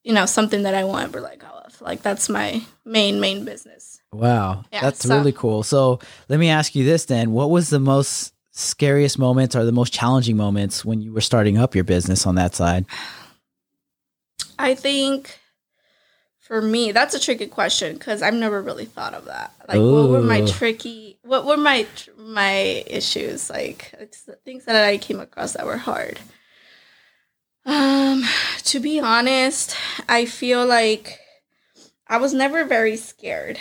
you 0.04 0.14
know 0.14 0.26
something 0.26 0.64
that 0.64 0.74
i 0.74 0.82
ever 1.04 1.22
let 1.22 1.40
go 1.40 1.48
of. 1.48 1.82
Like 1.82 2.02
that's 2.02 2.30
my 2.30 2.62
main 2.86 3.20
main 3.20 3.46
business. 3.46 4.02
Wow, 4.14 4.64
Yeah, 4.72 4.82
that's 4.82 5.06
so- 5.06 5.18
really 5.18 5.34
cool. 5.34 5.64
So 5.64 6.00
let 6.30 6.40
me 6.40 6.50
ask 6.50 6.76
you 6.76 6.86
this 6.86 7.06
then: 7.06 7.32
What 7.32 7.50
was 7.50 7.70
the 7.70 7.80
most 7.80 8.34
scariest 8.52 9.20
moments 9.20 9.56
or 9.56 9.66
the 9.66 9.72
most 9.72 9.94
challenging 9.94 10.36
moments 10.36 10.84
when 10.84 11.00
you 11.02 11.14
were 11.14 11.22
starting 11.22 11.58
up 11.60 11.76
your 11.76 11.84
business 11.84 12.26
on 12.26 12.36
that 12.36 12.56
side? 12.56 12.86
i 14.60 14.74
think 14.74 15.40
for 16.40 16.62
me 16.62 16.92
that's 16.92 17.14
a 17.14 17.20
tricky 17.20 17.46
question 17.46 17.94
because 17.94 18.24
i've 18.24 18.34
never 18.34 18.60
really 18.62 18.86
thought 18.86 19.14
of 19.14 19.26
that. 19.26 19.52
Like 19.68 19.78
what 19.80 20.10
were 20.10 20.22
my 20.22 20.42
tricky 20.46 21.07
what 21.28 21.46
were 21.46 21.58
my 21.58 21.86
my 22.18 22.84
issues 22.88 23.50
like 23.50 23.94
things 24.46 24.66
that 24.66 24.76
i 24.88 24.98
came 24.98 25.20
across 25.20 25.54
that 25.54 25.66
were 25.66 25.78
hard 25.78 26.20
um 27.66 28.24
to 28.64 28.80
be 28.80 29.00
honest 29.00 29.76
i 30.08 30.26
feel 30.26 30.66
like 30.66 31.20
i 32.08 32.18
was 32.18 32.34
never 32.34 32.64
very 32.66 32.96
scared 32.96 33.60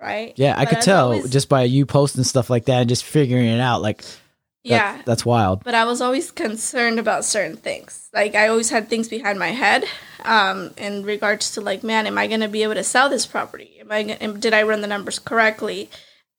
right 0.00 0.34
Yeah, 0.36 0.54
I 0.56 0.64
could 0.66 0.78
I've 0.78 0.84
tell 0.84 1.12
always- 1.12 1.30
just 1.30 1.48
by 1.48 1.62
you 1.64 1.86
posting 1.86 2.24
stuff 2.24 2.50
like 2.50 2.66
that 2.66 2.80
and 2.80 2.88
just 2.88 3.04
figuring 3.04 3.46
it 3.46 3.60
out. 3.60 3.82
Like, 3.82 4.02
that- 4.02 4.16
yeah 4.62 5.02
that's 5.04 5.24
wild. 5.26 5.64
but 5.64 5.74
I 5.74 5.84
was 5.84 6.00
always 6.00 6.30
concerned 6.30 6.98
about 7.00 7.24
certain 7.24 7.56
things. 7.56 8.08
Like 8.14 8.34
I 8.34 8.46
always 8.48 8.70
had 8.70 8.88
things 8.88 9.08
behind 9.08 9.38
my 9.38 9.48
head, 9.48 9.84
um, 10.24 10.72
in 10.76 11.04
regards 11.04 11.52
to 11.52 11.60
like, 11.60 11.82
man, 11.82 12.06
am 12.06 12.18
I 12.18 12.26
going 12.26 12.40
to 12.42 12.48
be 12.48 12.62
able 12.64 12.74
to 12.74 12.84
sell 12.84 13.08
this 13.08 13.24
property? 13.26 13.78
Am 13.80 13.90
I? 13.90 14.02
Gonna, 14.02 14.38
did 14.38 14.52
I 14.54 14.62
run 14.64 14.82
the 14.82 14.86
numbers 14.86 15.18
correctly? 15.18 15.88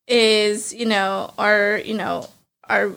Is 0.10 0.74
you 0.74 0.86
know, 0.88 1.32
are 1.38 1.78
you 1.86 1.94
know, 1.94 2.28
are 2.68 2.92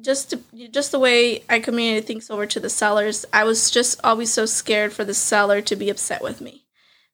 just 0.00 0.30
to, 0.30 0.40
just 0.70 0.90
the 0.90 0.98
way 0.98 1.44
I 1.48 1.60
communicated 1.60 2.06
things 2.08 2.28
over 2.28 2.44
to 2.46 2.58
the 2.58 2.68
sellers. 2.70 3.24
I 3.32 3.44
was 3.44 3.70
just 3.70 4.00
always 4.02 4.32
so 4.32 4.46
scared 4.46 4.92
for 4.92 5.04
the 5.04 5.14
seller 5.14 5.60
to 5.62 5.76
be 5.76 5.90
upset 5.90 6.22
with 6.22 6.40
me 6.40 6.64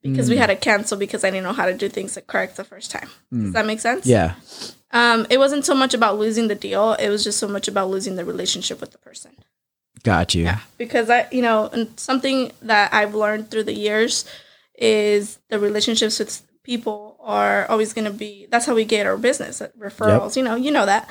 because 0.01 0.29
we 0.29 0.37
Mm. 0.37 0.39
had 0.39 0.47
to 0.47 0.55
cancel 0.55 0.97
because 0.97 1.23
I 1.23 1.29
didn't 1.29 1.43
know 1.43 1.53
how 1.53 1.65
to 1.67 1.73
do 1.75 1.87
things 1.89 2.17
correct 2.27 2.55
the 2.55 2.63
first 2.63 2.89
time. 2.89 3.09
Does 3.31 3.49
Mm. 3.49 3.53
that 3.53 3.65
make 3.67 3.79
sense? 3.81 4.05
Yeah, 4.07 4.35
Um, 4.91 5.27
it 5.29 5.37
wasn't 5.37 5.65
so 5.65 5.75
much 5.75 5.93
about 5.93 6.17
losing 6.17 6.47
the 6.47 6.55
deal; 6.55 6.93
it 6.93 7.09
was 7.09 7.23
just 7.23 7.37
so 7.39 7.47
much 7.47 7.67
about 7.67 7.89
losing 7.89 8.15
the 8.15 8.25
relationship 8.25 8.79
with 8.81 8.91
the 8.91 8.97
person. 8.97 9.31
got 10.03 10.33
you. 10.33 10.43
Yeah, 10.45 10.59
because 10.77 11.09
I, 11.09 11.27
you 11.31 11.41
know, 11.41 11.67
and 11.73 11.99
something 11.99 12.53
that 12.61 12.93
I've 12.93 13.13
learned 13.13 13.51
through 13.51 13.63
the 13.65 13.73
years 13.75 14.23
is 14.79 15.37
the 15.49 15.59
relationships 15.59 16.17
with 16.19 16.41
people 16.63 17.16
are 17.27 17.69
always 17.69 17.93
going 17.93 18.05
to 18.05 18.17
be. 18.17 18.47
That's 18.49 18.65
how 18.65 18.73
we 18.73 18.85
get 18.85 19.05
our 19.05 19.17
business 19.17 19.61
uh, 19.61 19.67
referrals. 19.77 20.37
You 20.37 20.43
know, 20.43 20.55
you 20.55 20.71
know 20.71 20.85
that. 20.85 21.07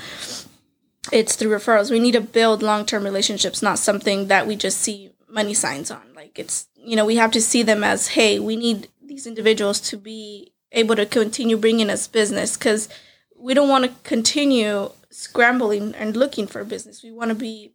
it's 1.12 1.37
through 1.37 1.50
referrals. 1.50 1.90
We 1.90 2.00
need 2.00 2.12
to 2.12 2.20
build 2.20 2.62
long 2.62 2.87
term 2.87 3.05
relationships, 3.05 3.62
not 3.62 3.79
something 3.79 4.26
that 4.29 4.46
we 4.46 4.57
just 4.57 4.81
see 4.81 5.11
money 5.29 5.55
signs 5.55 5.90
on. 5.90 6.02
Like 6.16 6.38
it's 6.38 6.66
you 6.74 6.96
know 6.96 7.05
we 7.05 7.16
have 7.16 7.31
to 7.33 7.40
see 7.40 7.62
them 7.62 7.85
as 7.85 8.09
hey, 8.09 8.40
we 8.40 8.57
need 8.57 8.88
these 9.05 9.26
individuals 9.26 9.81
to 9.83 9.96
be 9.96 10.52
able 10.72 10.96
to 10.96 11.07
continue 11.07 11.57
bringing 11.57 11.90
us 11.90 12.09
business 12.09 12.57
because 12.57 12.88
we 13.38 13.55
don't 13.55 13.68
want 13.68 13.85
to 13.85 13.92
continue 14.02 14.90
scrambling 15.11 15.94
and 15.94 16.16
looking 16.16 16.46
for 16.46 16.64
business. 16.64 17.02
We 17.02 17.12
want 17.12 17.29
to 17.29 17.35
be 17.35 17.72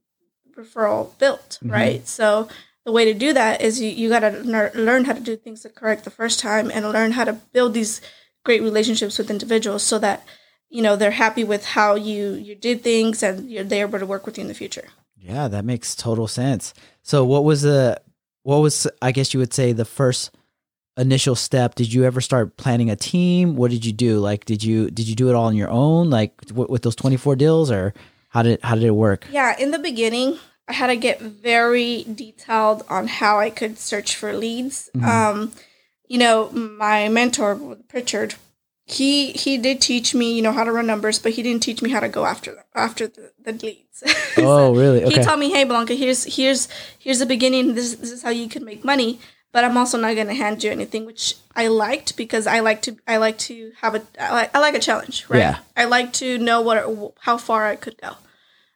referral 0.58 1.18
built, 1.20 1.60
mm-hmm. 1.62 1.72
right? 1.72 2.08
So 2.08 2.48
the 2.86 2.92
way 2.92 3.06
to 3.06 3.14
do 3.14 3.34
that 3.34 3.62
is 3.62 3.80
you, 3.80 3.90
you 3.90 4.10
got 4.10 4.22
to 4.22 4.32
learn 4.32 5.06
how 5.06 5.14
to 5.14 5.20
do 5.20 5.36
things 5.36 5.64
the 5.64 5.70
correct 5.70 6.04
the 6.04 6.10
first 6.10 6.40
time 6.40 6.72
and 6.74 6.92
learn 6.92 7.12
how 7.12 7.24
to 7.24 7.34
build 7.34 7.74
these 7.74 8.02
great 8.44 8.62
relationships 8.62 9.18
with 9.18 9.30
individuals 9.30 9.84
so 9.84 10.00
that 10.00 10.24
you 10.70 10.82
know 10.82 10.96
they're 10.96 11.12
happy 11.12 11.44
with 11.44 11.66
how 11.66 11.96
you 11.96 12.34
you 12.34 12.56
did 12.56 12.82
things 12.82 13.22
and 13.24 13.50
you're 13.50 13.64
there 13.64 13.88
able 13.88 14.00
to 14.00 14.06
work 14.06 14.26
with 14.26 14.38
you 14.38 14.42
in 14.42 14.48
the 14.48 14.54
future. 14.54 14.88
Yeah 15.18 15.48
that 15.48 15.66
makes 15.66 15.96
total 15.96 16.28
sense. 16.28 16.74
So 17.04 17.26
what 17.26 17.44
was 17.44 17.62
the 17.62 18.02
what 18.44 18.58
was 18.58 18.88
i 19.04 19.12
guess 19.12 19.36
you 19.36 19.40
would 19.40 19.54
say 19.54 19.72
the 19.72 19.86
first 19.86 20.32
initial 20.98 21.36
step? 21.36 21.76
Did 21.76 21.94
you 21.94 22.04
ever 22.04 22.22
start 22.22 22.58
planning 22.58 22.90
a 22.90 22.96
team? 22.96 23.56
What 23.56 23.72
did 23.72 23.86
you 23.86 23.94
do? 23.94 24.20
Like 24.20 24.46
did 24.46 24.64
you 24.64 24.90
did 24.90 25.08
you 25.08 25.16
do 25.16 25.30
it 25.30 25.36
all 25.36 25.46
on 25.46 25.56
your 25.56 25.70
own? 25.70 26.10
Like 26.10 26.40
w- 26.48 26.68
with 26.70 26.82
those 26.82 26.96
24 26.96 27.36
deals 27.36 27.72
or 27.72 27.94
how 28.30 28.44
did 28.44 28.62
how 28.64 28.76
did 28.76 28.84
it 28.84 28.92
work? 28.92 29.28
Yeah 29.32 29.56
in 29.60 29.72
the 29.72 29.80
beginning 29.80 30.40
I 30.68 30.74
had 30.74 30.88
to 30.88 30.96
get 30.96 31.20
very 31.20 32.04
detailed 32.04 32.84
on 32.90 33.08
how 33.08 33.40
I 33.40 33.50
could 33.50 33.78
search 33.78 34.16
for 34.16 34.32
leads. 34.32 34.90
Mm-hmm. 34.96 35.06
Um, 35.06 35.52
you 36.12 36.18
know, 36.18 36.50
my 36.52 37.08
mentor 37.08 37.56
Pritchard, 37.88 38.36
he 38.84 39.32
he 39.32 39.58
did 39.58 39.80
teach 39.80 40.14
me, 40.14 40.34
you 40.34 40.42
know, 40.42 40.52
how 40.52 40.66
to 40.66 40.72
run 40.72 40.86
numbers, 40.86 41.20
but 41.20 41.32
he 41.32 41.42
didn't 41.42 41.64
teach 41.64 41.82
me 41.82 41.90
how 41.90 42.02
to 42.02 42.10
go 42.10 42.26
after 42.26 42.54
them, 42.54 42.66
after 42.76 43.08
the, 43.08 43.32
the 43.42 43.54
leads. 43.54 44.04
Oh, 44.38 44.76
really? 44.76 45.04
Okay. 45.06 45.16
He 45.16 45.24
taught 45.24 45.40
me, 45.40 45.52
hey, 45.52 45.64
Blanca, 45.64 45.94
here's 45.94 46.36
here's 46.36 46.68
here's 47.00 47.20
the 47.20 47.26
beginning. 47.26 47.76
This 47.76 47.96
this 47.96 48.12
is 48.12 48.24
how 48.24 48.30
you 48.30 48.50
can 48.50 48.66
make 48.66 48.84
money. 48.84 49.20
But 49.54 49.64
I'm 49.64 49.78
also 49.78 49.98
not 49.98 50.16
going 50.16 50.28
to 50.28 50.34
hand 50.34 50.64
you 50.64 50.72
anything, 50.72 51.06
which 51.06 51.36
I 51.56 51.68
liked 51.68 52.16
because 52.18 52.46
I 52.48 52.60
like 52.60 52.82
to 52.84 52.98
I 53.08 53.16
like 53.18 53.38
to 53.50 53.72
have 53.82 53.96
a 53.96 54.02
I 54.20 54.34
like, 54.34 54.56
I 54.56 54.60
like 54.60 54.76
a 54.76 54.80
challenge, 54.80 55.26
right? 55.30 55.40
Yeah. 55.40 55.60
I 55.78 55.86
like 55.86 56.12
to 56.14 56.38
know 56.38 56.60
what 56.60 56.78
how 57.22 57.38
far 57.38 57.68
I 57.68 57.78
could 57.78 57.98
go 58.02 58.16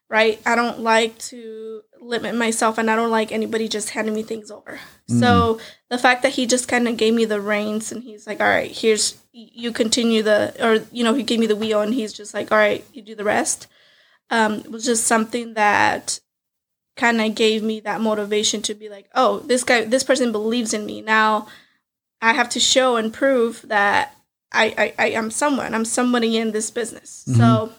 right? 0.10 0.42
I 0.46 0.56
don't 0.56 0.80
like 0.80 1.18
to 1.18 1.82
limit 2.00 2.36
myself 2.36 2.78
and 2.78 2.90
I 2.92 2.96
don't 2.96 3.12
like 3.12 3.32
anybody 3.32 3.68
just 3.68 3.90
handing 3.92 4.14
me 4.14 4.24
things 4.24 4.52
over. 4.52 4.80
Mm. 5.10 5.20
So 5.20 5.60
the 5.90 5.98
fact 5.98 6.22
that 6.22 6.34
he 6.34 6.46
just 6.46 6.68
kind 6.68 6.88
of 6.88 6.98
gave 6.98 7.14
me 7.14 7.26
the 7.26 7.42
reins 7.42 7.92
and 7.92 8.04
he's 8.04 8.28
like, 8.28 8.40
all 8.40 8.48
right, 8.48 8.72
here's, 8.72 9.18
you 9.32 9.72
continue 9.72 10.22
the, 10.22 10.56
or, 10.60 10.86
you 10.92 11.04
know, 11.04 11.14
he 11.14 11.24
gave 11.24 11.40
me 11.40 11.48
the 11.48 11.56
wheel 11.56 11.82
and 11.82 11.94
he's 11.94 12.14
just 12.14 12.34
like, 12.34 12.52
all 12.52 12.58
right, 12.58 12.86
you 12.94 13.02
do 13.02 13.16
the 13.16 13.24
rest. 13.24 13.68
Um, 14.30 14.56
it 14.56 14.72
was 14.72 14.86
just 14.86 15.06
something 15.06 15.56
that 15.56 16.20
kind 16.96 17.20
of 17.20 17.36
gave 17.36 17.64
me 17.64 17.80
that 17.82 18.02
motivation 18.02 18.62
to 18.64 18.74
be 18.74 18.90
like, 18.90 19.10
oh, 19.16 19.40
this 19.40 19.64
guy, 19.64 19.86
this 19.86 20.04
person 20.04 20.32
believes 20.32 20.74
in 20.74 20.86
me. 20.86 21.02
Now 21.02 21.48
I 22.22 22.34
have 22.34 22.50
to 22.50 22.60
show 22.60 22.96
and 22.96 23.14
prove 23.14 23.64
that 23.68 24.16
I, 24.52 24.94
I, 24.98 25.06
I 25.06 25.10
am 25.10 25.32
someone, 25.32 25.74
I'm 25.74 25.86
somebody 25.86 26.38
in 26.38 26.52
this 26.52 26.72
business. 26.72 27.26
Mm-hmm. 27.28 27.40
So, 27.40 27.74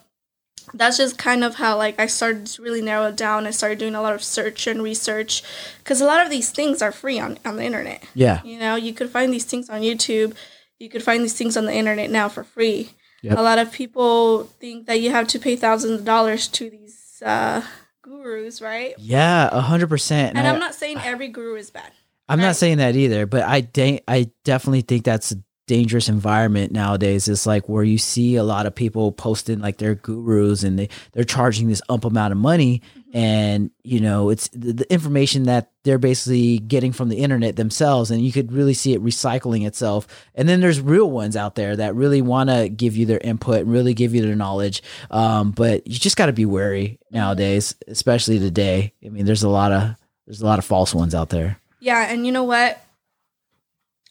that's 0.74 0.96
just 0.96 1.18
kind 1.18 1.44
of 1.44 1.56
how 1.56 1.76
like 1.76 1.98
I 1.98 2.06
started 2.06 2.46
to 2.46 2.62
really 2.62 2.82
narrow 2.82 3.06
it 3.08 3.16
down. 3.16 3.46
I 3.46 3.50
started 3.50 3.78
doing 3.78 3.94
a 3.94 4.02
lot 4.02 4.14
of 4.14 4.22
search 4.22 4.66
and 4.66 4.82
research 4.82 5.42
because 5.78 6.00
a 6.00 6.06
lot 6.06 6.24
of 6.24 6.30
these 6.30 6.50
things 6.50 6.82
are 6.82 6.92
free 6.92 7.18
on 7.18 7.38
on 7.44 7.56
the 7.56 7.64
internet. 7.64 8.04
Yeah, 8.14 8.42
you 8.42 8.58
know, 8.58 8.76
you 8.76 8.92
could 8.92 9.10
find 9.10 9.32
these 9.32 9.44
things 9.44 9.70
on 9.70 9.82
YouTube. 9.82 10.34
You 10.78 10.88
could 10.88 11.02
find 11.02 11.22
these 11.22 11.34
things 11.34 11.56
on 11.56 11.64
the 11.64 11.74
internet 11.74 12.10
now 12.10 12.28
for 12.28 12.44
free. 12.44 12.90
Yep. 13.22 13.38
A 13.38 13.42
lot 13.42 13.58
of 13.58 13.72
people 13.72 14.44
think 14.44 14.86
that 14.86 15.00
you 15.00 15.10
have 15.10 15.26
to 15.28 15.38
pay 15.38 15.56
thousands 15.56 16.00
of 16.00 16.04
dollars 16.04 16.48
to 16.48 16.70
these 16.70 17.22
uh, 17.24 17.62
gurus, 18.02 18.60
right? 18.60 18.94
Yeah, 18.98 19.48
a 19.50 19.60
hundred 19.60 19.88
percent. 19.88 20.36
And 20.36 20.46
I'm 20.46 20.60
not 20.60 20.74
saying 20.74 20.98
every 21.02 21.28
guru 21.28 21.56
is 21.56 21.70
bad. 21.70 21.92
I'm 22.28 22.38
right? 22.38 22.46
not 22.46 22.56
saying 22.56 22.78
that 22.78 22.96
either, 22.96 23.26
but 23.26 23.42
I 23.44 23.60
de- 23.60 24.02
I 24.06 24.30
definitely 24.44 24.82
think 24.82 25.04
that's 25.04 25.34
dangerous 25.66 26.08
environment 26.08 26.72
nowadays. 26.72 27.28
Is 27.28 27.46
like 27.46 27.68
where 27.68 27.84
you 27.84 27.98
see 27.98 28.36
a 28.36 28.44
lot 28.44 28.66
of 28.66 28.74
people 28.74 29.12
posting 29.12 29.60
like 29.60 29.78
they're 29.78 29.94
gurus 29.94 30.62
and 30.62 30.78
they 30.78 30.88
they're 31.12 31.24
charging 31.24 31.68
this 31.68 31.82
ump 31.88 32.04
amount 32.04 32.32
of 32.32 32.38
money. 32.38 32.82
Mm-hmm. 33.16 33.18
and 33.18 33.70
you 33.84 34.00
know 34.00 34.30
it's 34.30 34.48
the, 34.48 34.72
the, 34.72 34.92
information 34.92 35.44
that 35.44 35.70
they're 35.84 35.96
basically 35.96 36.58
getting 36.58 36.92
from 36.92 37.08
the 37.08 37.18
internet 37.18 37.54
themselves 37.54 38.10
and 38.10 38.20
you 38.20 38.32
could 38.32 38.50
really 38.52 38.74
see 38.74 38.92
it 38.94 39.02
recycling 39.02 39.66
itself. 39.66 40.08
And 40.34 40.48
then 40.48 40.60
there's 40.60 40.80
real 40.80 41.10
ones 41.10 41.36
out 41.36 41.54
there 41.54 41.76
that 41.76 41.94
really 41.94 42.20
want 42.20 42.50
to 42.50 42.68
give 42.68 42.96
you 42.96 43.06
their 43.06 43.20
input 43.22 43.60
and 43.60 43.72
really 43.72 43.94
give 43.94 44.14
you 44.14 44.22
their 44.22 44.34
knowledge. 44.34 44.82
Um, 45.10 45.52
but 45.52 45.86
you 45.86 45.98
just 45.98 46.16
got 46.16 46.26
to 46.26 46.32
be 46.32 46.46
wary 46.46 46.98
nowadays 47.10 47.74
especially 47.86 48.38
today. 48.38 48.92
I 49.04 49.08
mean 49.08 49.24
there's 49.24 49.44
a 49.44 49.48
lot 49.48 49.72
of 49.72 49.94
there's 50.26 50.42
a 50.42 50.46
lot 50.46 50.58
of 50.58 50.64
false 50.64 50.94
ones 50.94 51.14
out 51.14 51.30
there. 51.30 51.60
Yeah 51.80 52.12
and 52.12 52.26
you 52.26 52.32
know 52.32 52.44
what 52.44 52.80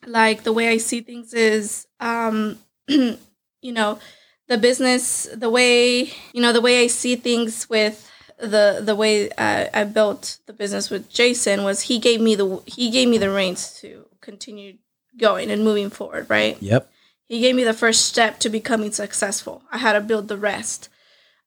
like 0.05 0.43
the 0.43 0.53
way 0.53 0.69
I 0.69 0.77
see 0.77 1.01
things 1.01 1.33
is, 1.33 1.87
um, 1.99 2.57
you 2.87 3.17
know, 3.63 3.99
the 4.47 4.57
business, 4.57 5.27
the 5.33 5.49
way 5.49 6.11
you 6.33 6.41
know, 6.41 6.53
the 6.53 6.61
way 6.61 6.83
I 6.83 6.87
see 6.87 7.15
things 7.15 7.69
with 7.69 8.09
the 8.37 8.81
the 8.83 8.95
way 8.95 9.29
I, 9.37 9.69
I 9.73 9.83
built 9.85 10.39
the 10.45 10.53
business 10.53 10.89
with 10.89 11.09
Jason 11.09 11.63
was 11.63 11.81
he 11.81 11.99
gave 11.99 12.21
me 12.21 12.35
the 12.35 12.61
he 12.65 12.89
gave 12.91 13.07
me 13.07 13.17
the 13.17 13.31
reins 13.31 13.79
to 13.81 14.05
continue 14.21 14.77
going 15.17 15.49
and 15.49 15.63
moving 15.63 15.89
forward. 15.89 16.29
Right. 16.29 16.61
Yep. 16.61 16.89
He 17.27 17.39
gave 17.39 17.55
me 17.55 17.63
the 17.63 17.73
first 17.73 18.05
step 18.05 18.39
to 18.39 18.49
becoming 18.49 18.91
successful. 18.91 19.63
I 19.71 19.79
had 19.79 19.93
to 19.93 20.01
build 20.01 20.27
the 20.27 20.37
rest. 20.37 20.89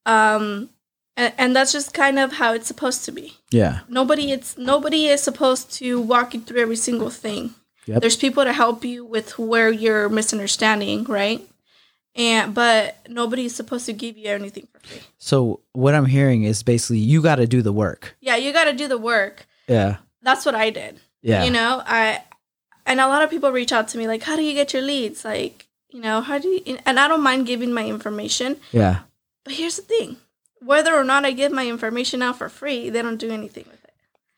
Um, 0.05 0.71
and, 1.17 1.33
and 1.39 1.57
that's 1.57 1.73
just 1.73 1.95
kind 1.95 2.19
of 2.19 2.33
how 2.33 2.53
it's 2.53 2.67
supposed 2.67 3.05
to 3.05 3.13
be. 3.13 3.37
Yeah. 3.51 3.81
Nobody 3.89 4.33
it's 4.33 4.57
nobody 4.57 5.07
is 5.07 5.23
supposed 5.23 5.73
to 5.75 6.01
walk 6.01 6.35
you 6.35 6.41
through 6.41 6.63
every 6.63 6.77
single 6.77 7.11
thing. 7.11 7.55
Yep. 7.89 8.03
There's 8.03 8.17
people 8.17 8.45
to 8.45 8.53
help 8.53 8.85
you 8.85 9.03
with 9.03 9.39
where 9.39 9.71
you're 9.71 10.11
misunderstanding, 10.11 11.05
right? 11.05 11.41
And 12.15 12.55
but 12.55 12.99
nobody's 13.09 13.55
supposed 13.55 13.87
to 13.87 13.95
give 13.95 14.19
you 14.19 14.29
anything 14.29 14.69
for 14.71 14.81
free. 14.81 15.01
So 15.17 15.61
what 15.73 15.95
I'm 15.95 16.05
hearing 16.05 16.43
is 16.43 16.63
basically 16.63 16.99
you 16.99 17.23
got 17.23 17.37
to 17.37 17.47
do 17.47 17.63
the 17.63 17.73
work. 17.73 18.15
Yeah, 18.21 18.37
you 18.37 18.53
got 18.53 18.65
to 18.65 18.75
do 18.75 18.89
the 18.89 18.99
work. 18.99 19.47
Yeah. 19.69 19.99
That's 20.21 20.45
what 20.45 20.55
I 20.55 20.69
did. 20.69 21.01
Yeah. 21.23 21.45
You 21.45 21.51
know, 21.51 21.83
I 21.87 22.23
and 22.85 23.01
a 23.01 23.09
lot 23.09 23.23
of 23.23 23.31
people 23.31 23.51
reach 23.53 23.73
out 23.73 23.89
to 23.89 23.99
me 23.99 24.07
like, 24.07 24.23
"How 24.23 24.37
do 24.37 24.43
you 24.43 24.53
get 24.53 24.75
your 24.75 24.83
leads?" 24.83 25.25
Like, 25.25 25.67
you 25.89 26.03
know, 26.03 26.21
how 26.21 26.39
do 26.39 26.49
you 26.49 26.79
and 26.85 27.01
I 27.01 27.09
don't 27.09 27.23
mind 27.23 27.47
giving 27.47 27.73
my 27.73 27.87
information. 27.87 28.57
Yeah. 28.71 29.01
But 29.45 29.55
here's 29.55 29.77
the 29.77 29.83
thing. 29.83 30.19
Whether 30.61 30.95
or 30.95 31.05
not 31.05 31.25
I 31.25 31.31
give 31.33 31.53
my 31.53 31.67
information 31.67 32.21
out 32.21 32.37
for 32.37 32.51
free, 32.51 32.91
they 32.91 33.01
don't 33.01 33.17
do 33.17 33.31
anything 33.31 33.65
with 33.65 33.75
it. 33.75 33.78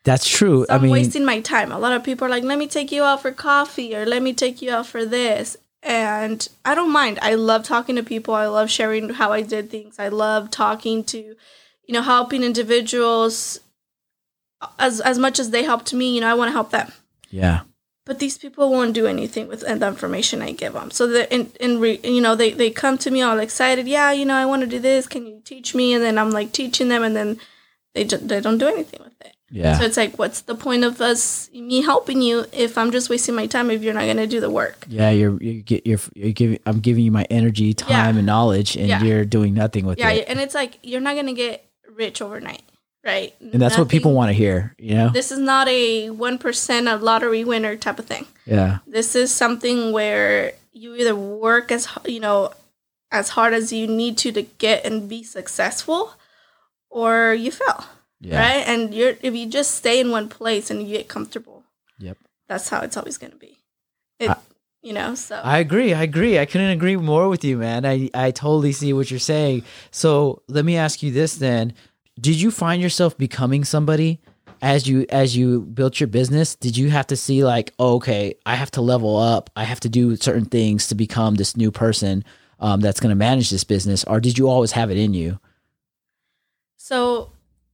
That's 0.04 0.28
true. 0.28 0.64
So 0.66 0.74
I 0.74 0.78
mean, 0.78 0.90
wasting 0.90 1.24
my 1.24 1.40
time. 1.40 1.72
A 1.72 1.78
lot 1.78 1.92
of 1.92 2.02
people 2.02 2.26
are 2.26 2.30
like, 2.30 2.44
"Let 2.44 2.58
me 2.58 2.66
take 2.66 2.90
you 2.90 3.02
out 3.02 3.22
for 3.22 3.32
coffee," 3.32 3.94
or 3.94 4.06
"Let 4.06 4.22
me 4.22 4.32
take 4.32 4.62
you 4.62 4.70
out 4.70 4.86
for 4.86 5.04
this," 5.04 5.56
and 5.82 6.46
I 6.64 6.74
don't 6.74 6.92
mind. 6.92 7.18
I 7.20 7.34
love 7.34 7.64
talking 7.64 7.96
to 7.96 8.02
people. 8.02 8.34
I 8.34 8.46
love 8.46 8.70
sharing 8.70 9.10
how 9.10 9.32
I 9.32 9.42
did 9.42 9.70
things. 9.70 9.98
I 9.98 10.08
love 10.08 10.50
talking 10.50 11.04
to, 11.04 11.18
you 11.18 11.94
know, 11.94 12.02
helping 12.02 12.42
individuals 12.42 13.60
as 14.78 15.00
as 15.00 15.18
much 15.18 15.38
as 15.38 15.50
they 15.50 15.64
helped 15.64 15.92
me. 15.92 16.14
You 16.14 16.22
know, 16.22 16.30
I 16.30 16.34
want 16.34 16.48
to 16.48 16.52
help 16.52 16.70
them. 16.70 16.92
Yeah. 17.30 17.60
But 18.06 18.18
these 18.18 18.38
people 18.38 18.70
won't 18.70 18.94
do 18.94 19.06
anything 19.06 19.48
with 19.48 19.60
the 19.60 19.86
information 19.86 20.42
I 20.42 20.52
give 20.52 20.72
them. 20.72 20.90
So 20.90 21.06
that 21.08 21.30
in 21.32 21.52
in 21.60 21.78
re, 21.78 22.00
you 22.02 22.22
know 22.22 22.34
they 22.34 22.52
they 22.52 22.70
come 22.70 22.96
to 22.98 23.10
me 23.10 23.20
all 23.20 23.38
excited. 23.38 23.86
Yeah, 23.86 24.12
you 24.12 24.24
know, 24.24 24.34
I 24.34 24.46
want 24.46 24.62
to 24.62 24.66
do 24.66 24.78
this. 24.78 25.06
Can 25.06 25.26
you 25.26 25.42
teach 25.44 25.74
me? 25.74 25.92
And 25.92 26.02
then 26.02 26.18
I'm 26.18 26.30
like 26.30 26.52
teaching 26.52 26.88
them, 26.88 27.02
and 27.02 27.14
then 27.14 27.38
they 27.94 28.04
they 28.04 28.40
don't 28.40 28.58
do 28.58 28.66
anything 28.66 29.00
with 29.04 29.20
it. 29.20 29.36
Yeah. 29.50 29.78
So 29.78 29.84
it's 29.84 29.96
like, 29.96 30.16
what's 30.16 30.42
the 30.42 30.54
point 30.54 30.84
of 30.84 31.00
us 31.00 31.50
me 31.52 31.82
helping 31.82 32.22
you 32.22 32.46
if 32.52 32.78
I'm 32.78 32.92
just 32.92 33.10
wasting 33.10 33.34
my 33.34 33.46
time 33.46 33.70
if 33.70 33.82
you're 33.82 33.94
not 33.94 34.04
going 34.04 34.16
to 34.18 34.26
do 34.26 34.40
the 34.40 34.50
work? 34.50 34.86
Yeah, 34.88 35.10
you're 35.10 35.42
you 35.42 35.62
get 35.62 35.86
you're, 35.86 35.98
you're 36.14 36.32
giving 36.32 36.60
I'm 36.66 36.78
giving 36.78 37.04
you 37.04 37.10
my 37.10 37.26
energy, 37.30 37.74
time, 37.74 37.90
yeah. 37.90 38.08
and 38.18 38.26
knowledge, 38.26 38.76
and 38.76 38.86
yeah. 38.86 39.02
you're 39.02 39.24
doing 39.24 39.54
nothing 39.54 39.86
with 39.86 39.98
yeah, 39.98 40.10
it. 40.10 40.18
Yeah, 40.18 40.24
and 40.28 40.40
it's 40.40 40.54
like 40.54 40.78
you're 40.82 41.00
not 41.00 41.14
going 41.14 41.26
to 41.26 41.32
get 41.32 41.66
rich 41.96 42.22
overnight, 42.22 42.62
right? 43.04 43.34
And 43.40 43.54
that's 43.54 43.72
nothing, 43.72 43.78
what 43.78 43.88
people 43.88 44.14
want 44.14 44.28
to 44.28 44.34
hear. 44.34 44.74
You 44.78 44.94
know, 44.94 45.08
this 45.08 45.32
is 45.32 45.40
not 45.40 45.66
a 45.68 46.10
one 46.10 46.38
percent 46.38 46.86
a 46.86 46.96
lottery 46.96 47.44
winner 47.44 47.74
type 47.76 47.98
of 47.98 48.06
thing. 48.06 48.26
Yeah, 48.46 48.78
this 48.86 49.16
is 49.16 49.32
something 49.32 49.90
where 49.90 50.52
you 50.72 50.94
either 50.94 51.16
work 51.16 51.72
as 51.72 51.88
you 52.06 52.20
know 52.20 52.52
as 53.10 53.30
hard 53.30 53.52
as 53.52 53.72
you 53.72 53.88
need 53.88 54.16
to 54.18 54.30
to 54.30 54.42
get 54.42 54.84
and 54.84 55.08
be 55.08 55.24
successful, 55.24 56.14
or 56.88 57.34
you 57.34 57.50
fail. 57.50 57.84
Yeah. 58.20 58.38
Right? 58.38 58.66
And 58.66 58.94
you're 58.94 59.14
if 59.22 59.34
you 59.34 59.46
just 59.46 59.74
stay 59.74 60.00
in 60.00 60.10
one 60.10 60.28
place 60.28 60.70
and 60.70 60.82
you 60.82 60.96
get 60.96 61.08
comfortable. 61.08 61.64
Yep. 61.98 62.18
That's 62.48 62.68
how 62.68 62.80
it's 62.80 62.96
always 62.96 63.18
gonna 63.18 63.36
be. 63.36 63.58
It 64.18 64.30
I, 64.30 64.36
you 64.82 64.92
know, 64.92 65.14
so 65.14 65.36
I 65.36 65.58
agree. 65.58 65.94
I 65.94 66.02
agree. 66.02 66.38
I 66.38 66.46
couldn't 66.46 66.70
agree 66.70 66.96
more 66.96 67.28
with 67.28 67.44
you, 67.44 67.56
man. 67.58 67.84
I, 67.86 68.10
I 68.14 68.30
totally 68.30 68.72
see 68.72 68.92
what 68.92 69.10
you're 69.10 69.20
saying. 69.20 69.64
So 69.90 70.42
let 70.48 70.64
me 70.64 70.76
ask 70.76 71.02
you 71.02 71.10
this 71.10 71.36
then. 71.36 71.74
Did 72.18 72.40
you 72.40 72.50
find 72.50 72.82
yourself 72.82 73.16
becoming 73.16 73.64
somebody 73.64 74.20
as 74.62 74.86
you 74.86 75.06
as 75.08 75.36
you 75.36 75.62
built 75.62 76.00
your 76.00 76.06
business 76.06 76.54
did 76.54 76.76
you 76.76 76.90
have 76.90 77.06
to 77.06 77.16
see 77.16 77.44
like 77.44 77.72
oh, 77.78 77.94
okay 77.94 78.34
i 78.44 78.54
have 78.54 78.70
to 78.70 78.80
level 78.80 79.16
up 79.16 79.48
i 79.56 79.64
have 79.64 79.80
to 79.80 79.88
do 79.88 80.16
certain 80.16 80.44
things 80.44 80.86
to 80.86 80.94
become 80.94 81.36
this 81.36 81.56
new 81.56 81.70
person 81.70 82.22
um, 82.58 82.80
that's 82.80 83.00
going 83.00 83.08
to 83.08 83.16
manage 83.16 83.48
this 83.48 83.64
business 83.64 84.04
or 84.04 84.20
did 84.20 84.36
you 84.36 84.48
always 84.48 84.72
have 84.72 84.90
it 84.90 84.98
in 84.98 85.14
you 85.14 85.38
So, 86.76 87.30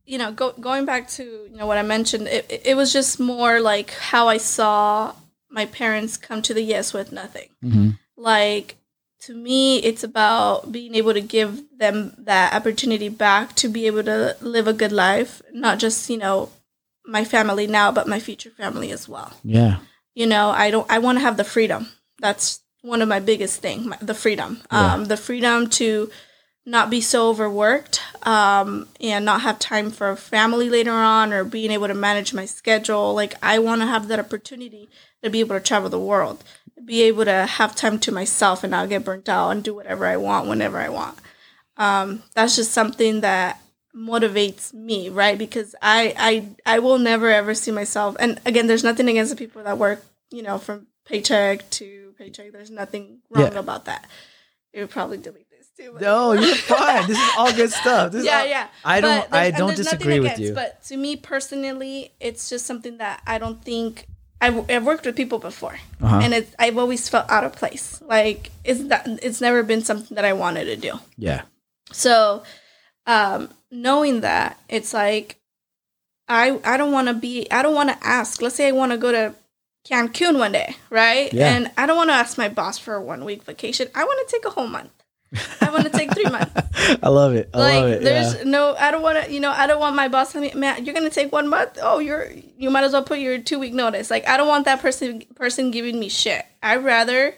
you 0.06 0.18
know, 0.18 0.32
go, 0.32 0.52
going 0.52 0.84
back 0.84 1.08
to 1.10 1.22
you 1.50 1.56
know 1.56 1.66
what 1.66 1.78
I 1.78 1.82
mentioned, 1.82 2.28
it, 2.28 2.62
it- 2.64 2.76
was 2.76 2.92
just 2.92 3.18
more 3.20 3.60
like 3.60 3.90
how 3.90 4.28
I 4.28 4.38
saw 4.38 5.14
my 5.50 5.66
parents 5.66 6.16
come 6.16 6.42
to 6.42 6.54
the 6.54 6.62
yes 6.62 6.92
with 6.92 7.12
nothing. 7.12 7.48
Mm-hmm. 7.64 7.90
Like 8.16 8.76
to 9.22 9.34
me, 9.34 9.78
it's 9.78 10.04
about 10.04 10.70
being 10.70 10.94
able 10.94 11.12
to 11.14 11.20
give 11.20 11.62
them 11.78 12.14
that 12.18 12.54
opportunity 12.54 13.08
back 13.08 13.54
to 13.56 13.68
be 13.68 13.86
able 13.86 14.04
to 14.04 14.36
live 14.40 14.68
a 14.68 14.72
good 14.72 14.92
life, 14.92 15.42
not 15.52 15.78
just 15.78 16.08
you 16.10 16.18
know 16.18 16.50
my 17.04 17.24
family 17.24 17.66
now, 17.66 17.92
but 17.92 18.08
my 18.08 18.20
future 18.20 18.50
family 18.50 18.90
as 18.90 19.08
well. 19.08 19.32
Yeah. 19.44 19.78
You 20.14 20.26
know, 20.26 20.50
I 20.50 20.70
don't. 20.70 20.90
I 20.90 20.98
want 20.98 21.18
to 21.18 21.22
have 21.22 21.36
the 21.36 21.44
freedom. 21.44 21.88
That's 22.20 22.60
one 22.82 23.02
of 23.02 23.08
my 23.08 23.20
biggest 23.20 23.60
thing. 23.60 23.88
My, 23.88 23.98
the 24.00 24.14
freedom. 24.14 24.62
Yeah. 24.72 24.94
Um, 24.94 25.04
the 25.06 25.16
freedom 25.16 25.68
to 25.70 26.10
not 26.66 26.90
be 26.90 27.00
so 27.00 27.28
overworked 27.30 28.00
um, 28.26 28.88
and 29.00 29.24
not 29.24 29.42
have 29.42 29.58
time 29.60 29.90
for 29.90 30.16
family 30.16 30.68
later 30.68 30.90
on 30.92 31.32
or 31.32 31.44
being 31.44 31.70
able 31.70 31.86
to 31.86 31.94
manage 31.94 32.34
my 32.34 32.44
schedule. 32.44 33.14
Like 33.14 33.34
I 33.42 33.60
want 33.60 33.80
to 33.82 33.86
have 33.86 34.08
that 34.08 34.18
opportunity 34.18 34.88
to 35.22 35.30
be 35.30 35.40
able 35.40 35.56
to 35.56 35.64
travel 35.64 35.88
the 35.88 35.98
world, 35.98 36.42
be 36.84 37.02
able 37.02 37.24
to 37.24 37.46
have 37.46 37.76
time 37.76 38.00
to 38.00 38.12
myself 38.12 38.64
and 38.64 38.72
not 38.72 38.88
get 38.88 39.04
burnt 39.04 39.28
out 39.28 39.50
and 39.50 39.62
do 39.62 39.74
whatever 39.74 40.06
I 40.06 40.16
want 40.16 40.48
whenever 40.48 40.78
I 40.78 40.88
want. 40.88 41.18
Um, 41.76 42.24
that's 42.34 42.56
just 42.56 42.72
something 42.72 43.20
that 43.20 43.60
motivates 43.94 44.74
me, 44.74 45.08
right? 45.08 45.38
Because 45.38 45.74
I, 45.80 46.14
I 46.18 46.74
I 46.76 46.78
will 46.80 46.98
never 46.98 47.30
ever 47.30 47.54
see 47.54 47.70
myself. 47.70 48.16
And 48.18 48.40
again, 48.44 48.66
there's 48.66 48.84
nothing 48.84 49.08
against 49.08 49.30
the 49.30 49.36
people 49.36 49.62
that 49.62 49.78
work, 49.78 50.04
you 50.30 50.42
know, 50.42 50.58
from 50.58 50.88
paycheck 51.04 51.68
to 51.70 52.14
paycheck. 52.18 52.52
There's 52.52 52.70
nothing 52.70 53.20
wrong 53.30 53.52
Yeah. 53.52 53.58
about 53.58 53.84
that. 53.84 54.06
It 54.72 54.80
would 54.80 54.90
probably 54.90 55.18
delete 55.18 55.45
too. 55.76 55.90
but- 55.92 56.02
No, 56.02 56.32
you're 56.32 56.54
fine. 56.54 57.06
This 57.06 57.18
is 57.18 57.30
all 57.38 57.52
good 57.52 57.70
stuff. 57.72 58.12
This 58.12 58.20
is 58.20 58.26
yeah, 58.26 58.40
all- 58.40 58.46
yeah. 58.46 58.68
I 58.84 59.00
don't. 59.00 59.32
I 59.32 59.50
don't 59.50 59.76
disagree 59.76 60.20
with 60.20 60.32
against, 60.32 60.42
you. 60.42 60.54
But 60.54 60.82
to 60.84 60.96
me 60.96 61.16
personally, 61.16 62.12
it's 62.20 62.48
just 62.48 62.66
something 62.66 62.98
that 62.98 63.22
I 63.26 63.38
don't 63.38 63.62
think. 63.64 64.06
I've, 64.38 64.70
I've 64.70 64.84
worked 64.84 65.06
with 65.06 65.16
people 65.16 65.38
before, 65.38 65.78
Uh-huh. 66.02 66.20
and 66.22 66.34
it's, 66.34 66.54
I've 66.58 66.76
always 66.76 67.08
felt 67.08 67.30
out 67.30 67.44
of 67.44 67.52
place. 67.54 68.02
Like 68.02 68.50
it's 68.64 68.84
that 68.88 69.06
it's 69.22 69.40
never 69.40 69.62
been 69.62 69.82
something 69.82 70.14
that 70.14 70.26
I 70.26 70.34
wanted 70.34 70.66
to 70.66 70.76
do. 70.76 70.98
yeah. 71.16 71.42
So, 71.92 72.42
um, 73.06 73.48
knowing 73.70 74.20
that, 74.20 74.58
it's 74.68 74.92
like 74.92 75.36
I 76.28 76.60
I 76.64 76.76
don't 76.76 76.92
want 76.92 77.08
to 77.08 77.14
be 77.14 77.50
I 77.50 77.62
don't 77.62 77.74
want 77.74 77.88
to 77.88 77.98
ask. 78.06 78.42
Let's 78.42 78.56
say 78.56 78.68
I 78.68 78.72
want 78.72 78.92
to 78.92 78.98
go 78.98 79.10
to 79.12 79.34
Cancun 79.88 80.38
one 80.38 80.52
day, 80.52 80.76
right? 80.90 81.32
Yeah. 81.32 81.54
And 81.54 81.70
I 81.78 81.86
don't 81.86 81.96
want 81.96 82.10
to 82.10 82.14
ask 82.14 82.36
my 82.36 82.48
boss 82.50 82.76
for 82.76 82.94
a 82.94 83.00
one 83.00 83.24
week 83.24 83.42
vacation. 83.44 83.88
I 83.94 84.04
want 84.04 84.28
to 84.28 84.36
take 84.36 84.44
a 84.44 84.50
whole 84.50 84.66
month. 84.66 84.90
I 85.60 85.70
want 85.70 85.84
to 85.84 85.90
take 85.90 86.12
three 86.14 86.24
months. 86.24 86.52
I 87.02 87.08
love 87.08 87.34
it. 87.34 87.50
I 87.52 87.58
like 87.58 87.74
love 87.74 87.90
it. 87.90 88.02
there's 88.02 88.36
yeah. 88.36 88.44
no 88.44 88.74
I 88.78 88.90
don't 88.90 89.02
want 89.02 89.24
to 89.24 89.32
you 89.32 89.40
know 89.40 89.50
I 89.50 89.66
don't 89.66 89.80
want 89.80 89.96
my 89.96 90.08
boss 90.08 90.32
telling 90.32 90.48
me 90.48 90.58
man 90.58 90.84
you're 90.84 90.94
gonna 90.94 91.10
take 91.10 91.32
one 91.32 91.48
month 91.48 91.78
oh 91.82 91.98
you're 91.98 92.30
you 92.56 92.70
might 92.70 92.84
as 92.84 92.92
well 92.92 93.02
put 93.02 93.18
your 93.18 93.38
two 93.38 93.58
week 93.58 93.74
notice 93.74 94.10
like 94.10 94.26
I 94.28 94.36
don't 94.36 94.48
want 94.48 94.66
that 94.66 94.80
person 94.80 95.22
person 95.34 95.70
giving 95.70 95.98
me 95.98 96.08
shit 96.08 96.44
I'd 96.62 96.84
rather 96.84 97.34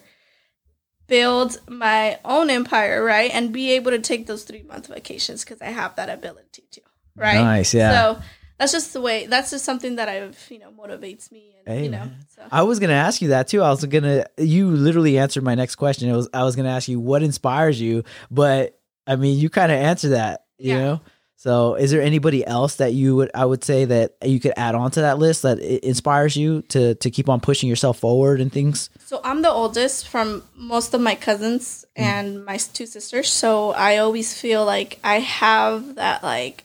build 1.07 1.59
my 1.69 2.19
own 2.25 2.51
empire 2.51 3.03
right 3.03 3.31
and 3.33 3.53
be 3.53 3.73
able 3.73 3.91
to 3.91 3.99
take 3.99 4.27
those 4.27 4.45
three 4.45 4.63
month 4.63 4.89
vacations 4.89 5.45
because 5.45 5.63
I 5.63 5.71
have 5.71 5.97
that 5.97 6.11
ability 6.11 6.65
to 6.73 6.81
right 7.17 7.43
Nice, 7.43 7.73
yeah. 7.73 7.91
so 8.15 8.23
that's 8.59 8.73
just 8.73 8.93
the 8.93 9.01
way 9.01 9.27
that's 9.27 9.51
just 9.51 9.65
something 9.65 9.97
that 9.97 10.09
I've 10.09 10.39
you 10.51 10.59
know 10.59 10.71
motivates 10.71 11.31
me 11.31 11.55
and 11.65 11.79
Hey, 11.79 11.85
you 11.85 11.91
know 11.91 12.11
so 12.35 12.43
I 12.51 12.63
was 12.63 12.79
gonna 12.79 12.95
ask 12.95 13.23
you 13.23 13.29
that 13.29 13.49
too. 13.49 13.63
I 13.63 13.71
was 13.71 13.85
gonna. 13.85 14.27
You 14.37 14.71
literally 14.71 15.19
answered 15.19 15.45
my 15.45 15.55
next 15.55 15.77
question. 15.77 16.09
It 16.09 16.17
was. 16.17 16.29
I 16.33 16.45
was 16.45 16.57
gonna 16.57 16.71
ask 16.71 16.89
you 16.89 17.01
what 17.01 17.23
inspires 17.23 17.81
you, 17.81 18.05
but 18.31 18.79
I 19.07 19.17
mean, 19.17 19.39
you 19.39 19.51
kind 19.51 19.73
of 19.73 19.79
answer 19.79 20.11
that. 20.11 20.45
You 20.59 20.75
Yeah. 20.75 20.81
know. 20.81 21.01
So, 21.37 21.77
is 21.77 21.93
there 21.93 22.03
anybody 22.03 22.45
else 22.45 22.77
that 22.77 22.95
you 22.95 23.15
would? 23.15 23.31
I 23.33 23.45
would 23.45 23.63
say 23.63 23.85
that 23.85 24.17
you 24.25 24.41
could 24.41 24.55
add 24.57 24.75
on 24.75 24.91
to 24.93 25.03
that 25.03 25.19
list 25.19 25.43
that 25.43 25.61
inspires 25.61 26.37
you 26.37 26.63
to 26.63 26.95
to 26.97 27.11
keep 27.11 27.29
on 27.29 27.39
pushing 27.41 27.69
yourself 27.69 27.99
forward 27.99 28.41
and 28.41 28.53
things. 28.53 28.91
So 29.05 29.21
I'm 29.23 29.43
the 29.43 29.51
oldest 29.51 30.09
from 30.09 30.43
most 30.57 30.95
of 30.95 31.01
my 31.01 31.15
cousins 31.15 31.85
hmm. 31.97 32.03
and 32.03 32.45
my 32.45 32.57
two 32.57 32.87
sisters. 32.87 33.29
So 33.29 33.71
I 33.73 33.99
always 33.99 34.39
feel 34.39 34.65
like 34.65 34.99
I 35.05 35.21
have 35.21 35.95
that 35.95 36.25
like 36.25 36.65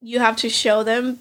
you 0.00 0.20
have 0.20 0.36
to 0.36 0.48
show 0.48 0.82
them 0.84 1.20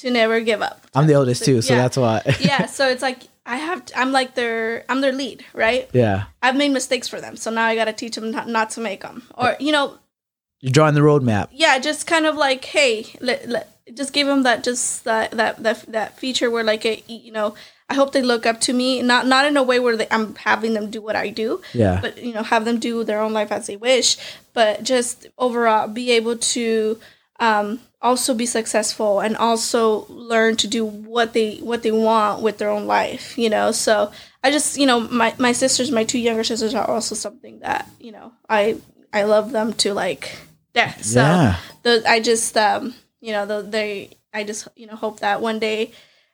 to 0.00 0.10
never 0.10 0.40
give 0.40 0.62
up. 0.62 0.86
I'm 0.94 1.06
the 1.06 1.14
oldest 1.14 1.44
too, 1.44 1.62
so 1.62 1.74
Yeah. 1.74 1.82
that's 1.82 1.96
why. 1.96 2.22
yeah, 2.40 2.66
so 2.66 2.88
it's 2.92 3.02
like 3.02 3.20
I 3.46 3.56
have 3.56 3.84
to, 3.86 3.98
I'm 3.98 4.12
like 4.12 4.34
their 4.34 4.84
I'm 4.88 5.00
their 5.00 5.12
lead, 5.12 5.44
right? 5.54 5.88
yeah. 5.92 6.24
I've 6.42 6.56
made 6.56 6.70
mistakes 6.70 7.08
for 7.08 7.20
them, 7.20 7.36
so 7.36 7.50
now 7.50 7.64
I 7.66 7.74
got 7.74 7.86
to 7.86 7.92
teach 7.92 8.14
them 8.14 8.30
not, 8.30 8.48
not 8.48 8.70
to 8.70 8.80
make 8.80 9.00
them. 9.02 9.22
Or 9.36 9.56
you 9.60 9.72
know, 9.72 9.98
You're 10.60 10.72
drawing 10.72 10.94
the 10.94 11.00
roadmap. 11.00 11.48
yeah, 11.52 11.78
just 11.78 12.06
kind 12.06 12.26
of 12.26 12.36
like 12.36 12.64
hey, 12.64 13.06
let, 13.20 13.48
let, 13.48 13.66
just 13.94 14.12
give 14.12 14.26
them 14.26 14.42
that 14.44 14.62
just 14.62 15.04
that 15.04 15.32
that 15.32 15.62
that 15.62 15.82
that 15.92 16.18
feature 16.18 16.50
where 16.50 16.62
like 16.64 16.84
a, 16.86 17.02
you 17.08 17.32
know, 17.32 17.54
I 17.88 17.94
hope 17.94 18.12
they 18.12 18.22
look 18.22 18.46
up 18.46 18.60
to 18.62 18.72
me, 18.72 19.02
not 19.02 19.26
not 19.26 19.46
in 19.46 19.56
a 19.56 19.62
way 19.64 19.80
where 19.80 19.96
they, 19.96 20.06
I'm 20.12 20.36
having 20.36 20.74
them 20.74 20.90
do 20.90 21.00
what 21.02 21.16
I 21.16 21.30
do, 21.30 21.60
Yeah. 21.74 21.98
but 22.00 22.22
you 22.22 22.32
know 22.32 22.44
have 22.44 22.64
them 22.64 22.78
do 22.78 23.02
their 23.04 23.20
own 23.20 23.32
life 23.32 23.50
as 23.50 23.66
they 23.66 23.76
wish 23.76 24.16
but 24.52 24.82
just 24.82 25.26
overall 25.38 25.86
be 25.86 26.10
able 26.10 26.36
to 26.36 26.98
um, 27.38 27.78
also 28.02 28.34
be 28.34 28.46
successful 28.46 29.20
and 29.20 29.36
also 29.36 30.06
learn 30.08 30.56
to 30.56 30.66
do 30.66 30.84
what 30.84 31.32
they 31.32 31.58
what 31.58 31.82
they 31.82 31.92
want 31.92 32.42
with 32.42 32.58
their 32.58 32.70
own 32.70 32.86
life 32.86 33.36
you 33.36 33.50
know 33.50 33.72
so 33.72 34.10
i 34.42 34.50
just 34.50 34.78
you 34.78 34.86
know 34.86 35.00
my, 35.00 35.34
my 35.38 35.52
sisters 35.52 35.90
my 35.90 36.04
two 36.04 36.18
younger 36.18 36.44
sisters 36.44 36.74
are 36.74 36.88
also 36.88 37.14
something 37.14 37.58
that 37.60 37.88
you 38.00 38.10
know 38.10 38.32
i 38.48 38.76
i 39.12 39.24
love 39.24 39.52
them 39.52 39.72
to 39.74 39.92
like 39.92 40.36
death 40.72 41.04
so 41.04 41.20
yeah. 41.20 41.56
the, 41.82 42.02
i 42.08 42.20
just 42.20 42.56
um 42.56 42.94
you 43.20 43.32
know 43.32 43.44
the, 43.44 43.60
they 43.62 44.08
i 44.32 44.44
just 44.44 44.66
you 44.76 44.86
know 44.86 44.96
hope 44.96 45.20
that 45.20 45.40
one 45.42 45.58
day 45.58 45.92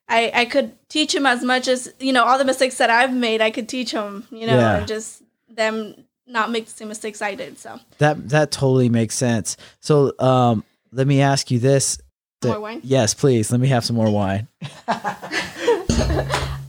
I, 0.08 0.30
I 0.32 0.44
could 0.44 0.72
teach 0.88 1.12
him 1.12 1.26
as 1.26 1.42
much 1.42 1.66
as 1.66 1.92
you 1.98 2.12
know 2.12 2.22
all 2.22 2.38
the 2.38 2.44
mistakes 2.44 2.78
that 2.78 2.90
I've 2.90 3.12
made. 3.12 3.40
I 3.40 3.50
could 3.50 3.68
teach 3.68 3.90
him, 3.90 4.24
you 4.30 4.46
know, 4.46 4.56
Yeah. 4.56 4.76
and 4.76 4.86
just 4.86 5.20
them 5.48 5.96
not 6.28 6.52
make 6.52 6.66
the 6.66 6.70
same 6.70 6.86
mistakes 6.86 7.20
I 7.20 7.34
did. 7.34 7.58
So 7.58 7.80
That 7.98 8.28
that 8.28 8.52
totally 8.52 8.88
makes 8.88 9.16
sense. 9.16 9.56
So, 9.80 10.12
um, 10.20 10.62
let 10.97 11.07
me 11.07 11.20
ask 11.20 11.51
you 11.51 11.59
this. 11.59 11.99
More 12.44 12.61
wine? 12.61 12.80
Yes, 12.82 13.14
please. 13.14 13.51
Let 13.51 13.61
me 13.61 13.68
have 13.68 13.84
some 13.84 13.97
more 13.97 14.11
wine. 14.11 14.49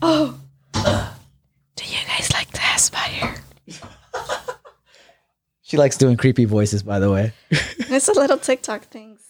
Oh. 0.00 0.38
Do 0.72 1.84
you 1.84 1.98
guys 2.06 2.32
like 2.32 2.50
to 2.52 2.60
aspire? 2.74 3.34
She 5.62 5.76
likes 5.76 5.96
doing 5.96 6.16
creepy 6.16 6.44
voices, 6.44 6.82
by 6.84 6.98
the 7.00 7.10
way. 7.10 7.32
It's 7.90 8.08
a 8.08 8.12
little 8.12 8.38
TikTok 8.38 8.84
things. 8.84 9.20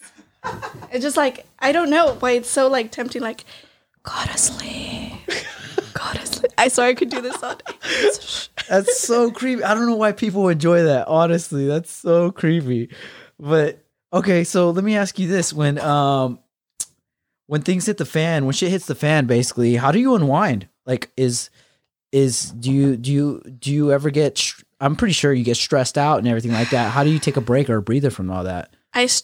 It's 0.91 1.03
just 1.03 1.17
like 1.17 1.45
I 1.59 1.71
don't 1.71 1.89
know 1.89 2.13
why 2.19 2.31
it's 2.31 2.49
so 2.49 2.67
like 2.67 2.91
tempting. 2.91 3.21
Like, 3.21 3.45
go 4.03 4.13
to 4.25 4.37
sleep. 4.37 5.13
Go 5.93 6.13
to 6.13 6.25
sleep. 6.25 6.51
I 6.57 6.67
swear 6.67 6.87
I 6.87 6.93
could 6.93 7.09
do 7.09 7.21
this 7.21 7.41
all 7.41 7.55
day. 7.55 7.73
That's 8.69 8.99
so 8.99 9.31
creepy. 9.31 9.63
I 9.63 9.73
don't 9.73 9.87
know 9.87 9.95
why 9.95 10.11
people 10.11 10.49
enjoy 10.49 10.83
that. 10.83 11.07
Honestly, 11.07 11.65
that's 11.65 11.91
so 11.91 12.31
creepy. 12.31 12.89
But 13.39 13.83
okay, 14.13 14.43
so 14.43 14.69
let 14.71 14.83
me 14.83 14.95
ask 14.95 15.17
you 15.19 15.27
this: 15.27 15.53
when 15.53 15.79
um 15.79 16.39
when 17.47 17.61
things 17.61 17.85
hit 17.87 17.97
the 17.97 18.05
fan, 18.05 18.45
when 18.45 18.53
shit 18.53 18.69
hits 18.71 18.85
the 18.85 18.95
fan, 18.95 19.25
basically, 19.25 19.75
how 19.75 19.91
do 19.91 19.99
you 19.99 20.15
unwind? 20.15 20.67
Like, 20.85 21.11
is 21.17 21.49
is 22.11 22.51
do 22.51 22.71
you 22.71 22.97
do 22.97 23.11
you 23.11 23.43
do 23.59 23.71
you 23.71 23.91
ever 23.91 24.09
get? 24.09 24.37
str- 24.37 24.63
I'm 24.81 24.95
pretty 24.95 25.13
sure 25.13 25.33
you 25.33 25.43
get 25.43 25.57
stressed 25.57 25.97
out 25.97 26.19
and 26.19 26.27
everything 26.27 26.53
like 26.53 26.69
that. 26.69 26.91
How 26.91 27.03
do 27.03 27.09
you 27.09 27.19
take 27.19 27.35
a 27.37 27.41
break 27.41 27.69
or 27.69 27.77
a 27.77 27.81
breather 27.81 28.09
from 28.09 28.31
all 28.31 28.43
that? 28.45 28.73
I 28.93 29.03
s- 29.03 29.23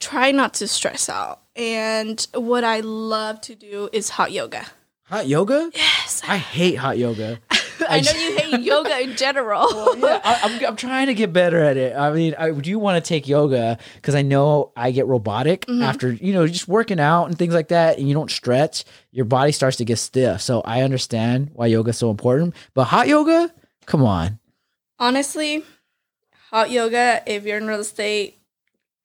try 0.00 0.30
not 0.30 0.54
to 0.54 0.68
stress 0.68 1.08
out, 1.08 1.42
and 1.56 2.24
what 2.34 2.64
I 2.64 2.80
love 2.80 3.40
to 3.42 3.54
do 3.54 3.88
is 3.92 4.10
hot 4.10 4.30
yoga. 4.32 4.66
Hot 5.08 5.26
yoga? 5.26 5.70
Yes, 5.74 6.22
I 6.26 6.36
hate 6.38 6.76
hot 6.76 6.96
yoga. 6.96 7.38
I 7.88 8.00
know 8.00 8.10
you 8.12 8.36
hate 8.36 8.60
yoga 8.60 9.00
in 9.00 9.16
general. 9.16 9.68
yeah, 9.98 10.20
I, 10.24 10.40
I'm, 10.42 10.66
I'm 10.66 10.76
trying 10.76 11.06
to 11.06 11.14
get 11.14 11.32
better 11.32 11.62
at 11.62 11.76
it. 11.76 11.96
I 11.96 12.12
mean, 12.12 12.34
I 12.38 12.50
do 12.50 12.78
want 12.78 13.02
to 13.02 13.08
take 13.08 13.28
yoga 13.28 13.78
because 13.96 14.14
I 14.14 14.22
know 14.22 14.72
I 14.76 14.90
get 14.90 15.06
robotic 15.06 15.66
mm-hmm. 15.66 15.82
after, 15.82 16.12
you 16.12 16.32
know, 16.32 16.46
just 16.46 16.68
working 16.68 17.00
out 17.00 17.26
and 17.26 17.38
things 17.38 17.54
like 17.54 17.68
that. 17.68 17.98
And 17.98 18.08
you 18.08 18.14
don't 18.14 18.30
stretch, 18.30 18.84
your 19.10 19.24
body 19.24 19.52
starts 19.52 19.78
to 19.78 19.84
get 19.84 19.98
stiff. 19.98 20.40
So 20.40 20.60
I 20.62 20.82
understand 20.82 21.50
why 21.54 21.66
yoga 21.66 21.90
is 21.90 21.98
so 21.98 22.10
important. 22.10 22.54
But 22.74 22.84
hot 22.84 23.08
yoga, 23.08 23.52
come 23.86 24.02
on. 24.02 24.38
Honestly, 24.98 25.64
hot 26.50 26.70
yoga, 26.70 27.22
if 27.26 27.44
you're 27.44 27.58
in 27.58 27.66
real 27.66 27.80
estate, 27.80 28.38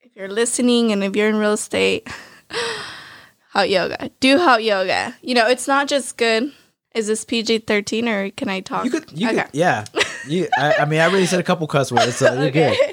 if 0.02 0.16
you're 0.16 0.30
listening 0.30 0.92
and 0.92 1.04
if 1.04 1.16
you're 1.16 1.30
in 1.30 1.38
real 1.38 1.54
estate, 1.54 2.08
hot 3.50 3.70
yoga. 3.70 4.10
Do 4.20 4.38
hot 4.38 4.64
yoga. 4.64 5.16
You 5.22 5.36
know, 5.36 5.48
it's 5.48 5.68
not 5.68 5.88
just 5.88 6.18
good. 6.18 6.54
Is 6.96 7.08
this 7.08 7.24
PG 7.26 7.60
13 7.60 8.08
or 8.10 8.30
can 8.32 8.50
I 8.50 8.62
talk? 8.62 8.86
You 8.86 8.92
could, 8.92 9.12
you 9.12 9.30
okay. 9.30 9.44
could, 9.44 9.50
yeah. 9.54 9.86
You, 10.28 10.48
I, 10.58 10.74
I 10.80 10.86
mean, 10.86 11.00
I 11.00 11.06
already 11.06 11.26
said 11.28 11.40
a 11.40 11.44
couple 11.44 11.68
cuss 11.68 11.92
words, 11.92 12.16
so 12.18 12.34
you're 12.34 12.52
good. 12.52 12.78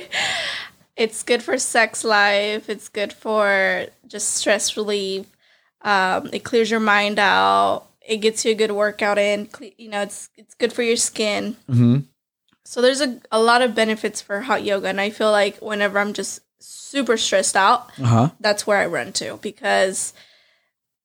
It's 0.96 1.22
good 1.22 1.42
for 1.42 1.58
sex 1.58 2.04
life. 2.04 2.70
It's 2.70 2.88
good 2.88 3.12
for 3.12 3.84
just 4.06 4.30
stress 4.34 4.78
relief. 4.78 5.26
Um, 5.82 6.30
it 6.32 6.42
clears 6.42 6.70
your 6.70 6.80
mind 6.80 7.18
out. 7.18 7.88
It 8.00 8.18
gets 8.18 8.46
you 8.46 8.52
a 8.52 8.54
good 8.54 8.70
workout 8.72 9.18
in. 9.18 9.48
You 9.76 9.90
know, 9.90 10.00
it's 10.00 10.30
it's 10.36 10.54
good 10.54 10.72
for 10.72 10.82
your 10.82 10.96
skin. 10.96 11.56
hmm 11.66 11.98
So 12.64 12.80
there's 12.80 13.02
a, 13.02 13.20
a 13.30 13.38
lot 13.38 13.60
of 13.60 13.74
benefits 13.74 14.22
for 14.22 14.40
hot 14.40 14.64
yoga, 14.64 14.88
and 14.88 14.98
I 14.98 15.10
feel 15.10 15.30
like 15.30 15.58
whenever 15.58 15.98
I'm 15.98 16.14
just 16.14 16.40
super 16.60 17.18
stressed 17.18 17.56
out, 17.56 17.90
Uh 18.00 18.04
huh. 18.06 18.30
that's 18.40 18.66
where 18.66 18.78
I 18.78 18.86
run 18.86 19.12
to 19.14 19.38
because 19.42 20.14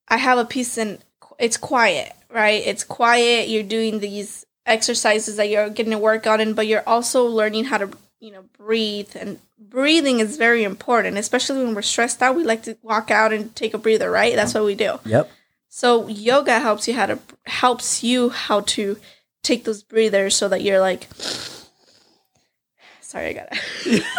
I 0.07 0.17
have 0.17 0.37
a 0.37 0.45
piece 0.45 0.77
and 0.77 0.99
it's 1.37 1.57
quiet, 1.57 2.13
right? 2.31 2.61
It's 2.65 2.83
quiet. 2.83 3.49
You're 3.49 3.63
doing 3.63 3.99
these 3.99 4.45
exercises 4.65 5.37
that 5.37 5.49
you're 5.49 5.69
getting 5.69 5.91
to 5.91 5.97
work 5.97 6.27
on, 6.27 6.39
and 6.39 6.55
but 6.55 6.67
you're 6.67 6.87
also 6.87 7.25
learning 7.25 7.65
how 7.65 7.77
to 7.77 7.89
you 8.19 8.31
know 8.31 8.43
breathe 8.57 9.15
and 9.15 9.39
breathing 9.59 10.19
is 10.19 10.37
very 10.37 10.63
important, 10.63 11.17
especially 11.17 11.63
when 11.63 11.75
we're 11.75 11.81
stressed 11.81 12.21
out. 12.21 12.35
We 12.35 12.43
like 12.43 12.63
to 12.63 12.77
walk 12.81 13.11
out 13.11 13.33
and 13.33 13.55
take 13.55 13.73
a 13.73 13.77
breather, 13.77 14.11
right? 14.11 14.35
That's 14.35 14.53
what 14.53 14.65
we 14.65 14.75
do. 14.75 14.99
Yep. 15.05 15.31
So 15.69 16.07
yoga 16.07 16.59
helps 16.59 16.87
you 16.87 16.95
how 16.95 17.05
to 17.05 17.19
helps 17.45 18.03
you 18.03 18.29
how 18.29 18.61
to 18.61 18.97
take 19.43 19.63
those 19.63 19.83
breathers 19.83 20.35
so 20.35 20.49
that 20.49 20.61
you're 20.61 20.81
like 20.81 21.07
sorry 23.01 23.27
I 23.27 23.33
got 23.33 23.47
it. 23.51 24.03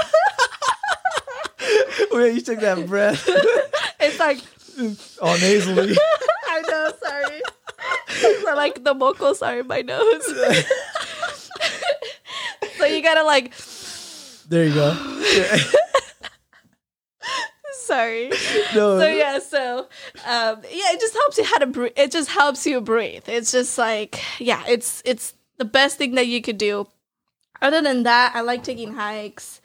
Wait, 2.13 2.35
you 2.35 2.41
took 2.41 2.61
that 2.61 2.87
breath 2.87 3.29
it's 4.03 4.19
like 4.19 4.39
all 5.23 5.39
nasally. 5.39 5.97
I 6.47 6.63
know. 6.69 6.93
So, 8.43 8.55
like 8.55 8.85
the 8.85 8.95
vocals 8.95 9.43
are 9.43 9.61
in 9.61 9.67
my 9.67 9.83
nose. 9.83 10.25
so 12.77 12.85
you 12.85 13.03
gotta 13.03 13.25
like 13.25 13.55
There 14.49 14.65
you 14.65 14.75
go. 14.75 14.95
sorry. 17.73 18.31
No. 18.75 18.99
So 18.99 19.09
yeah, 19.09 19.39
so 19.39 19.89
um 20.27 20.63
yeah, 20.71 20.93
it 20.93 21.01
just 21.01 21.15
helps 21.15 21.39
you 21.39 21.45
how 21.45 21.59
to 21.59 21.67
breathe. 21.67 21.93
It 21.97 22.11
just 22.13 22.31
helps 22.31 22.67
you 22.67 22.81
breathe. 22.81 23.29
It's 23.29 23.53
just 23.53 23.79
like 23.79 24.21
yeah, 24.39 24.63
it's 24.69 25.03
it's 25.05 25.35
the 25.59 25.65
best 25.65 25.99
thing 25.99 26.15
that 26.15 26.27
you 26.27 26.43
could 26.43 26.59
do. 26.59 26.87
Other 27.61 27.81
than 27.81 28.03
that, 28.05 28.35
I 28.35 28.41
like 28.41 28.65
taking 28.65 28.95
hikes. 28.95 29.61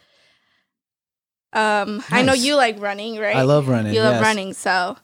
Um, 1.53 2.03
I 2.11 2.21
know 2.21 2.33
you 2.33 2.55
like 2.55 2.79
running, 2.79 3.17
right? 3.17 3.35
I 3.35 3.41
love 3.41 3.67
running. 3.67 3.93
You 3.93 4.01
love 4.01 4.15
yes. 4.15 4.21
running, 4.21 4.53
so 4.53 4.97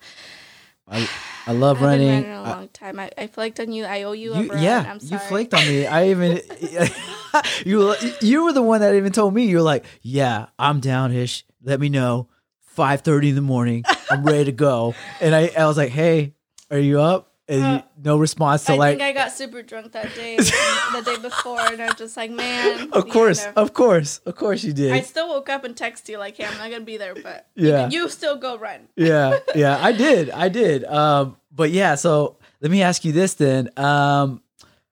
I, 0.88 1.10
I 1.48 1.52
love 1.52 1.78
I 1.82 1.86
running. 1.86 2.08
run 2.10 2.24
in 2.24 2.32
a 2.32 2.44
I- 2.44 2.50
long 2.52 2.68
time. 2.70 3.00
I, 3.00 3.12
I 3.18 3.28
flaked 3.28 3.60
on 3.60 3.72
you. 3.72 3.86
I 3.86 4.04
owe 4.04 4.12
you, 4.14 4.34
a 4.34 4.42
You, 4.44 4.50
run. 4.50 4.64
yeah, 4.64 4.86
I'm 4.90 5.00
you 5.02 5.18
flaked 5.20 5.54
on 5.54 5.68
me. 5.68 5.86
I 5.86 6.10
even 6.10 6.42
you 7.66 7.96
you 8.22 8.44
were 8.46 8.54
the 8.54 8.62
one 8.62 8.82
that 8.82 8.96
even 8.96 9.12
told 9.12 9.34
me 9.34 9.46
you 9.46 9.58
were 9.58 9.64
like, 9.64 9.86
"Yeah, 10.02 10.48
I'm 10.58 10.80
down 10.80 11.12
ish. 11.12 11.46
Let 11.64 11.80
me 11.80 11.90
know. 11.90 12.30
5:30 12.78 13.30
in 13.30 13.36
the 13.36 13.42
morning. 13.42 13.84
I'm 14.12 14.24
ready 14.24 14.46
to 14.46 14.52
go." 14.52 14.96
And 15.22 15.34
I 15.36 15.52
I 15.58 15.66
was 15.66 15.78
like, 15.78 15.90
"Hey, 15.92 16.34
are 16.72 16.80
you 16.80 17.00
up?" 17.02 17.33
And 17.48 17.64
Uh, 17.64 17.82
no 18.02 18.18
response. 18.18 18.64
So 18.64 18.74
I 18.74 18.78
like, 18.78 18.98
think 18.98 19.02
I 19.02 19.12
got 19.12 19.34
super 19.34 19.62
drunk 19.62 19.92
that 19.92 20.16
day, 20.16 20.38
the 20.38 21.02
day 21.04 21.18
before, 21.18 21.60
and 21.60 21.82
I 21.82 21.88
was 21.88 21.96
just 21.96 22.16
like, 22.16 22.32
man. 22.32 22.90
of 22.94 23.10
course, 23.10 23.44
know. 23.44 23.52
of 23.58 23.74
course, 23.74 24.20
of 24.20 24.36
course 24.36 24.64
you 24.64 24.72
did. 24.72 24.94
I 24.94 25.02
still 25.02 25.28
woke 25.28 25.50
up 25.50 25.66
and 25.66 25.76
texted 25.76 26.08
you 26.08 26.18
like, 26.20 26.38
"Hey, 26.38 26.46
I'm 26.46 26.58
not 26.58 26.72
gonna 26.72 26.86
be 26.86 26.96
there, 26.96 27.16
but 27.16 27.48
Yeah. 27.56 27.90
you, 27.90 28.04
you 28.04 28.10
still 28.10 28.38
go 28.38 28.58
run." 28.58 28.88
yeah, 28.96 29.40
yeah, 29.56 29.78
I 29.82 29.92
did, 29.92 30.30
I 30.30 30.48
did. 30.48 30.86
Um, 30.86 31.36
but 31.52 31.72
yeah, 31.72 31.96
so 31.96 32.38
let 32.62 32.72
me 32.72 32.82
ask 32.82 33.04
you 33.04 33.12
this 33.12 33.34
then. 33.34 33.70
Um, 33.76 34.42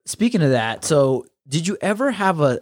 speaking 0.06 0.42
of 0.42 0.50
that, 0.52 0.84
so 0.84 1.26
did 1.48 1.68
you 1.68 1.78
ever 1.80 2.12
have 2.12 2.42
a? 2.42 2.60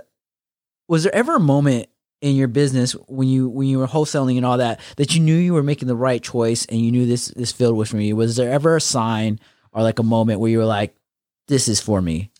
Was 0.87 1.03
there 1.03 1.15
ever 1.15 1.35
a 1.35 1.39
moment 1.39 1.87
in 2.21 2.35
your 2.35 2.47
business 2.47 2.91
when 3.07 3.27
you 3.27 3.49
when 3.49 3.67
you 3.67 3.79
were 3.79 3.87
wholesaling 3.87 4.37
and 4.37 4.45
all 4.45 4.57
that 4.59 4.79
that 4.97 5.15
you 5.15 5.21
knew 5.21 5.35
you 5.35 5.53
were 5.53 5.63
making 5.63 5.87
the 5.87 5.95
right 5.95 6.21
choice 6.21 6.65
and 6.65 6.79
you 6.79 6.91
knew 6.91 7.07
this 7.07 7.29
this 7.29 7.51
field 7.51 7.75
was 7.75 7.89
for 7.89 7.99
you? 7.99 8.15
Was 8.15 8.35
there 8.35 8.51
ever 8.51 8.75
a 8.75 8.81
sign 8.81 9.39
or 9.71 9.83
like 9.83 9.99
a 9.99 10.03
moment 10.03 10.39
where 10.39 10.51
you 10.51 10.57
were 10.57 10.65
like, 10.65 10.95
"This 11.47 11.67
is 11.67 11.79
for 11.81 12.01
me"? 12.01 12.31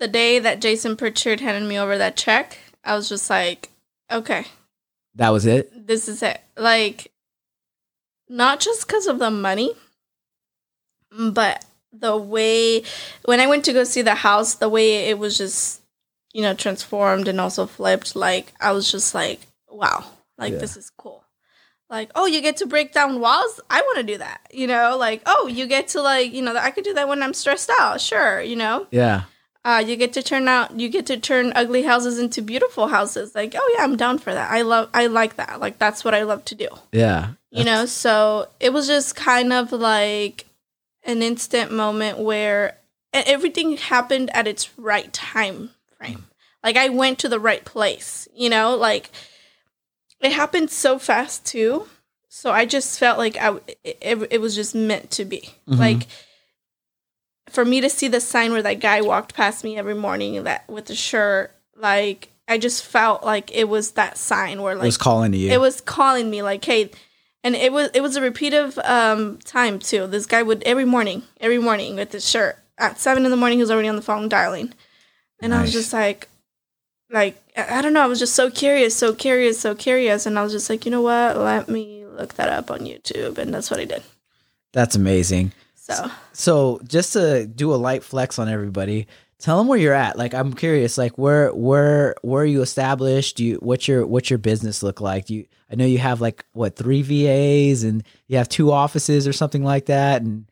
The 0.00 0.08
day 0.08 0.38
that 0.38 0.60
Jason 0.60 0.96
Pritchard 0.96 1.40
handed 1.40 1.68
me 1.68 1.78
over 1.78 1.96
that 1.98 2.16
check, 2.16 2.58
I 2.84 2.94
was 2.96 3.08
just 3.08 3.30
like, 3.30 3.70
"Okay, 4.10 4.46
That 5.14 5.30
was 5.30 5.46
it. 5.46 5.86
this 5.86 6.08
is 6.08 6.22
it." 6.22 6.40
Like, 6.56 7.12
not 8.28 8.60
just 8.60 8.86
because 8.86 9.06
of 9.06 9.18
the 9.18 9.30
money, 9.30 9.72
but 11.10 11.64
the 11.92 12.16
way 12.16 12.82
when 13.24 13.40
I 13.40 13.46
went 13.46 13.64
to 13.66 13.72
go 13.72 13.84
see 13.84 14.02
the 14.02 14.14
house, 14.16 14.54
the 14.54 14.68
way 14.68 15.08
it 15.08 15.18
was 15.18 15.38
just, 15.38 15.80
you 16.32 16.42
know, 16.42 16.54
transformed 16.54 17.28
and 17.28 17.40
also 17.40 17.66
flipped. 17.66 18.16
Like, 18.16 18.52
I 18.60 18.72
was 18.72 18.90
just 18.90 19.14
like, 19.14 19.40
"Wow, 19.68 20.04
like 20.38 20.54
Yeah. 20.54 20.58
this 20.58 20.76
is 20.76 20.90
cool." 20.90 21.23
Like, 21.90 22.10
oh, 22.14 22.26
you 22.26 22.40
get 22.40 22.56
to 22.58 22.66
break 22.66 22.92
down 22.92 23.20
walls. 23.20 23.60
I 23.70 23.80
want 23.82 23.98
to 23.98 24.02
do 24.02 24.18
that. 24.18 24.40
You 24.52 24.66
know, 24.66 24.96
like, 24.98 25.22
oh, 25.26 25.46
you 25.46 25.66
get 25.66 25.88
to 25.88 26.00
like, 26.00 26.32
you 26.32 26.42
know, 26.42 26.56
I 26.56 26.70
could 26.70 26.84
do 26.84 26.94
that 26.94 27.08
when 27.08 27.22
I'm 27.22 27.34
stressed 27.34 27.70
out. 27.78 28.00
Sure, 28.00 28.40
you 28.40 28.56
know. 28.56 28.86
Yeah, 28.90 29.24
Uh, 29.64 29.82
you 29.86 29.96
get 29.96 30.12
to 30.12 30.22
turn 30.22 30.46
out 30.46 30.78
you 30.78 30.90
get 30.90 31.06
to 31.06 31.16
turn 31.16 31.52
ugly 31.56 31.82
houses 31.82 32.18
into 32.18 32.42
beautiful 32.42 32.86
houses 32.88 33.34
like 33.34 33.54
oh 33.56 33.74
yeah 33.74 33.82
i'm 33.82 33.96
down 33.96 34.18
for 34.18 34.34
that 34.34 34.50
i 34.50 34.60
love 34.60 34.90
i 34.92 35.06
like 35.06 35.36
that 35.36 35.58
like 35.58 35.78
that's 35.78 36.04
what 36.04 36.12
i 36.12 36.22
love 36.22 36.44
to 36.44 36.54
do 36.54 36.68
yeah. 36.92 37.28
you 37.50 37.64
know 37.64 37.86
so 37.86 38.46
it 38.60 38.74
was 38.74 38.86
just 38.86 39.16
kind 39.16 39.54
of 39.54 39.72
like 39.72 40.44
an 41.04 41.22
instant 41.22 41.72
moment 41.72 42.18
where 42.18 42.76
everything 43.14 43.78
happened 43.78 44.28
at 44.36 44.46
its 44.46 44.68
right 44.78 45.10
time 45.14 45.70
frame 45.96 46.26
like 46.62 46.76
i 46.76 46.90
went 46.90 47.18
to 47.18 47.28
the 47.30 47.40
right 47.40 47.64
place 47.64 48.28
you 48.34 48.50
know 48.50 48.76
like 48.76 49.10
it 50.24 50.32
happened 50.32 50.70
so 50.70 50.98
fast 50.98 51.44
too. 51.46 51.86
So 52.28 52.50
i 52.50 52.64
just 52.66 52.98
felt 52.98 53.16
like 53.18 53.36
i 53.36 53.54
it, 53.84 53.98
it, 54.00 54.28
it 54.32 54.40
was 54.40 54.54
just 54.56 54.74
meant 54.74 55.10
to 55.12 55.24
be. 55.24 55.50
Mhm. 55.68 55.78
like 55.78 56.06
for 57.50 57.64
me 57.64 57.80
to 57.80 57.88
see 57.90 58.08
the 58.08 58.20
sign 58.20 58.52
where 58.52 58.62
that 58.62 58.80
guy 58.80 59.00
walked 59.02 59.34
past 59.34 59.62
me 59.64 59.76
every 59.76 59.94
morning 59.94 60.42
that 60.44 60.68
with 60.68 60.86
the 60.86 60.94
shirt 60.94 61.54
like 61.76 62.30
i 62.48 62.58
just 62.58 62.84
felt 62.84 63.22
like 63.24 63.54
it 63.54 63.68
was 63.68 63.92
that 63.92 64.18
sign 64.18 64.60
where 64.62 64.72
It 64.72 64.78
like 64.78 64.86
was 64.86 64.96
calling 64.96 65.32
to 65.32 65.38
you. 65.38 65.52
it 65.52 65.60
was 65.60 65.80
calling 65.80 66.28
me 66.30 66.42
like 66.42 66.64
hey 66.64 66.90
and 67.44 67.54
it 67.54 67.72
was 67.72 67.90
it 67.94 68.00
was 68.02 68.16
a 68.16 68.20
repeative 68.22 68.78
um 68.78 69.38
time 69.44 69.78
too. 69.78 70.06
This 70.06 70.24
guy 70.26 70.42
would 70.42 70.62
every 70.64 70.86
morning 70.86 71.22
every 71.40 71.58
morning 71.58 71.94
with 71.96 72.10
his 72.10 72.28
shirt. 72.28 72.56
At 72.78 72.98
seven 72.98 73.24
in 73.26 73.30
the 73.30 73.36
morning 73.36 73.58
he 73.58 73.62
was 73.62 73.70
already 73.70 73.88
on 73.88 73.96
the 73.96 74.02
phone 74.02 74.28
dialing. 74.30 74.72
And 75.42 75.54
i 75.54 75.60
was 75.60 75.70
just 75.72 75.92
like 75.92 76.28
like 77.10 77.40
I 77.56 77.80
don't 77.82 77.92
know 77.92 78.02
i 78.02 78.06
was 78.06 78.18
just 78.18 78.34
so 78.34 78.50
curious 78.50 78.96
so 78.96 79.14
curious 79.14 79.60
so 79.60 79.74
curious 79.74 80.26
and 80.26 80.38
i 80.38 80.42
was 80.42 80.52
just 80.52 80.68
like 80.70 80.84
you 80.84 80.90
know 80.90 81.02
what 81.02 81.36
let 81.36 81.68
me 81.68 82.04
look 82.06 82.34
that 82.34 82.48
up 82.48 82.70
on 82.70 82.80
youtube 82.80 83.38
and 83.38 83.52
that's 83.52 83.70
what 83.70 83.80
i 83.80 83.84
did 83.84 84.02
That's 84.72 84.96
amazing. 84.96 85.52
so 85.74 86.10
So 86.32 86.80
just 86.86 87.12
to 87.12 87.46
do 87.46 87.72
a 87.72 87.76
light 87.76 88.02
flex 88.02 88.38
on 88.38 88.48
everybody, 88.48 89.06
tell 89.38 89.58
them 89.58 89.68
where 89.68 89.78
you're 89.78 89.92
at. 89.94 90.16
Like 90.18 90.32
I'm 90.34 90.52
curious, 90.54 90.96
like 90.98 91.16
where 91.18 91.52
where 91.54 92.14
where 92.22 92.42
are 92.42 92.46
you 92.46 92.62
established? 92.62 93.36
Do 93.36 93.44
you 93.44 93.56
what's 93.56 93.86
your 93.86 94.06
what's 94.06 94.30
your 94.30 94.38
business 94.38 94.82
look 94.82 95.00
like? 95.00 95.26
Do 95.26 95.34
you 95.34 95.46
I 95.70 95.74
know 95.76 95.84
you 95.86 95.98
have 95.98 96.20
like 96.20 96.44
what 96.52 96.74
three 96.76 97.02
VAs 97.02 97.84
and 97.84 98.02
you 98.26 98.38
have 98.38 98.48
two 98.48 98.72
offices 98.72 99.28
or 99.28 99.32
something 99.32 99.62
like 99.62 99.86
that, 99.86 100.22
and 100.22 100.46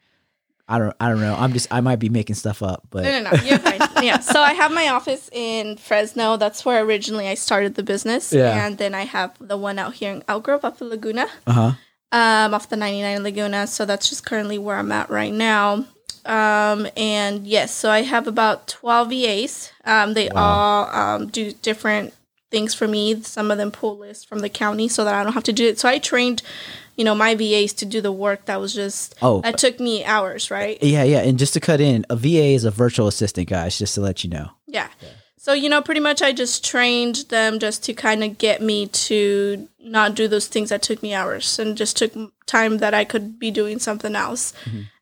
I 0.69 0.79
don't 0.79 0.95
I 1.01 1.09
don't 1.09 1.21
know. 1.21 1.35
I'm 1.35 1.53
just 1.53 1.67
I 1.73 1.81
might 1.81 1.99
be 1.99 2.09
making 2.11 2.37
stuff 2.37 2.63
up, 2.63 2.87
but 2.91 3.03
no 3.05 3.23
no 3.23 3.31
no 3.31 3.43
you're 3.43 3.59
fine 3.59 3.79
yeah 4.09 4.19
so 4.19 4.41
i 4.41 4.53
have 4.53 4.73
my 4.73 4.89
office 4.89 5.29
in 5.33 5.77
fresno 5.77 6.37
that's 6.37 6.65
where 6.65 6.83
originally 6.85 7.29
i 7.29 7.35
started 7.35 7.75
the 7.75 7.83
business 7.83 8.33
Yeah. 8.33 8.67
and 8.67 8.79
then 8.79 8.95
i 8.95 9.05
have 9.05 9.37
the 9.41 9.57
one 9.57 9.79
out 9.79 9.95
here 9.95 10.13
in 10.13 10.23
elk 10.29 10.45
grove 10.45 10.65
up 10.65 10.81
in 10.81 10.89
laguna 10.89 11.27
uh 11.47 11.53
huh. 11.53 11.73
um, 12.13 12.55
off 12.55 12.69
the 12.69 12.77
99 12.77 13.23
Laguna. 13.23 13.67
So 13.67 13.85
that's 13.87 14.09
just 14.11 14.27
currently 14.27 14.59
where 14.59 14.77
I'm 14.77 14.93
at 14.93 15.09
right 15.09 15.33
now. 15.33 15.87
Um, 16.27 16.87
and 16.97 17.47
yes, 17.47 17.75
so 17.75 17.91
I 17.91 18.03
have 18.03 18.27
about 18.29 18.69
12 18.69 19.09
VAs. 19.11 19.73
Um, 19.85 20.13
they 20.15 20.29
Wow. 20.29 20.43
all 20.43 20.87
um, 20.95 21.29
do 21.29 21.53
different 21.63 22.13
things 22.51 22.75
for 22.75 22.87
me. 22.87 23.23
Some 23.23 23.51
of 23.51 23.57
them 23.59 23.71
pull 23.71 23.97
lists 23.99 24.25
from 24.25 24.41
the 24.41 24.51
county 24.51 24.89
so 24.89 25.05
that 25.05 25.15
I 25.15 25.25
don't 25.25 25.33
have 25.33 25.43
to 25.45 25.53
do 25.55 25.67
it. 25.67 25.79
So 25.81 25.89
I 25.89 25.99
trained, 25.99 26.43
you 26.97 27.05
know, 27.05 27.15
my 27.15 27.35
VAs 27.35 27.73
to 27.75 27.87
do 27.87 28.01
the 28.01 28.13
work 28.13 28.45
that 28.47 28.61
was 28.61 28.75
just, 28.75 29.15
Oh. 29.23 29.41
that 29.43 29.59
took 29.59 29.81
me 29.81 30.05
hours, 30.05 30.51
right? 30.51 30.79
Yeah, 30.83 31.05
yeah, 31.05 31.21
and 31.21 31.39
just 31.39 31.55
to 31.55 31.61
cut 31.61 31.81
in, 31.81 32.05
a 32.11 32.17
VA 32.17 32.55
is 32.55 32.65
a 32.65 32.71
virtual 32.71 33.09
assistant, 33.09 33.49
guys. 33.49 33.79
Just 33.79 33.95
to 33.95 34.01
let 34.01 34.23
you 34.25 34.31
know. 34.31 34.51
Yeah. 34.67 34.89
So, 35.39 35.53
you 35.55 35.69
know, 35.69 35.83
pretty 35.83 36.01
much 36.01 36.23
I 36.23 36.33
just 36.33 36.65
trained 36.65 37.25
them 37.29 37.59
just 37.59 37.83
to 37.85 37.95
kind 37.95 38.23
of 38.23 38.39
get 38.39 38.63
me 38.63 38.87
to 38.87 39.69
not 39.81 40.15
do 40.15 40.29
those 40.29 40.47
things 40.47 40.69
that 40.69 40.83
took 40.83 41.03
me 41.03 41.15
hours 41.15 41.59
and 41.59 41.77
just 41.77 41.97
took 41.97 42.13
time 42.47 42.79
that 42.79 42.95
I 42.95 43.05
could 43.05 43.41
be 43.41 43.51
doing 43.51 43.81
something 43.81 44.15
else. 44.15 44.53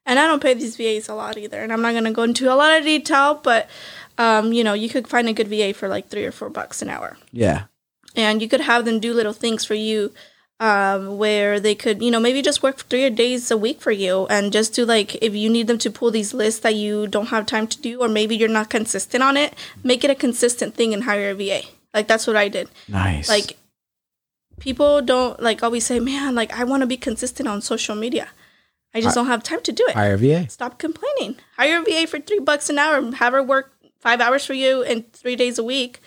And 0.06 0.18
I 0.18 0.26
don't 0.26 0.40
pay 0.42 0.54
these 0.54 0.76
VAs 0.76 1.10
a 1.10 1.14
lot 1.14 1.36
either. 1.36 1.60
And 1.62 1.70
I'm 1.72 1.82
not 1.82 1.92
going 1.92 2.04
to 2.04 2.10
go 2.12 2.22
into 2.22 2.50
a 2.50 2.56
lot 2.56 2.78
of 2.78 2.84
detail, 2.84 3.38
but, 3.42 3.68
um, 4.16 4.54
you 4.54 4.64
know, 4.64 4.72
you 4.72 4.88
could 4.88 5.06
find 5.06 5.28
a 5.28 5.34
good 5.34 5.48
VA 5.48 5.74
for 5.74 5.88
like 5.88 6.08
three 6.08 6.24
or 6.24 6.32
four 6.32 6.48
bucks 6.48 6.80
an 6.80 6.88
hour. 6.88 7.18
Yeah, 7.32 7.64
And 8.16 8.40
you 8.40 8.48
could 8.48 8.62
have 8.62 8.86
them 8.86 8.98
do 8.98 9.12
little 9.12 9.34
things 9.34 9.64
for 9.66 9.74
you 9.74 10.10
um, 10.60 11.16
where 11.16 11.58
they 11.58 11.74
could, 11.74 12.02
you 12.02 12.10
know, 12.10 12.20
maybe 12.20 12.42
just 12.42 12.62
work 12.62 12.76
three 12.80 13.08
days 13.10 13.50
a 13.50 13.56
week 13.56 13.80
for 13.80 13.90
you 13.90 14.26
and 14.28 14.52
just 14.52 14.74
do 14.74 14.84
like, 14.84 15.16
if 15.16 15.34
you 15.34 15.48
need 15.48 15.66
them 15.66 15.78
to 15.78 15.90
pull 15.90 16.10
these 16.10 16.34
lists 16.34 16.60
that 16.60 16.74
you 16.74 17.06
don't 17.06 17.28
have 17.28 17.46
time 17.46 17.66
to 17.66 17.80
do, 17.80 18.00
or 18.00 18.08
maybe 18.08 18.36
you're 18.36 18.48
not 18.48 18.68
consistent 18.70 19.24
on 19.24 19.36
it, 19.38 19.54
make 19.82 20.04
it 20.04 20.10
a 20.10 20.14
consistent 20.14 20.74
thing 20.74 20.92
and 20.92 21.04
hire 21.04 21.30
a 21.30 21.34
VA. 21.34 21.62
Like, 21.94 22.06
that's 22.06 22.26
what 22.26 22.36
I 22.36 22.48
did. 22.48 22.68
nice. 22.88 23.28
Like, 23.28 23.56
people 24.60 25.00
don't 25.00 25.42
like 25.42 25.62
always 25.62 25.86
say, 25.86 25.98
man, 25.98 26.34
like, 26.34 26.52
I 26.52 26.64
want 26.64 26.82
to 26.82 26.86
be 26.86 26.98
consistent 26.98 27.48
on 27.48 27.62
social 27.62 27.96
media. 27.96 28.28
I 28.92 29.00
just 29.00 29.14
don't 29.14 29.26
have 29.28 29.42
time 29.44 29.62
to 29.62 29.72
do 29.72 29.84
it. 29.88 29.94
hire 29.94 30.14
a 30.14 30.18
VA. 30.18 30.48
Stop 30.50 30.78
complaining. 30.78 31.36
Hire 31.56 31.80
a 31.80 31.84
VA 31.84 32.06
for 32.06 32.18
three 32.18 32.40
bucks 32.40 32.68
an 32.68 32.78
hour, 32.78 33.12
have 33.12 33.32
her 33.32 33.42
work 33.42 33.72
five 34.00 34.20
hours 34.20 34.44
for 34.44 34.54
you 34.54 34.82
and 34.82 35.10
three 35.12 35.36
days 35.36 35.58
a 35.58 35.64
week, 35.64 36.00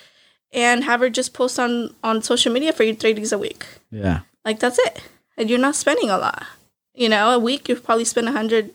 and 0.51 0.83
have 0.83 0.99
her 0.99 1.09
just 1.09 1.33
post 1.33 1.57
on 1.57 1.95
on 2.03 2.21
social 2.21 2.51
media 2.51 2.73
for 2.73 2.83
you 2.83 2.93
three 2.93 3.13
days 3.13 3.31
a 3.31 3.37
week. 3.37 3.65
Yeah. 3.89 4.21
Like 4.45 4.59
that's 4.59 4.79
it, 4.79 5.01
and 5.37 5.49
you're 5.49 5.59
not 5.59 5.75
spending 5.75 6.09
a 6.09 6.17
lot. 6.17 6.45
You 6.93 7.09
know, 7.09 7.31
a 7.31 7.39
week 7.39 7.69
you've 7.69 7.83
probably 7.83 8.05
spend 8.05 8.27
a 8.27 8.31
hundred, 8.31 8.71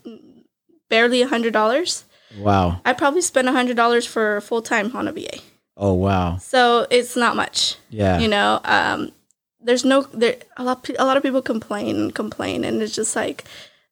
barely 0.89 1.23
a 1.23 1.29
hundred 1.29 1.53
dollars. 1.53 2.05
Wow. 2.39 2.81
I 2.85 2.93
probably 2.93 3.23
spend 3.23 3.49
a 3.49 3.53
hundred 3.53 3.77
dollars 3.77 4.07
for 4.07 4.41
full 4.41 4.61
time 4.63 4.95
on 4.95 5.09
a 5.09 5.13
VA, 5.13 5.39
Oh 5.77 5.95
wow. 5.95 6.37
so 6.39 6.87
it's 6.91 7.17
not 7.17 7.37
much. 7.37 7.77
Yeah. 7.91 8.19
You 8.19 8.29
know, 8.29 8.61
um, 8.65 9.13
there's 9.61 9.85
no 9.85 10.03
there 10.03 10.37
a 10.57 10.65
lot 10.65 10.89
a 10.99 11.05
lot 11.05 11.17
of 11.17 11.23
people 11.23 11.43
complain 11.43 11.97
and 11.97 12.15
complain, 12.15 12.65
and 12.65 12.83
it's 12.83 12.95
just 12.95 13.15
like 13.17 13.45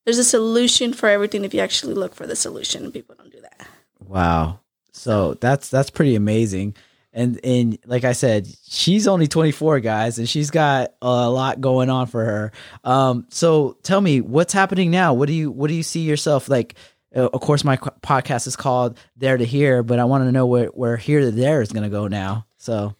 there's 0.04 0.18
a 0.18 0.24
solution 0.24 0.92
for 0.92 1.08
everything 1.08 1.44
if 1.44 1.54
you 1.54 1.60
actually 1.60 1.94
look 1.94 2.14
for 2.14 2.26
the 2.26 2.36
solution, 2.36 2.84
and 2.84 2.92
people 2.92 3.14
don't 3.18 3.32
do 3.32 3.40
that. 3.40 3.66
Wow. 4.00 4.60
So 4.92 5.34
that's 5.34 5.68
that's 5.68 5.90
pretty 5.90 6.14
amazing. 6.14 6.74
And 7.16 7.40
and 7.42 7.78
like 7.86 8.04
I 8.04 8.12
said, 8.12 8.46
she's 8.68 9.08
only 9.08 9.26
24 9.26 9.80
guys 9.80 10.18
and 10.18 10.28
she's 10.28 10.50
got 10.50 10.92
a 11.02 11.28
lot 11.30 11.60
going 11.62 11.88
on 11.90 12.06
for 12.06 12.22
her. 12.24 12.52
Um 12.84 13.26
so 13.30 13.76
tell 13.82 14.00
me 14.02 14.20
what's 14.20 14.52
happening 14.52 14.90
now? 14.90 15.14
What 15.14 15.26
do 15.26 15.32
you 15.32 15.50
what 15.50 15.68
do 15.68 15.74
you 15.74 15.82
see 15.82 16.00
yourself 16.02 16.48
like 16.48 16.74
uh, 17.16 17.28
of 17.32 17.40
course 17.40 17.64
my 17.64 17.78
podcast 17.78 18.46
is 18.46 18.54
called 18.54 18.98
There 19.16 19.38
to 19.38 19.44
Here, 19.46 19.82
but 19.82 19.98
I 19.98 20.04
want 20.04 20.24
to 20.24 20.32
know 20.32 20.44
where 20.46 20.66
where 20.66 20.98
Here 20.98 21.20
to 21.20 21.30
There 21.30 21.62
is 21.62 21.72
going 21.72 21.84
to 21.84 21.88
go 21.88 22.06
now. 22.06 22.44
So 22.58 22.94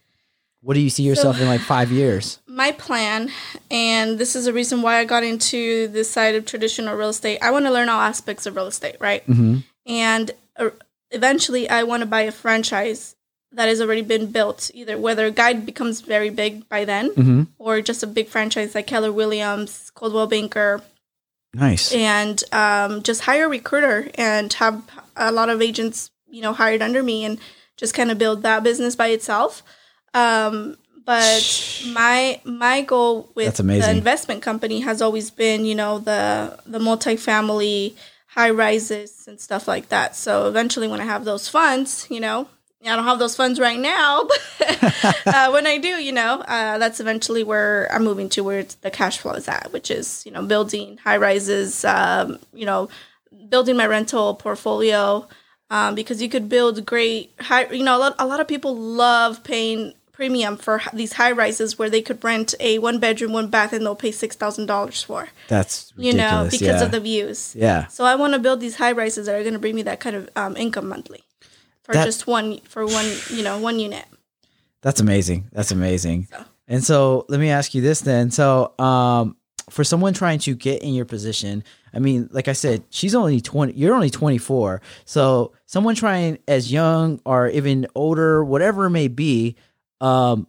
what 0.61 0.73
do 0.73 0.79
you 0.79 0.89
see 0.89 1.03
yourself 1.03 1.39
in 1.39 1.47
like 1.47 1.61
5 1.61 1.91
years? 1.91 2.39
my 2.47 2.71
plan, 2.71 3.29
and 3.69 4.17
this 4.17 4.35
is 4.35 4.45
the 4.45 4.51
reason 4.53 4.81
why 4.81 4.97
I 4.97 5.05
got 5.05 5.23
into 5.23 5.87
this 5.89 6.09
side 6.09 6.33
of 6.33 6.43
traditional 6.47 6.95
real 6.95 7.09
estate. 7.09 7.37
I 7.43 7.51
want 7.51 7.65
to 7.65 7.71
learn 7.71 7.87
all 7.87 8.01
aspects 8.01 8.47
of 8.47 8.55
real 8.55 8.65
estate, 8.65 8.95
right? 8.99 9.23
Mhm. 9.27 9.63
And 9.85 10.31
uh, 10.55 10.71
eventually, 11.11 11.69
I 11.69 11.83
want 11.83 12.01
to 12.01 12.07
buy 12.07 12.21
a 12.21 12.31
franchise 12.31 13.15
that 13.57 13.67
has 13.67 13.81
already 13.81 14.01
been 14.03 14.27
built. 14.31 14.69
Either 14.73 14.97
whether 14.97 15.29
Guide 15.31 15.65
becomes 15.65 16.01
very 16.01 16.29
big 16.29 16.67
by 16.69 16.85
then, 16.85 17.09
Mhm. 17.15 17.47
or 17.57 17.81
just 17.81 18.03
a 18.03 18.07
big 18.07 18.27
franchise 18.29 18.73
like 18.75 18.87
Keller 18.87 19.11
Williams, 19.11 19.91
Coldwell 19.95 20.27
Banker, 20.27 20.81
Nice. 21.53 21.91
and 21.91 22.43
um, 22.51 23.01
just 23.03 23.21
hire 23.21 23.45
a 23.45 23.49
recruiter 23.49 24.09
and 24.15 24.53
have 24.53 24.81
a 25.15 25.31
lot 25.31 25.49
of 25.49 25.61
agents, 25.61 26.11
you 26.29 26.41
know, 26.41 26.53
hired 26.53 26.81
under 26.81 27.01
me 27.03 27.25
and 27.25 27.39
just 27.77 27.93
kind 27.93 28.11
of 28.11 28.17
build 28.17 28.43
that 28.43 28.63
business 28.63 28.95
by 28.95 29.07
itself. 29.07 29.63
Um, 30.13 30.77
but 31.05 31.43
my 31.87 32.41
my 32.43 32.81
goal 32.81 33.29
with 33.33 33.55
the 33.57 33.89
investment 33.97 34.41
company 34.41 34.81
has 34.81 35.01
always 35.01 35.31
been, 35.31 35.63
you 35.65 35.73
know, 35.75 35.99
the 35.99 36.59
the 36.65 36.79
multifamily 36.79 37.93
high 38.27 38.49
rises 38.51 39.25
and 39.27 39.39
stuff 39.39 39.67
like 39.67 39.89
that. 39.89 40.15
So 40.15 40.47
eventually, 40.47 40.87
when 40.87 41.01
I 41.01 41.05
have 41.05 41.25
those 41.25 41.49
funds, 41.49 42.05
you 42.09 42.19
know. 42.19 42.47
I 42.83 42.95
don't 42.95 43.05
have 43.05 43.19
those 43.19 43.35
funds 43.35 43.59
right 43.59 43.79
now, 43.79 44.23
but 44.59 45.25
uh, 45.25 45.49
when 45.49 45.65
I 45.65 45.77
do, 45.77 45.89
you 45.89 46.11
know, 46.11 46.41
uh, 46.41 46.77
that's 46.77 46.99
eventually 46.99 47.43
where 47.43 47.91
I'm 47.91 48.03
moving 48.03 48.29
to, 48.29 48.43
where 48.43 48.65
the 48.81 48.91
cash 48.91 49.17
flow 49.17 49.33
is 49.33 49.47
at, 49.47 49.71
which 49.73 49.89
is, 49.89 50.23
you 50.25 50.31
know, 50.31 50.43
building 50.43 50.97
high 50.97 51.17
rises, 51.17 51.83
um, 51.85 52.39
you 52.53 52.65
know, 52.65 52.89
building 53.49 53.77
my 53.77 53.87
rental 53.87 54.35
portfolio, 54.35 55.27
um, 55.69 55.95
because 55.95 56.21
you 56.21 56.29
could 56.29 56.49
build 56.49 56.85
great 56.85 57.33
high. 57.39 57.67
You 57.67 57.83
know, 57.83 57.97
a 57.97 57.99
lot, 57.99 58.15
a 58.19 58.27
lot 58.27 58.39
of 58.39 58.47
people 58.47 58.75
love 58.75 59.43
paying 59.43 59.93
premium 60.13 60.57
for 60.57 60.81
these 60.93 61.13
high 61.13 61.31
rises 61.31 61.77
where 61.77 61.89
they 61.89 62.01
could 62.01 62.23
rent 62.23 62.55
a 62.59 62.79
one 62.79 62.99
bedroom, 62.99 63.33
one 63.33 63.49
bath, 63.49 63.73
and 63.73 63.85
they'll 63.85 63.95
pay 63.95 64.11
six 64.11 64.35
thousand 64.35 64.67
dollars 64.67 65.01
for. 65.01 65.29
That's 65.47 65.91
You 65.97 66.13
know, 66.13 66.47
because 66.49 66.61
yeah. 66.61 66.83
of 66.83 66.91
the 66.91 66.99
views. 66.99 67.55
Yeah. 67.55 67.87
So 67.87 68.05
I 68.05 68.15
want 68.15 68.33
to 68.33 68.39
build 68.39 68.59
these 68.59 68.75
high 68.75 68.93
rises 68.93 69.25
that 69.25 69.35
are 69.35 69.41
going 69.41 69.53
to 69.53 69.59
bring 69.59 69.75
me 69.75 69.81
that 69.83 69.99
kind 69.99 70.15
of 70.15 70.29
um, 70.35 70.55
income 70.55 70.87
monthly 70.87 71.23
for 71.87 71.93
That- 71.93 72.05
just 72.05 72.27
one 72.27 72.59
for 72.65 72.85
one 72.85 73.09
you 73.31 73.41
know 73.43 73.57
one 73.57 73.79
unit. 73.79 74.05
That's 74.81 74.99
amazing. 74.99 75.49
That's 75.53 75.71
amazing. 75.71 76.27
So. 76.29 76.43
And 76.67 76.83
so 76.83 77.25
let 77.29 77.39
me 77.39 77.49
ask 77.49 77.73
you 77.73 77.81
this 77.81 78.01
then. 78.01 78.29
So 78.29 78.73
um 78.77 79.35
for 79.69 79.83
someone 79.83 80.13
trying 80.13 80.39
to 80.39 80.53
get 80.55 80.81
in 80.83 80.93
your 80.93 81.05
position, 81.05 81.63
I 81.93 81.99
mean, 81.99 82.29
like 82.31 82.47
I 82.47 82.53
said, 82.53 82.83
she's 82.89 83.15
only 83.15 83.41
20 83.41 83.73
you're 83.73 83.95
only 83.95 84.09
24. 84.09 84.81
So 85.05 85.53
someone 85.65 85.95
trying 85.95 86.37
as 86.47 86.71
young 86.71 87.21
or 87.25 87.47
even 87.49 87.87
older, 87.95 88.43
whatever 88.43 88.85
it 88.85 88.91
may 88.91 89.07
be, 89.07 89.55
um 90.01 90.45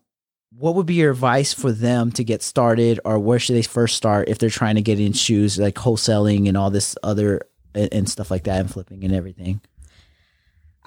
what 0.57 0.75
would 0.75 0.87
be 0.87 0.95
your 0.95 1.13
advice 1.13 1.55
for 1.55 1.71
them 1.71 2.11
to 2.11 2.25
get 2.25 2.43
started 2.43 2.99
or 3.05 3.17
where 3.21 3.39
should 3.39 3.55
they 3.55 3.63
first 3.63 3.95
start 3.97 4.29
if 4.29 4.39
they're 4.39 4.51
trying 4.51 4.75
to 4.75 4.83
get 4.83 4.99
in 4.99 5.13
shoes 5.13 5.57
like 5.57 5.77
wholesaling 5.77 6.49
and 6.49 6.57
all 6.57 6.69
this 6.69 6.97
other 7.05 7.43
and, 7.77 7.89
and 7.93 8.09
stuff 8.09 8.29
like 8.29 8.43
that 8.45 8.59
and 8.59 8.69
flipping 8.71 9.05
and 9.05 9.15
everything? 9.15 9.61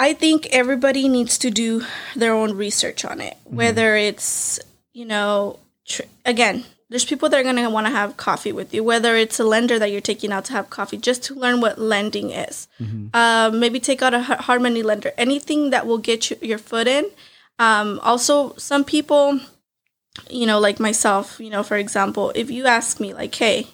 I 0.01 0.13
think 0.13 0.47
everybody 0.47 1.07
needs 1.07 1.37
to 1.37 1.51
do 1.51 1.83
their 2.15 2.33
own 2.33 2.57
research 2.57 3.05
on 3.05 3.21
it. 3.21 3.37
Whether 3.43 3.95
it's, 3.95 4.59
you 4.93 5.05
know, 5.05 5.59
tr- 5.85 6.09
again, 6.25 6.65
there's 6.89 7.05
people 7.05 7.29
that 7.29 7.39
are 7.39 7.43
going 7.43 7.57
to 7.57 7.69
want 7.69 7.85
to 7.85 7.91
have 7.91 8.17
coffee 8.17 8.51
with 8.51 8.73
you. 8.73 8.83
Whether 8.83 9.15
it's 9.15 9.39
a 9.39 9.43
lender 9.43 9.77
that 9.77 9.91
you're 9.91 10.01
taking 10.01 10.31
out 10.31 10.45
to 10.45 10.53
have 10.53 10.71
coffee, 10.71 10.97
just 10.97 11.21
to 11.25 11.35
learn 11.35 11.61
what 11.61 11.77
lending 11.77 12.31
is. 12.31 12.67
Um, 13.13 13.59
maybe 13.59 13.79
take 13.79 14.01
out 14.01 14.15
a 14.15 14.21
hard 14.21 14.63
money 14.63 14.81
lender. 14.81 15.11
Anything 15.19 15.69
that 15.69 15.85
will 15.85 15.99
get 15.99 16.31
you 16.31 16.37
your 16.41 16.57
foot 16.57 16.87
in. 16.87 17.05
Um, 17.59 17.99
also, 18.01 18.55
some 18.55 18.83
people, 18.83 19.39
you 20.31 20.47
know, 20.47 20.59
like 20.59 20.79
myself, 20.79 21.39
you 21.39 21.51
know, 21.51 21.61
for 21.61 21.77
example, 21.77 22.31
if 22.33 22.49
you 22.49 22.65
ask 22.65 22.99
me, 22.99 23.13
like, 23.13 23.35
hey, 23.35 23.67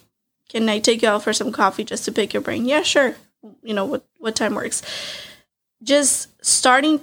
can 0.50 0.68
I 0.68 0.80
take 0.80 1.02
you 1.04 1.08
out 1.08 1.24
for 1.24 1.32
some 1.32 1.54
coffee 1.54 1.86
just 1.86 2.04
to 2.04 2.12
pick 2.12 2.34
your 2.34 2.42
brain? 2.42 2.66
Yeah, 2.66 2.84
sure. 2.84 3.16
You 3.64 3.74
know, 3.74 3.86
what, 3.86 4.04
what 4.18 4.36
time 4.36 4.56
works? 4.56 4.84
Just 5.84 6.30
starting 6.46 7.00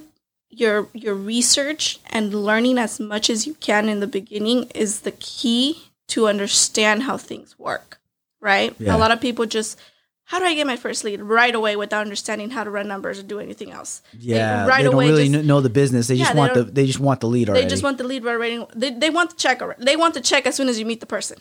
your 0.51 0.89
your 0.93 1.15
research 1.15 1.99
and 2.11 2.33
learning 2.35 2.79
as 2.79 3.01
much 3.01 3.29
as 3.31 3.47
you 3.47 3.55
can 3.55 3.89
in 3.89 4.01
the 4.01 4.07
beginning 4.07 4.71
is 4.75 5.01
the 5.01 5.11
key 5.13 5.91
to 6.09 6.29
understand 6.29 7.03
how 7.05 7.17
things 7.17 7.59
work 7.59 7.99
right 8.41 8.75
Yeah. 8.79 8.95
a 8.95 8.99
lot 8.99 9.11
of 9.11 9.21
people 9.21 9.47
just 9.47 9.79
how 10.27 10.39
do 10.39 10.45
i 10.45 10.55
get 10.55 10.67
my 10.67 10.77
first 10.77 11.03
lead 11.03 11.21
right 11.21 11.55
away 11.55 11.75
without 11.77 12.03
understanding 12.03 12.51
how 12.51 12.63
to 12.63 12.71
run 12.71 12.87
numbers 12.87 13.19
or 13.19 13.23
do 13.25 13.41
anything 13.41 13.73
else 13.73 14.01
Yeah, 14.19 14.67
right 14.67 14.79
they 14.79 14.85
don't 14.85 14.95
away 14.95 15.09
really 15.09 15.29
just- 15.29 15.45
know 15.45 15.61
the 15.61 15.71
business. 15.71 16.07
They 16.07 16.15
Yeah, 16.15 16.25
just 16.25 16.35
they 16.35 16.39
want 16.39 16.55
the 16.55 16.63
they 16.65 16.87
just 16.87 17.01
want 17.01 17.21
the 17.21 17.27
lead 17.29 17.49
already. 17.49 17.65
they 17.65 17.69
just 17.69 17.83
want 17.83 17.99
the 17.99 18.05
lead 18.05 18.25
right 18.25 18.67
they, 18.77 18.91
they 18.91 19.11
want 19.11 19.31
the 19.31 19.37
check 19.37 19.61
already. 19.61 19.85
they 19.85 19.97
want 19.97 20.15
the 20.15 20.21
check 20.21 20.47
as 20.47 20.55
soon 20.55 20.69
as 20.69 20.79
you 20.79 20.87
meet 20.87 21.01
the 21.01 21.07
person 21.07 21.39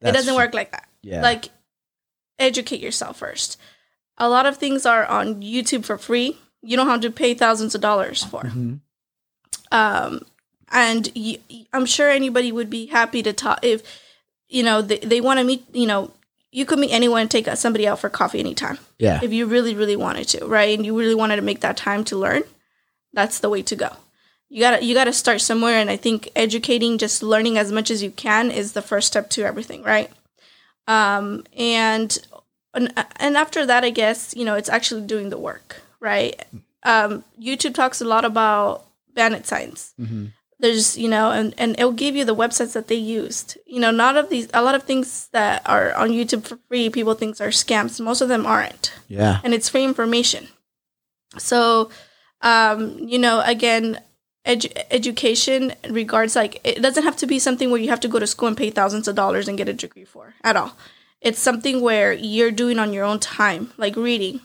it 0.00 0.12
doesn't 0.12 0.34
work 0.34 0.54
like 0.54 0.70
that 0.72 0.88
Yeah. 1.02 1.20
like 1.22 1.48
educate 2.38 2.80
yourself 2.80 3.18
first 3.18 3.58
a 4.18 4.28
lot 4.28 4.46
of 4.46 4.56
things 4.56 4.86
are 4.86 5.04
on 5.06 5.42
youtube 5.42 5.84
for 5.84 5.98
free 5.98 6.38
you 6.64 6.76
don't 6.76 6.86
have 6.88 7.00
to 7.02 7.10
pay 7.10 7.34
thousands 7.34 7.74
of 7.74 7.80
dollars 7.80 8.24
for 8.24 8.42
Mhm. 8.42 8.80
um, 9.70 10.24
and 10.72 11.08
I'm 11.72 11.86
sure 11.86 12.10
anybody 12.10 12.50
would 12.50 12.70
be 12.70 12.86
happy 12.86 13.22
to 13.22 13.32
talk 13.32 13.60
if 13.62 13.82
you 14.48 14.62
know 14.62 14.82
they, 14.82 14.98
they 14.98 15.20
want 15.20 15.38
to 15.38 15.44
meet. 15.44 15.64
You 15.72 15.86
know, 15.86 16.10
you 16.50 16.64
could 16.66 16.78
meet 16.78 16.90
anyone 16.92 17.22
and 17.22 17.30
take 17.30 17.46
somebody 17.56 17.86
out 17.86 17.98
for 18.00 18.08
coffee 18.08 18.40
anytime 18.40 18.78
Yeah. 18.98 19.20
if 19.22 19.32
you 19.32 19.46
really, 19.46 19.74
really 19.74 19.96
wanted 19.96 20.26
to, 20.28 20.46
right? 20.46 20.76
And 20.76 20.84
you 20.86 20.98
really 20.98 21.14
wanted 21.14 21.36
to 21.36 21.42
make 21.42 21.60
that 21.60 21.76
time 21.76 22.04
to 22.04 22.16
learn. 22.16 22.42
That's 23.12 23.38
the 23.38 23.48
way 23.50 23.62
to 23.62 23.76
go. 23.76 23.90
You 24.48 24.60
gotta 24.60 24.84
you 24.84 24.94
gotta 24.94 25.12
start 25.12 25.40
somewhere, 25.40 25.78
and 25.78 25.90
I 25.90 25.96
think 25.96 26.30
educating, 26.34 26.98
just 26.98 27.22
learning 27.22 27.58
as 27.58 27.70
much 27.72 27.90
as 27.90 28.02
you 28.02 28.10
can, 28.10 28.50
is 28.50 28.72
the 28.72 28.82
first 28.82 29.06
step 29.08 29.30
to 29.30 29.42
everything, 29.44 29.82
right? 29.82 30.10
Um, 30.88 31.44
and 31.56 32.16
and 32.74 32.92
and 33.16 33.36
after 33.36 33.64
that, 33.66 33.84
I 33.84 33.90
guess 33.90 34.34
you 34.36 34.44
know 34.44 34.54
it's 34.54 34.68
actually 34.68 35.02
doing 35.02 35.30
the 35.30 35.38
work, 35.38 35.82
right? 36.04 36.36
Um, 36.84 37.24
YouTube 37.40 37.74
talks 37.74 38.00
a 38.00 38.04
lot 38.04 38.24
about 38.24 38.84
bandit 39.16 39.46
signs. 39.46 39.94
Mhm. 39.98 40.32
there's 40.60 40.96
you 40.96 41.08
know 41.14 41.30
and 41.38 41.52
and 41.58 41.70
it'll 41.78 41.92
give 42.04 42.14
you 42.16 42.24
the 42.24 42.34
websites 42.42 42.72
that 42.76 42.86
they 42.88 43.00
used. 43.20 43.58
You 43.66 43.80
know 43.82 43.90
not 43.90 44.16
of 44.20 44.28
these 44.30 44.46
a 44.54 44.62
lot 44.62 44.74
of 44.78 44.82
things 44.84 45.28
that 45.36 45.60
are 45.66 45.92
on 46.02 46.08
youtube 46.10 46.44
for 46.48 46.56
free 46.68 46.88
people 46.96 47.14
think 47.14 47.40
are 47.40 47.52
scams. 47.64 48.00
Most 48.00 48.20
of 48.22 48.28
them 48.32 48.44
aren't. 48.46 48.92
Yeah. 49.08 49.40
and 49.44 49.52
it's 49.56 49.68
free 49.68 49.84
information. 49.84 50.48
So 51.38 51.90
um 52.42 52.78
you 53.12 53.18
know 53.18 53.42
again 53.44 54.00
edu- 54.46 54.72
education 54.90 55.72
regards 55.90 56.36
like 56.36 56.60
it 56.64 56.80
doesn't 56.82 57.04
have 57.08 57.16
to 57.22 57.26
be 57.26 57.38
something 57.38 57.70
where 57.70 57.80
you 57.80 57.88
have 57.90 58.00
to 58.06 58.08
go 58.14 58.18
to 58.18 58.26
school 58.26 58.48
and 58.48 58.56
pay 58.56 58.70
thousands 58.70 59.08
of 59.08 59.14
dollars 59.16 59.48
and 59.48 59.58
get 59.58 59.68
a 59.68 59.72
degree 59.74 60.04
for 60.14 60.34
at 60.44 60.56
all. 60.56 60.72
It's 61.20 61.40
something 61.40 61.80
where 61.80 62.12
you're 62.12 62.50
doing 62.62 62.78
on 62.78 62.92
your 62.92 63.04
own 63.04 63.18
time 63.18 63.72
like 63.76 63.96
reading 63.96 64.40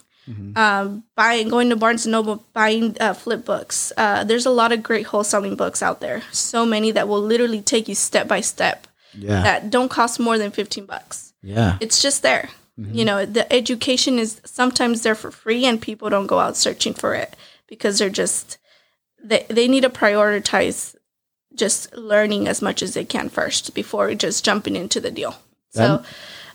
um, 0.56 1.04
buying, 1.16 1.50
going 1.50 1.70
to 1.70 1.76
Barnes 1.76 2.06
and 2.06 2.12
Noble, 2.12 2.44
buying 2.54 2.96
uh, 3.00 3.14
flip 3.14 3.46
books. 3.46 3.92
Uh, 3.98 4.24
there's 4.24 4.46
a 4.46 4.52
lot 4.52 4.72
of 4.72 4.84
great 4.84 5.08
wholesaling 5.08 5.58
books 5.58 5.82
out 5.82 6.00
there. 6.02 6.22
So 6.32 6.66
many 6.66 6.92
that 6.92 7.08
will 7.08 7.22
literally 7.22 7.62
take 7.62 7.88
you 7.88 7.96
step 7.96 8.28
by 8.28 8.42
step 8.42 8.88
Yeah. 9.14 9.42
that 9.42 9.70
don't 9.72 9.90
cost 9.90 10.20
more 10.20 10.38
than 10.38 10.52
15 10.52 10.86
bucks. 10.86 11.34
yeah. 11.42 11.78
It's 11.82 12.02
just 12.02 12.22
there. 12.22 12.50
You 12.82 13.04
know, 13.04 13.26
the 13.26 13.52
education 13.52 14.18
is 14.20 14.40
sometimes 14.46 15.02
there 15.02 15.14
for 15.16 15.32
free 15.32 15.66
and 15.66 15.82
people 15.82 16.10
don't 16.10 16.28
go 16.28 16.40
out 16.40 16.56
searching 16.56 16.94
for 16.94 17.14
it 17.14 17.36
because 17.68 18.00
they're 18.00 18.10
just, 18.10 18.58
they, 19.22 19.46
they 19.50 19.68
need 19.68 19.84
to 19.84 19.90
prioritize 19.90 20.96
just 21.56 21.94
learning 21.94 22.48
as 22.48 22.62
much 22.62 22.82
as 22.82 22.94
they 22.94 23.04
can 23.04 23.28
first 23.28 23.74
before 23.74 24.14
just 24.16 24.46
jumping 24.46 24.78
into 24.78 25.02
the 25.02 25.12
deal. 25.12 25.36
So 25.72 25.98
That- 25.98 26.06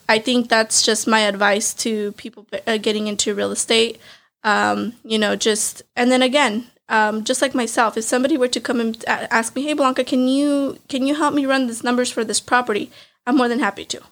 I 0.09 0.19
think 0.19 0.49
that's 0.49 0.83
just 0.85 1.07
my 1.07 1.21
advice 1.21 1.75
to 1.75 2.13
people 2.13 2.47
uh, 2.67 2.77
getting 2.79 3.07
into 3.07 3.35
real 3.35 3.51
estate. 3.53 4.01
Um, 4.43 4.95
you 5.05 5.19
know, 5.19 5.37
just, 5.37 5.83
and 5.97 6.11
then 6.13 6.21
again, 6.23 6.67
um, 6.91 7.25
just 7.25 7.41
like 7.41 7.55
myself, 7.55 7.97
if 7.97 8.05
somebody 8.05 8.37
were 8.37 8.49
to 8.49 8.61
come 8.61 8.79
and 8.81 9.03
ask 9.09 9.57
me, 9.57 9.63
"Hey 9.63 9.73
Blanca, 9.73 10.05
can 10.05 10.29
you 10.29 10.79
can 10.89 11.07
you 11.07 11.15
help 11.15 11.33
me 11.35 11.47
run 11.47 11.67
these 11.67 11.83
numbers 11.83 12.11
for 12.11 12.25
this 12.25 12.41
property?" 12.41 12.91
I'm 13.27 13.37
more 13.37 13.49
than 13.49 13.61
happy 13.61 13.87
to, 13.87 14.03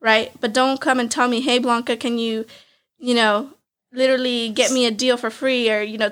right? 0.00 0.32
But 0.40 0.52
don't 0.52 0.80
come 0.80 0.98
and 0.98 1.08
tell 1.08 1.28
me, 1.28 1.40
"Hey 1.40 1.60
Blanca, 1.60 1.96
can 1.96 2.18
you, 2.18 2.44
you 2.98 3.14
know, 3.14 3.50
literally 3.92 4.48
get 4.50 4.72
me 4.72 4.84
a 4.86 4.90
deal 4.90 5.16
for 5.16 5.30
free 5.30 5.70
or 5.70 5.80
you 5.80 5.98
know." 5.98 6.10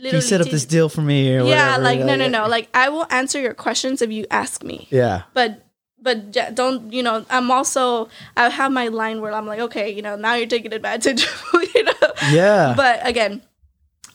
Can 0.00 0.14
you 0.14 0.20
set 0.20 0.40
up 0.40 0.48
this 0.48 0.64
deal 0.64 0.88
for 0.88 1.00
me 1.00 1.28
or 1.34 1.44
yeah 1.44 1.76
whatever? 1.78 1.82
like 1.82 1.98
no 2.00 2.14
no 2.14 2.28
no 2.28 2.46
like 2.46 2.68
i 2.72 2.88
will 2.88 3.04
answer 3.10 3.40
your 3.40 3.52
questions 3.52 4.00
if 4.00 4.12
you 4.12 4.26
ask 4.30 4.62
me 4.62 4.86
Yeah. 4.90 5.22
but 5.34 5.66
but 6.00 6.32
don't 6.54 6.92
you 6.92 7.02
know 7.02 7.24
i'm 7.30 7.50
also 7.50 8.08
i 8.36 8.48
have 8.48 8.70
my 8.72 8.88
line 8.88 9.20
where 9.20 9.32
i'm 9.32 9.46
like 9.46 9.60
okay 9.60 9.90
you 9.90 10.02
know 10.02 10.16
now 10.16 10.34
you're 10.34 10.46
taking 10.46 10.72
advantage 10.72 11.24
of 11.54 11.74
you 11.74 11.82
know 11.84 11.92
Yeah. 12.30 12.74
but 12.76 13.06
again 13.06 13.42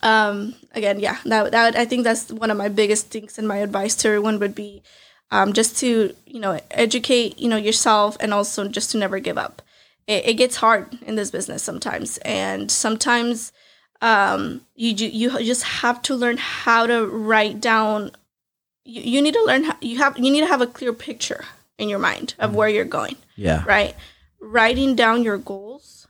um 0.02 0.54
again 0.74 1.00
yeah 1.00 1.18
that, 1.26 1.52
that 1.52 1.76
i 1.76 1.86
think 1.86 2.04
that's 2.04 2.32
one 2.32 2.52
of 2.52 2.58
my 2.58 2.68
biggest 2.70 3.08
things 3.10 3.38
and 3.38 3.48
my 3.48 3.58
advice 3.58 3.96
to 3.96 4.08
everyone 4.08 4.40
would 4.40 4.56
be 4.56 4.82
um 5.32 5.54
just 5.54 5.78
to 5.80 6.14
you 6.26 6.40
know 6.40 6.60
educate 6.72 7.40
you 7.40 7.48
know 7.50 7.58
yourself 7.58 8.18
and 8.20 8.34
also 8.34 8.68
just 8.68 8.92
to 8.92 8.98
never 8.98 9.20
give 9.20 9.38
up 9.38 9.62
it, 10.08 10.26
it 10.26 10.34
gets 10.34 10.58
hard 10.58 10.98
in 11.06 11.16
this 11.16 11.32
business 11.32 11.64
sometimes 11.64 12.18
and 12.20 12.70
sometimes 12.72 13.52
um 14.02 14.62
you 14.76 14.94
ju- 14.94 15.10
you 15.10 15.30
just 15.44 15.64
have 15.64 16.02
to 16.02 16.16
learn 16.16 16.38
how 16.38 16.86
to 16.86 17.06
write 17.08 17.62
down 17.62 18.12
you, 18.84 19.02
you 19.02 19.22
need 19.22 19.34
to 19.34 19.44
learn 19.46 19.64
how 19.64 19.78
you 19.80 19.98
have 19.98 20.18
you 20.18 20.30
need 20.32 20.42
to 20.42 20.48
have 20.48 20.62
a 20.62 20.68
clear 20.68 20.92
picture 20.92 21.46
in 21.78 21.90
your 21.90 22.00
mind 22.00 22.36
of 22.40 22.56
where 22.56 22.70
you're 22.70 22.86
going 22.86 23.16
yeah. 23.36 23.64
right? 23.66 23.96
Writing 24.40 24.96
down 24.96 25.24
your 25.24 25.38
goals, 25.38 26.08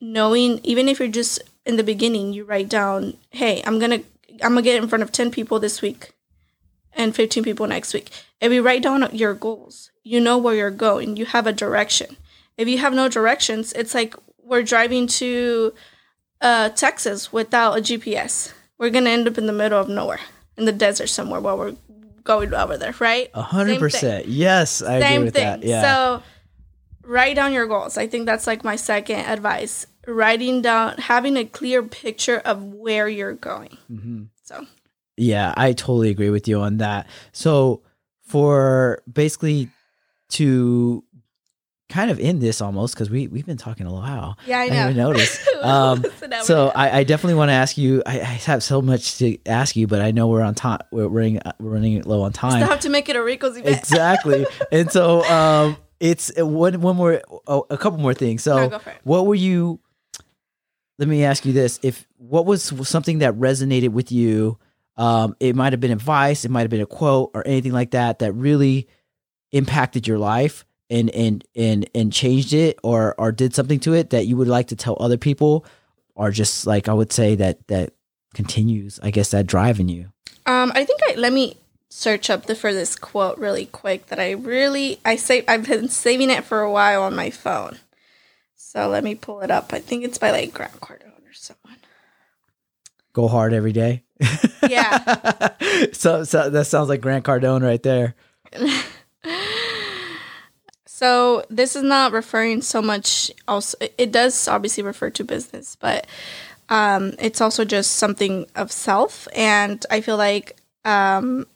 knowing 0.00 0.60
even 0.62 0.88
if 0.88 0.98
you're 0.98 1.08
just 1.08 1.40
in 1.64 1.76
the 1.76 1.84
beginning, 1.84 2.32
you 2.32 2.44
write 2.44 2.68
down, 2.68 3.16
"Hey, 3.30 3.62
I'm 3.66 3.78
gonna 3.78 4.00
I'm 4.42 4.52
gonna 4.52 4.62
get 4.62 4.82
in 4.82 4.88
front 4.88 5.02
of 5.02 5.12
ten 5.12 5.30
people 5.30 5.58
this 5.58 5.82
week, 5.82 6.12
and 6.92 7.14
fifteen 7.14 7.44
people 7.44 7.66
next 7.66 7.92
week." 7.92 8.10
If 8.40 8.52
you 8.52 8.62
write 8.62 8.82
down 8.82 9.08
your 9.12 9.34
goals, 9.34 9.90
you 10.02 10.20
know 10.20 10.38
where 10.38 10.54
you're 10.54 10.70
going. 10.70 11.16
You 11.16 11.26
have 11.26 11.46
a 11.46 11.52
direction. 11.52 12.16
If 12.56 12.68
you 12.68 12.78
have 12.78 12.94
no 12.94 13.08
directions, 13.08 13.72
it's 13.74 13.94
like 13.94 14.14
we're 14.42 14.62
driving 14.62 15.06
to 15.06 15.74
uh, 16.40 16.70
Texas 16.70 17.32
without 17.32 17.78
a 17.78 17.82
GPS. 17.82 18.52
We're 18.78 18.90
gonna 18.90 19.10
end 19.10 19.28
up 19.28 19.38
in 19.38 19.46
the 19.46 19.52
middle 19.52 19.80
of 19.80 19.88
nowhere, 19.88 20.20
in 20.56 20.64
the 20.64 20.72
desert 20.72 21.08
somewhere, 21.08 21.40
while 21.40 21.58
we're 21.58 21.76
going 22.26 22.52
over 22.52 22.76
there, 22.76 22.94
right? 23.00 23.30
A 23.32 23.42
hundred 23.42 23.78
percent. 23.78 24.26
Yes, 24.26 24.82
I 24.82 24.96
agree 24.96 25.24
with 25.24 25.34
thing. 25.34 25.44
that. 25.44 25.62
Yeah. 25.62 25.82
So 25.82 26.22
write 27.02 27.36
down 27.36 27.52
your 27.52 27.66
goals. 27.66 27.96
I 27.96 28.06
think 28.06 28.26
that's 28.26 28.46
like 28.46 28.64
my 28.64 28.76
second 28.76 29.20
advice. 29.20 29.86
Writing 30.06 30.62
down, 30.62 30.98
having 30.98 31.36
a 31.36 31.44
clear 31.44 31.82
picture 31.82 32.38
of 32.38 32.62
where 32.62 33.08
you're 33.08 33.34
going. 33.34 33.76
hmm 33.88 34.24
So 34.44 34.64
Yeah, 35.16 35.52
I 35.56 35.72
totally 35.72 36.10
agree 36.10 36.30
with 36.30 36.46
you 36.46 36.60
on 36.60 36.76
that. 36.76 37.08
So 37.32 37.82
for 38.22 39.02
basically 39.12 39.68
to 40.28 41.02
kind 41.88 42.10
of 42.10 42.18
in 42.18 42.40
this 42.40 42.60
almost 42.60 42.94
because 42.94 43.08
we 43.10 43.28
we've 43.28 43.46
been 43.46 43.56
talking 43.56 43.86
a 43.86 43.92
while. 43.92 44.36
yeah, 44.46 44.58
I 44.58 44.62
I 44.64 44.68
know. 44.68 44.74
didn't 44.74 44.90
even 44.90 44.96
notice. 44.96 45.48
Um, 45.62 46.04
So. 46.42 46.70
I, 46.74 46.98
I 46.98 47.04
definitely 47.04 47.34
want 47.36 47.48
to 47.48 47.54
ask 47.54 47.78
you. 47.78 48.02
I, 48.04 48.20
I 48.20 48.24
have 48.24 48.62
so 48.62 48.82
much 48.82 49.18
to 49.18 49.38
ask 49.46 49.74
you, 49.76 49.86
but 49.86 50.02
I 50.02 50.10
know 50.10 50.26
we're 50.26 50.42
on 50.42 50.54
time. 50.54 50.80
We're 50.90 51.06
running 51.08 51.40
we're 51.58 51.70
running 51.70 52.02
low 52.02 52.22
on 52.22 52.34
Still 52.34 52.50
time. 52.50 52.60
have 52.62 52.80
to 52.80 52.88
make 52.90 53.08
it 53.08 53.16
a 53.16 53.22
Rico's 53.22 53.56
event. 53.56 53.78
exactly. 53.78 54.46
and 54.72 54.90
so 54.90 55.24
um, 55.24 55.76
it's 56.00 56.30
uh, 56.38 56.44
one 56.46 56.80
one 56.80 56.96
more 56.96 57.22
oh, 57.46 57.64
a 57.70 57.78
couple 57.78 57.98
more 58.00 58.12
things. 58.14 58.42
So 58.42 58.56
No, 58.56 58.68
go 58.68 58.78
for 58.80 58.90
it. 58.90 58.96
what 59.04 59.26
were 59.26 59.34
you? 59.34 59.80
Let 60.98 61.08
me 61.08 61.24
ask 61.24 61.44
you 61.46 61.52
this: 61.52 61.78
If 61.82 62.06
what 62.18 62.44
was 62.46 62.64
something 62.88 63.18
that 63.20 63.34
resonated 63.34 63.90
with 63.90 64.10
you? 64.12 64.58
Um, 64.98 65.36
it 65.40 65.54
might 65.56 65.72
have 65.72 65.80
been 65.80 65.90
advice, 65.92 66.44
it 66.44 66.50
might 66.50 66.62
have 66.62 66.70
been 66.70 66.80
a 66.80 66.86
quote, 66.86 67.30
or 67.34 67.46
anything 67.46 67.72
like 67.72 67.92
that 67.92 68.18
that 68.20 68.32
really 68.32 68.88
impacted 69.52 70.06
your 70.06 70.18
life 70.18 70.64
and 70.90 71.10
and 71.10 71.44
and 71.54 71.88
and 71.94 72.12
changed 72.12 72.52
it, 72.52 72.78
or 72.82 73.14
or 73.18 73.32
did 73.32 73.54
something 73.54 73.80
to 73.80 73.94
it 73.94 74.10
that 74.10 74.26
you 74.26 74.36
would 74.36 74.48
like 74.48 74.68
to 74.68 74.76
tell 74.76 74.96
other 75.00 75.16
people, 75.18 75.64
or 76.14 76.30
just 76.30 76.66
like 76.66 76.88
I 76.88 76.92
would 76.92 77.12
say 77.12 77.34
that 77.36 77.66
that 77.68 77.92
continues, 78.34 79.00
I 79.02 79.10
guess, 79.10 79.30
that 79.30 79.46
drive 79.46 79.80
in 79.80 79.88
you. 79.88 80.12
Um, 80.46 80.72
I 80.74 80.84
think 80.84 81.00
I 81.08 81.14
let 81.14 81.32
me 81.32 81.56
search 81.88 82.30
up 82.30 82.46
the 82.46 82.54
for 82.54 82.72
this 82.72 82.96
quote 82.96 83.38
really 83.38 83.66
quick 83.66 84.06
that 84.06 84.20
I 84.20 84.32
really 84.32 85.00
I 85.04 85.16
say 85.16 85.44
I've 85.48 85.66
been 85.66 85.88
saving 85.88 86.30
it 86.30 86.44
for 86.44 86.60
a 86.60 86.70
while 86.70 87.02
on 87.02 87.16
my 87.16 87.30
phone. 87.30 87.78
So 88.54 88.88
let 88.88 89.04
me 89.04 89.14
pull 89.14 89.40
it 89.40 89.50
up. 89.50 89.72
I 89.72 89.78
think 89.78 90.04
it's 90.04 90.18
by 90.18 90.30
like 90.30 90.52
Grant 90.52 90.80
Cardone 90.80 91.24
or 91.26 91.32
someone. 91.32 91.78
Go 93.12 93.28
hard 93.28 93.54
every 93.54 93.72
day. 93.72 94.02
Yeah. 94.68 95.54
so, 95.92 96.24
so 96.24 96.50
that 96.50 96.66
sounds 96.66 96.88
like 96.88 97.00
Grant 97.00 97.24
Cardone 97.24 97.62
right 97.62 97.82
there. 97.82 98.14
So 100.96 101.44
this 101.50 101.76
is 101.76 101.82
not 101.82 102.12
referring 102.12 102.62
so 102.62 102.80
much. 102.80 103.30
Also, 103.46 103.76
it 103.98 104.12
does 104.12 104.48
obviously 104.48 104.82
refer 104.82 105.10
to 105.10 105.24
business, 105.24 105.76
but 105.78 106.06
um, 106.70 107.12
it's 107.18 107.42
also 107.42 107.66
just 107.66 107.96
something 107.96 108.46
of 108.56 108.72
self. 108.72 109.28
And 109.34 109.84
I 109.90 110.00
feel 110.00 110.16
like 110.16 110.56
um, 110.86 111.46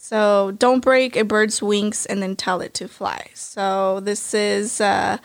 so 0.00 0.56
don't 0.58 0.80
break 0.80 1.14
a 1.14 1.22
bird's 1.22 1.62
wings 1.62 2.04
and 2.04 2.20
then 2.20 2.34
tell 2.34 2.60
it 2.62 2.74
to 2.74 2.88
fly. 2.88 3.28
So 3.34 4.00
this 4.00 4.34
is 4.34 4.80
uh, 4.80 5.18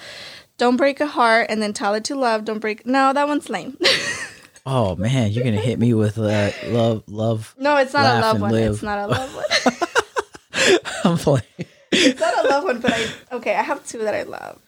don't 0.59 0.77
break 0.77 1.01
a 1.01 1.07
heart 1.07 1.47
and 1.49 1.59
then 1.59 1.73
tell 1.73 1.95
it 1.95 2.03
to 2.03 2.15
love. 2.15 2.45
Don't 2.45 2.59
break. 2.59 2.85
No, 2.85 3.13
that 3.13 3.27
one's 3.27 3.49
lame. 3.49 3.77
Oh 4.69 4.97
man, 4.97 5.31
you're 5.31 5.45
gonna 5.45 5.55
hit 5.55 5.79
me 5.79 5.93
with 5.93 6.17
uh, 6.17 6.51
love, 6.65 7.03
love. 7.07 7.55
no, 7.57 7.77
it's 7.77 7.93
not 7.93 8.17
a 8.17 8.19
love 8.19 8.41
one. 8.41 8.51
live. 8.51 8.73
It's 8.73 8.83
not 8.83 8.99
a 8.99 9.07
love 9.07 9.33
one. 9.33 10.79
I'm 11.05 11.17
playing. 11.17 11.67
It's 11.91 12.19
not 12.19 12.45
a 12.45 12.47
love 12.47 12.63
one, 12.63 12.79
but 12.79 12.93
I 12.93 13.07
okay. 13.33 13.55
I 13.55 13.61
have 13.61 13.85
two 13.85 13.99
that 13.99 14.13
I 14.15 14.23
love. 14.23 14.59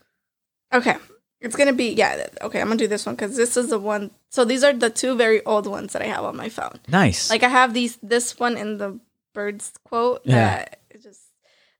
Okay, 0.74 0.95
it's 1.41 1.55
gonna 1.55 1.74
be 1.74 1.93
yeah. 1.93 2.28
Okay, 2.41 2.61
I'm 2.61 2.67
gonna 2.67 2.78
do 2.78 2.88
this 2.88 3.05
one 3.05 3.15
because 3.15 3.36
this 3.36 3.57
is 3.57 3.70
the 3.70 3.80
one. 3.80 4.11
So 4.30 4.45
these 4.45 4.63
are 4.63 4.74
the 4.74 4.89
two 4.89 5.15
very 5.15 5.43
old 5.45 5.67
ones 5.67 5.93
that 5.93 6.01
I 6.01 6.05
have 6.05 6.24
on 6.24 6.36
my 6.38 6.49
phone. 6.49 6.80
Nice. 6.88 7.30
Like 7.30 7.43
I 7.43 7.49
have 7.49 7.74
these 7.74 7.97
this 8.03 8.39
one 8.39 8.57
and 8.57 8.80
the 8.80 8.99
birds 9.34 9.74
quote. 9.84 10.22
Yeah. 10.24 10.36
that 10.36 10.80
it 10.89 11.03
just. 11.03 11.22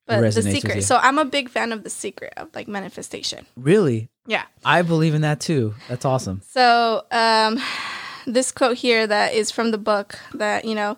But 0.08 0.34
the 0.34 0.42
secret. 0.42 0.84
So 0.84 0.98
I'm 0.98 1.20
a 1.20 1.26
big 1.26 1.50
fan 1.50 1.72
of 1.72 1.84
the 1.84 1.90
secret 1.92 2.34
of 2.36 2.50
like 2.56 2.68
manifestation. 2.68 3.46
really, 3.56 4.10
Yeah. 4.26 4.46
I 4.66 4.82
believe 4.82 5.14
in 5.14 5.22
that 5.22 5.40
too. 5.40 5.76
That's 5.88 6.04
awesome. 6.04 6.42
So 6.50 7.06
um, 7.12 7.62
this 8.26 8.52
quote 8.52 8.78
here 8.78 9.06
that 9.06 9.34
is 9.36 9.52
from 9.52 9.70
the 9.70 9.78
book 9.78 10.18
that 10.34 10.66
you 10.66 10.74
know, 10.74 10.98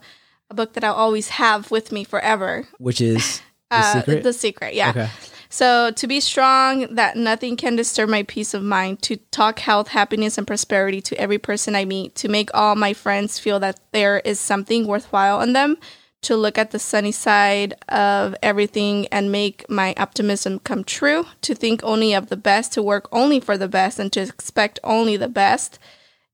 a 0.50 0.54
book 0.54 0.72
that 0.74 0.86
I'll 0.86 0.94
always 0.94 1.28
have 1.28 1.72
with 1.72 1.92
me 1.92 2.06
forever. 2.06 2.70
Which 2.78 3.02
is 3.02 3.42
the 3.72 3.78
Uh, 3.78 3.94
secret. 3.94 4.24
The 4.24 4.34
secret. 4.34 4.74
Yeah. 4.76 4.90
Okay. 4.92 5.10
So, 5.50 5.92
to 5.92 6.08
be 6.08 6.22
strong, 6.22 6.96
that 6.96 7.18
nothing 7.18 7.58
can 7.58 7.76
disturb 7.76 8.10
my 8.10 8.24
peace 8.24 8.54
of 8.54 8.64
mind, 8.64 9.02
to 9.02 9.18
talk 9.32 9.60
health, 9.60 9.90
happiness, 9.90 10.38
and 10.38 10.48
prosperity 10.48 11.02
to 11.02 11.20
every 11.20 11.40
person 11.40 11.76
I 11.76 11.84
meet, 11.84 12.16
to 12.16 12.30
make 12.30 12.50
all 12.54 12.76
my 12.76 12.94
friends 12.94 13.38
feel 13.38 13.60
that 13.60 13.80
there 13.92 14.20
is 14.24 14.40
something 14.40 14.88
worthwhile 14.88 15.42
in 15.42 15.52
them, 15.52 15.78
to 16.22 16.38
look 16.38 16.58
at 16.58 16.72
the 16.72 16.80
sunny 16.80 17.12
side 17.12 17.74
of 17.90 18.34
everything 18.42 19.08
and 19.08 19.30
make 19.30 19.70
my 19.70 19.94
optimism 19.98 20.60
come 20.60 20.86
true, 20.86 21.26
to 21.42 21.54
think 21.54 21.84
only 21.84 22.14
of 22.14 22.30
the 22.30 22.38
best, 22.38 22.72
to 22.74 22.82
work 22.82 23.10
only 23.12 23.42
for 23.42 23.58
the 23.58 23.68
best, 23.68 24.00
and 24.00 24.14
to 24.14 24.22
expect 24.22 24.80
only 24.86 25.18
the 25.18 25.28
best. 25.28 25.80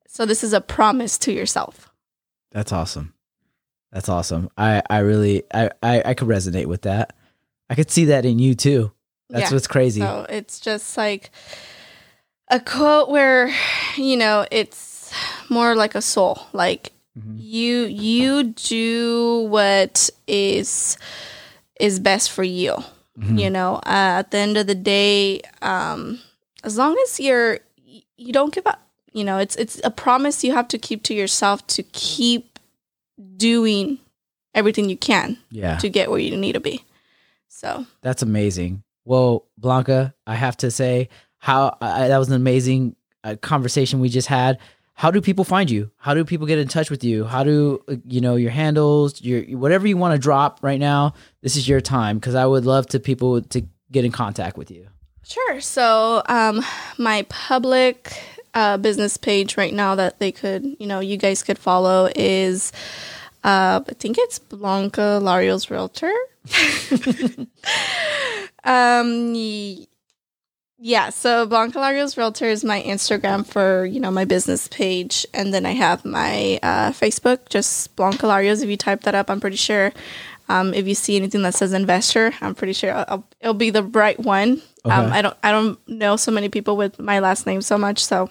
So, 0.08 0.28
this 0.28 0.44
is 0.44 0.54
a 0.54 0.62
promise 0.62 1.18
to 1.20 1.32
yourself. 1.34 1.90
That's 2.52 2.72
awesome. 2.72 3.14
That's 3.92 4.10
awesome. 4.10 4.50
I 4.58 4.84
I 4.92 5.00
really 5.00 5.42
I 5.52 5.72
I, 5.82 6.04
I 6.06 6.14
could 6.14 6.28
resonate 6.28 6.68
with 6.68 6.84
that. 6.84 7.14
I 7.70 7.76
could 7.76 7.92
see 7.92 8.06
that 8.06 8.26
in 8.26 8.40
you 8.40 8.56
too. 8.56 8.92
That's 9.30 9.50
Yeah. 9.52 9.56
what's 9.56 9.68
crazy. 9.68 10.02
So 10.02 10.26
it's 10.30 10.60
just 10.60 10.96
like 10.98 11.32
a 12.50 12.60
quote 12.60 13.10
where, 13.10 13.54
you 13.98 14.16
know, 14.18 14.46
it's 14.52 15.12
more 15.50 15.76
like 15.76 15.96
a 15.96 16.02
soul. 16.02 16.40
Like 16.54 16.92
Mhm. 17.18 17.36
you 17.40 17.86
you 17.86 18.44
do 18.44 19.48
what 19.50 20.10
is 20.28 20.98
is 21.80 22.00
best 22.00 22.32
for 22.32 22.44
you. 22.44 22.76
Mhm. 23.20 23.40
You 23.40 23.50
know, 23.50 23.76
uh, 23.86 24.22
at 24.22 24.32
the 24.32 24.38
end 24.38 24.58
of 24.58 24.68
the 24.68 24.76
day, 24.76 25.42
um, 25.62 26.20
as 26.64 26.78
long 26.78 26.96
as 27.04 27.20
you're 27.20 27.60
you 28.18 28.34
don't 28.34 28.54
give 28.54 28.66
up. 28.66 28.82
You 29.14 29.24
know, 29.24 29.38
it's 29.40 29.56
it's 29.58 29.80
a 29.84 29.92
promise 29.92 30.44
you 30.44 30.54
have 30.54 30.68
to 30.70 30.78
keep 30.78 31.04
to 31.04 31.14
yourself 31.14 31.66
to 31.68 31.84
keep 31.84 32.60
doing 33.38 34.00
everything 34.54 34.90
you 34.90 34.98
can 34.98 35.38
Yeah. 35.52 35.78
to 35.78 35.90
get 35.90 36.10
where 36.10 36.20
you 36.20 36.36
need 36.38 36.54
to 36.54 36.60
be. 36.60 36.84
So 37.58 37.88
That's 38.02 38.22
amazing. 38.22 38.84
Well, 39.04 39.48
Blanca, 39.58 40.14
I 40.28 40.36
have 40.36 40.58
to 40.58 40.70
say 40.70 41.10
how 41.40 41.76
I, 41.82 42.08
that 42.08 42.18
was 42.20 42.28
an 42.28 42.36
amazing 42.36 42.96
uh, 43.24 43.36
conversation 43.42 44.00
we 44.00 44.10
just 44.10 44.28
had. 44.28 44.60
How 44.94 45.10
do 45.10 45.22
people 45.22 45.44
find 45.44 45.68
you? 45.68 45.90
How 45.98 46.14
do 46.14 46.24
people 46.24 46.46
get 46.46 46.60
in 46.60 46.68
touch 46.68 46.92
with 46.92 47.04
you? 47.04 47.24
How 47.26 47.44
do 47.44 47.84
uh, 47.88 47.96
you 48.06 48.22
know 48.22 48.36
your 48.36 48.52
handles, 48.52 49.24
your 49.24 49.42
whatever 49.58 49.88
you 49.88 49.98
want 49.98 50.14
to 50.14 50.20
drop 50.20 50.60
right 50.62 50.80
now? 50.80 51.16
This 51.42 51.56
is 51.56 51.68
your 51.68 51.82
time 51.82 52.20
because 52.20 52.36
I 52.36 52.46
would 52.46 52.64
love 52.64 52.86
to 52.90 53.00
people 53.00 53.42
to 53.42 53.66
get 53.92 54.06
in 54.06 54.12
contact 54.12 54.56
with 54.56 54.70
you. 54.70 54.88
Sure. 55.24 55.60
So, 55.60 56.22
um, 56.28 56.64
my 57.00 57.26
public 57.28 58.22
uh, 58.54 58.78
business 58.78 59.18
page 59.18 59.58
right 59.58 59.74
now 59.74 59.96
that 59.96 60.20
they 60.20 60.32
could, 60.32 60.64
you 60.80 60.86
know, 60.86 61.00
you 61.00 61.18
guys 61.18 61.42
could 61.42 61.58
follow 61.58 62.08
is, 62.16 62.72
uh, 63.48 63.80
I 63.88 63.94
think 63.94 64.18
it's 64.20 64.40
Blanca 64.40 65.22
Larios 65.24 65.70
Realtor. 65.70 66.12
um, 68.66 69.34
yeah, 70.78 71.10
so 71.12 71.46
Blanca 71.46 71.80
Larios 71.80 72.18
Realtor 72.18 72.44
is 72.44 72.66
my 72.66 72.82
Instagram 72.84 73.48
for, 73.48 73.86
you 73.86 74.02
know, 74.02 74.12
my 74.12 74.26
business 74.26 74.68
page. 74.68 75.26
And 75.34 75.54
then 75.54 75.66
I 75.66 75.72
have 75.72 76.04
my 76.04 76.60
uh, 76.62 76.92
Facebook, 76.92 77.48
just 77.48 77.96
Blanca 77.96 78.26
Larios. 78.26 78.62
If 78.62 78.70
you 78.70 78.76
type 78.76 79.04
that 79.04 79.16
up, 79.16 79.30
I'm 79.30 79.40
pretty 79.40 79.56
sure 79.56 79.94
um, 80.50 80.74
if 80.74 80.86
you 80.86 80.94
see 80.94 81.16
anything 81.16 81.44
that 81.44 81.56
says 81.56 81.72
investor, 81.72 82.34
I'm 82.42 82.54
pretty 82.54 82.74
sure 82.74 82.94
I'll, 82.94 83.26
it'll 83.40 83.54
be 83.54 83.70
the 83.70 83.84
right 83.84 84.20
one. 84.20 84.62
Um, 84.84 84.92
okay. 84.92 84.94
Um, 84.94 85.14
I 85.14 85.22
don't 85.22 85.38
I 85.44 85.52
don't 85.52 85.88
know 85.88 86.18
so 86.18 86.34
many 86.34 86.50
people 86.50 86.76
with 86.76 87.00
my 87.00 87.20
last 87.20 87.46
name 87.46 87.62
so 87.62 87.78
much, 87.78 88.04
so 88.04 88.30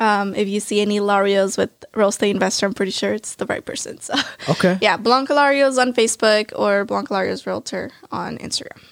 um, 0.00 0.34
if 0.34 0.48
you 0.48 0.60
see 0.60 0.80
any 0.80 1.00
Larios 1.00 1.56
with 1.58 1.70
real 1.94 2.08
estate 2.08 2.30
investor, 2.30 2.66
I'm 2.66 2.74
pretty 2.74 2.92
sure 2.92 3.12
it's 3.12 3.36
the 3.36 3.46
right 3.46 3.64
person. 3.64 4.00
So 4.00 4.14
okay, 4.48 4.78
yeah, 4.82 4.96
Blanca 4.96 5.32
Larios 5.32 5.80
on 5.80 5.92
Facebook 5.92 6.52
or 6.56 6.84
Blanca 6.84 7.14
Larios 7.14 7.46
Realtor 7.46 7.90
on 8.10 8.38
Instagram. 8.38 8.82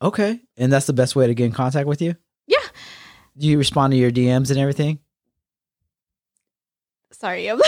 Okay, 0.00 0.40
and 0.56 0.72
that's 0.72 0.86
the 0.86 0.92
best 0.92 1.16
way 1.16 1.26
to 1.26 1.34
get 1.34 1.46
in 1.46 1.52
contact 1.52 1.86
with 1.86 2.00
you. 2.00 2.14
Yeah. 2.46 2.58
Do 3.36 3.46
you 3.46 3.58
respond 3.58 3.92
to 3.92 3.96
your 3.96 4.10
DMs 4.10 4.50
and 4.50 4.58
everything? 4.58 5.00
Sorry, 7.12 7.48
I'm. 7.50 7.58
no, 7.58 7.64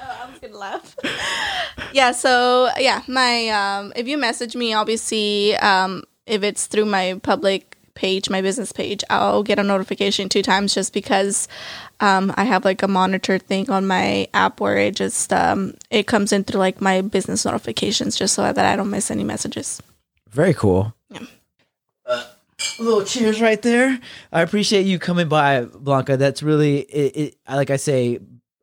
I 0.00 0.30
was 0.30 0.38
gonna 0.40 0.56
laugh. 0.56 0.96
yeah. 1.92 2.12
So 2.12 2.68
yeah, 2.78 3.02
my 3.06 3.48
um, 3.48 3.92
if 3.94 4.08
you 4.08 4.18
message 4.18 4.56
me, 4.56 4.74
obviously, 4.74 5.56
um, 5.56 6.02
if 6.26 6.42
it's 6.42 6.66
through 6.66 6.86
my 6.86 7.20
public 7.22 7.77
page, 7.98 8.30
my 8.30 8.40
business 8.40 8.70
page, 8.70 9.02
I'll 9.10 9.42
get 9.42 9.58
a 9.58 9.64
notification 9.64 10.28
two 10.28 10.42
times 10.42 10.72
just 10.72 10.94
because 10.94 11.48
um, 11.98 12.32
I 12.36 12.44
have 12.44 12.64
like 12.64 12.82
a 12.82 12.88
monitor 12.88 13.38
thing 13.38 13.68
on 13.68 13.86
my 13.88 14.28
app 14.32 14.60
where 14.60 14.78
it 14.78 14.94
just 14.94 15.32
um, 15.32 15.74
it 15.90 16.06
comes 16.06 16.32
in 16.32 16.44
through 16.44 16.60
like 16.60 16.80
my 16.80 17.02
business 17.02 17.44
notifications 17.44 18.16
just 18.16 18.34
so 18.34 18.42
that 18.42 18.58
I 18.58 18.76
don't 18.76 18.88
miss 18.88 19.10
any 19.10 19.24
messages. 19.24 19.82
Very 20.30 20.54
cool. 20.54 20.94
Yeah. 21.10 21.20
Uh, 22.06 22.24
a 22.78 22.82
little 22.82 23.04
cheers 23.04 23.40
right 23.40 23.60
there. 23.60 23.98
I 24.32 24.42
appreciate 24.42 24.86
you 24.86 25.00
coming 25.00 25.28
by, 25.28 25.64
Blanca. 25.64 26.16
That's 26.16 26.42
really 26.42 26.78
it, 26.78 27.16
it. 27.16 27.36
Like 27.48 27.70
I 27.70 27.76
say, 27.76 28.20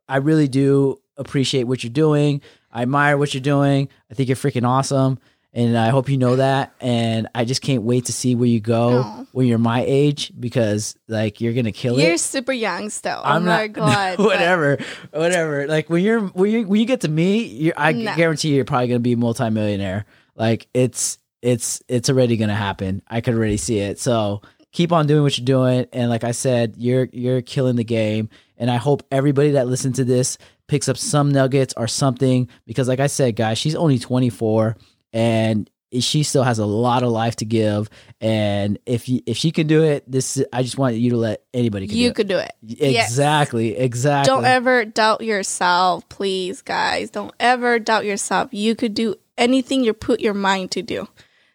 I 0.08 0.16
really 0.16 0.48
do 0.48 0.98
appreciate 1.18 1.64
what 1.64 1.84
you're 1.84 1.92
doing. 1.92 2.40
I 2.72 2.82
admire 2.82 3.18
what 3.18 3.34
you're 3.34 3.42
doing. 3.42 3.88
I 4.10 4.14
think 4.14 4.28
you're 4.30 4.36
freaking 4.36 4.66
awesome 4.66 5.18
and 5.56 5.78
I 5.78 5.88
hope 5.88 6.10
you 6.10 6.18
know 6.18 6.36
that. 6.36 6.74
And 6.82 7.28
I 7.34 7.46
just 7.46 7.62
can't 7.62 7.82
wait 7.82 8.04
to 8.04 8.12
see 8.12 8.34
where 8.34 8.46
you 8.46 8.60
go 8.60 9.02
Aww. 9.02 9.26
when 9.32 9.46
you're 9.46 9.56
my 9.56 9.82
age 9.86 10.30
because 10.38 10.96
like 11.08 11.40
you're 11.40 11.54
gonna 11.54 11.72
kill 11.72 11.94
you're 11.94 12.04
it. 12.04 12.08
You're 12.08 12.18
super 12.18 12.52
young 12.52 12.90
still. 12.90 13.18
Oh 13.18 13.22
I'm 13.24 13.42
oh 13.42 13.46
my 13.46 13.66
god. 13.68 14.18
whatever, 14.18 14.76
but... 15.10 15.18
whatever. 15.18 15.66
Like 15.66 15.88
when 15.88 16.04
you're 16.04 16.20
when 16.20 16.50
you 16.50 16.68
when 16.68 16.78
you 16.78 16.86
get 16.86 17.00
to 17.00 17.08
me, 17.08 17.44
you're, 17.44 17.74
I 17.74 17.92
no. 17.92 18.14
guarantee 18.14 18.54
you're 18.54 18.66
probably 18.66 18.88
gonna 18.88 19.00
be 19.00 19.14
a 19.14 19.16
multimillionaire. 19.16 20.04
Like 20.34 20.68
it's 20.74 21.16
it's 21.40 21.82
it's 21.88 22.10
already 22.10 22.36
gonna 22.36 22.54
happen. 22.54 23.00
I 23.08 23.22
could 23.22 23.34
already 23.34 23.56
see 23.56 23.78
it. 23.78 23.98
So 23.98 24.42
keep 24.72 24.92
on 24.92 25.06
doing 25.06 25.22
what 25.22 25.38
you're 25.38 25.46
doing. 25.46 25.86
And 25.90 26.10
like 26.10 26.22
I 26.22 26.32
said, 26.32 26.74
you're 26.76 27.08
you're 27.12 27.40
killing 27.40 27.76
the 27.76 27.84
game. 27.84 28.28
And 28.58 28.70
I 28.70 28.76
hope 28.76 29.06
everybody 29.10 29.52
that 29.52 29.68
listens 29.68 29.96
to 29.96 30.04
this 30.04 30.36
picks 30.68 30.88
up 30.88 30.98
some 30.98 31.30
nuggets 31.30 31.72
or 31.78 31.88
something 31.88 32.48
because 32.66 32.88
like 32.88 33.00
I 33.00 33.06
said, 33.06 33.36
guys, 33.36 33.56
she's 33.56 33.74
only 33.74 33.98
24 33.98 34.76
and 35.16 35.70
she 35.98 36.24
still 36.24 36.42
has 36.42 36.58
a 36.58 36.66
lot 36.66 37.02
of 37.02 37.10
life 37.10 37.36
to 37.36 37.46
give. 37.46 37.88
And 38.20 38.78
if 38.84 39.08
you, 39.08 39.22
if 39.24 39.38
she 39.38 39.50
can 39.50 39.66
do 39.66 39.82
it 39.82 40.04
this 40.10 40.42
i 40.52 40.62
just 40.62 40.76
want 40.76 40.96
you 40.96 41.10
to 41.10 41.16
let 41.16 41.44
anybody 41.54 41.86
you 41.86 42.08
do 42.08 42.14
could 42.14 42.28
do 42.28 42.38
it. 42.38 42.52
Exactly 42.62 43.72
yes. 43.72 43.80
exactly. 43.80 44.34
Don't 44.34 44.44
ever 44.44 44.84
doubt 44.84 45.22
yourself 45.22 46.06
please 46.08 46.60
guys. 46.60 47.10
Don't 47.10 47.34
ever 47.40 47.78
doubt 47.78 48.04
yourself. 48.04 48.52
You 48.52 48.76
could 48.76 48.94
do 48.94 49.14
anything 49.38 49.84
you 49.84 49.94
put 49.94 50.20
your 50.20 50.34
mind 50.34 50.70
to 50.72 50.82
do. 50.82 51.08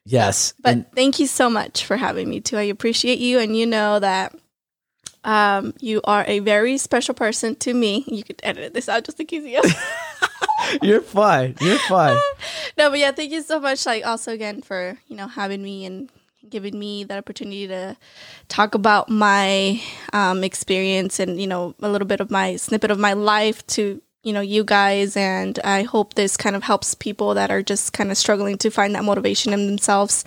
Yes 0.06 0.54
but 0.62 0.74
and- 0.74 0.92
thank 0.94 1.20
you 1.20 1.28
so 1.28 1.50
much 1.50 1.86
for 1.86 1.98
having 1.98 2.28
me 2.28 2.42
too. 2.42 2.58
I 2.58 2.64
appreciate 2.64 3.20
you 3.20 3.40
and 3.40 3.56
you 3.56 3.68
know 3.68 4.00
that 4.00 4.34
um, 5.24 5.74
you 5.80 6.02
are 6.04 6.26
a 6.28 6.40
very 6.40 6.78
special 6.78 7.14
person 7.14 7.56
to 7.58 7.74
me. 7.74 8.04
You 8.08 8.24
could 8.24 8.40
edit 8.44 8.74
this 8.74 8.90
out 8.90 9.04
just 9.04 9.20
in 9.20 9.28
case 9.28 9.44
you. 9.44 9.62
You're 10.82 11.02
fine. 11.02 11.56
You're 11.60 11.80
fine. 11.80 12.18
no, 12.78 12.90
but 12.90 13.00
yeah, 13.00 13.12
thank 13.12 13.32
you 13.32 13.42
so 13.42 13.60
much. 13.60 13.86
Like 13.86 14.06
also 14.06 14.32
again 14.32 14.62
for 14.62 14.98
you 15.08 15.16
know 15.16 15.28
having 15.28 15.62
me 15.62 15.86
and 15.86 16.10
giving 16.50 16.78
me 16.78 17.04
that 17.04 17.18
opportunity 17.18 17.68
to 17.68 17.96
talk 18.48 18.76
about 18.76 19.10
my 19.10 19.82
um, 20.14 20.44
experience 20.44 21.20
and 21.20 21.40
you 21.40 21.48
know 21.48 21.76
a 21.82 21.90
little 21.90 22.08
bit 22.08 22.20
of 22.20 22.32
my 22.32 22.56
snippet 22.56 22.92
of 22.92 23.00
my 23.00 23.14
life 23.14 23.66
to 23.68 24.02
you 24.24 24.34
know 24.34 24.42
you 24.42 24.64
guys 24.64 25.18
and 25.18 25.60
i 25.64 25.82
hope 25.82 26.14
this 26.14 26.38
kind 26.38 26.56
of 26.56 26.64
helps 26.64 26.94
people 26.94 27.34
that 27.34 27.50
are 27.50 27.64
just 27.64 27.94
kind 27.94 28.12
of 28.12 28.18
struggling 28.18 28.58
to 28.58 28.70
find 28.70 28.94
that 28.96 29.04
motivation 29.04 29.54
in 29.54 29.68
themselves. 29.68 30.24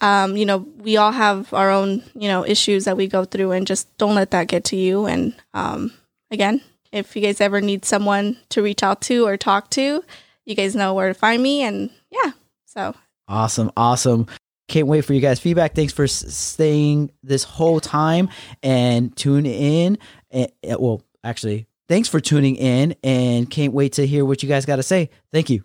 Um, 0.00 0.36
you 0.36 0.46
know 0.46 0.58
we 0.78 0.96
all 0.96 1.12
have 1.12 1.52
our 1.52 1.70
own 1.70 2.02
you 2.14 2.28
know 2.28 2.44
issues 2.44 2.84
that 2.84 2.96
we 2.96 3.06
go 3.06 3.24
through 3.24 3.52
and 3.52 3.66
just 3.66 3.96
don't 3.98 4.14
let 4.14 4.30
that 4.30 4.48
get 4.48 4.64
to 4.64 4.76
you. 4.76 5.06
And 5.06 5.34
um, 5.52 5.92
again 6.30 6.60
if 6.92 7.16
you 7.16 7.22
guys 7.22 7.40
ever 7.40 7.60
need 7.60 7.84
someone 7.84 8.36
to 8.50 8.62
reach 8.62 8.82
out 8.82 9.00
to 9.02 9.26
or 9.26 9.36
talk 9.36 9.70
to 9.70 10.02
you 10.44 10.54
guys 10.54 10.74
know 10.74 10.94
where 10.94 11.08
to 11.08 11.14
find 11.14 11.42
me 11.42 11.62
and 11.62 11.90
yeah 12.10 12.32
so. 12.66 12.94
Awesome 13.28 13.70
awesome. 13.76 14.26
Can't 14.68 14.86
wait 14.86 15.04
for 15.04 15.12
you 15.12 15.20
guys 15.20 15.38
feedback. 15.38 15.74
Thanks 15.74 15.92
for 15.92 16.06
staying 16.06 17.10
this 17.22 17.44
whole 17.44 17.80
time 17.80 18.30
and 18.62 19.14
tune 19.16 19.46
in 19.46 19.98
and, 20.30 20.50
well 20.78 21.02
actually 21.22 21.66
Thanks 21.88 22.08
for 22.08 22.20
tuning 22.20 22.56
in 22.56 22.94
and 23.02 23.50
can't 23.50 23.72
wait 23.72 23.94
to 23.94 24.06
hear 24.06 24.24
what 24.24 24.42
you 24.42 24.48
guys 24.48 24.64
got 24.64 24.76
to 24.76 24.82
say. 24.82 25.10
Thank 25.32 25.50
you. 25.50 25.64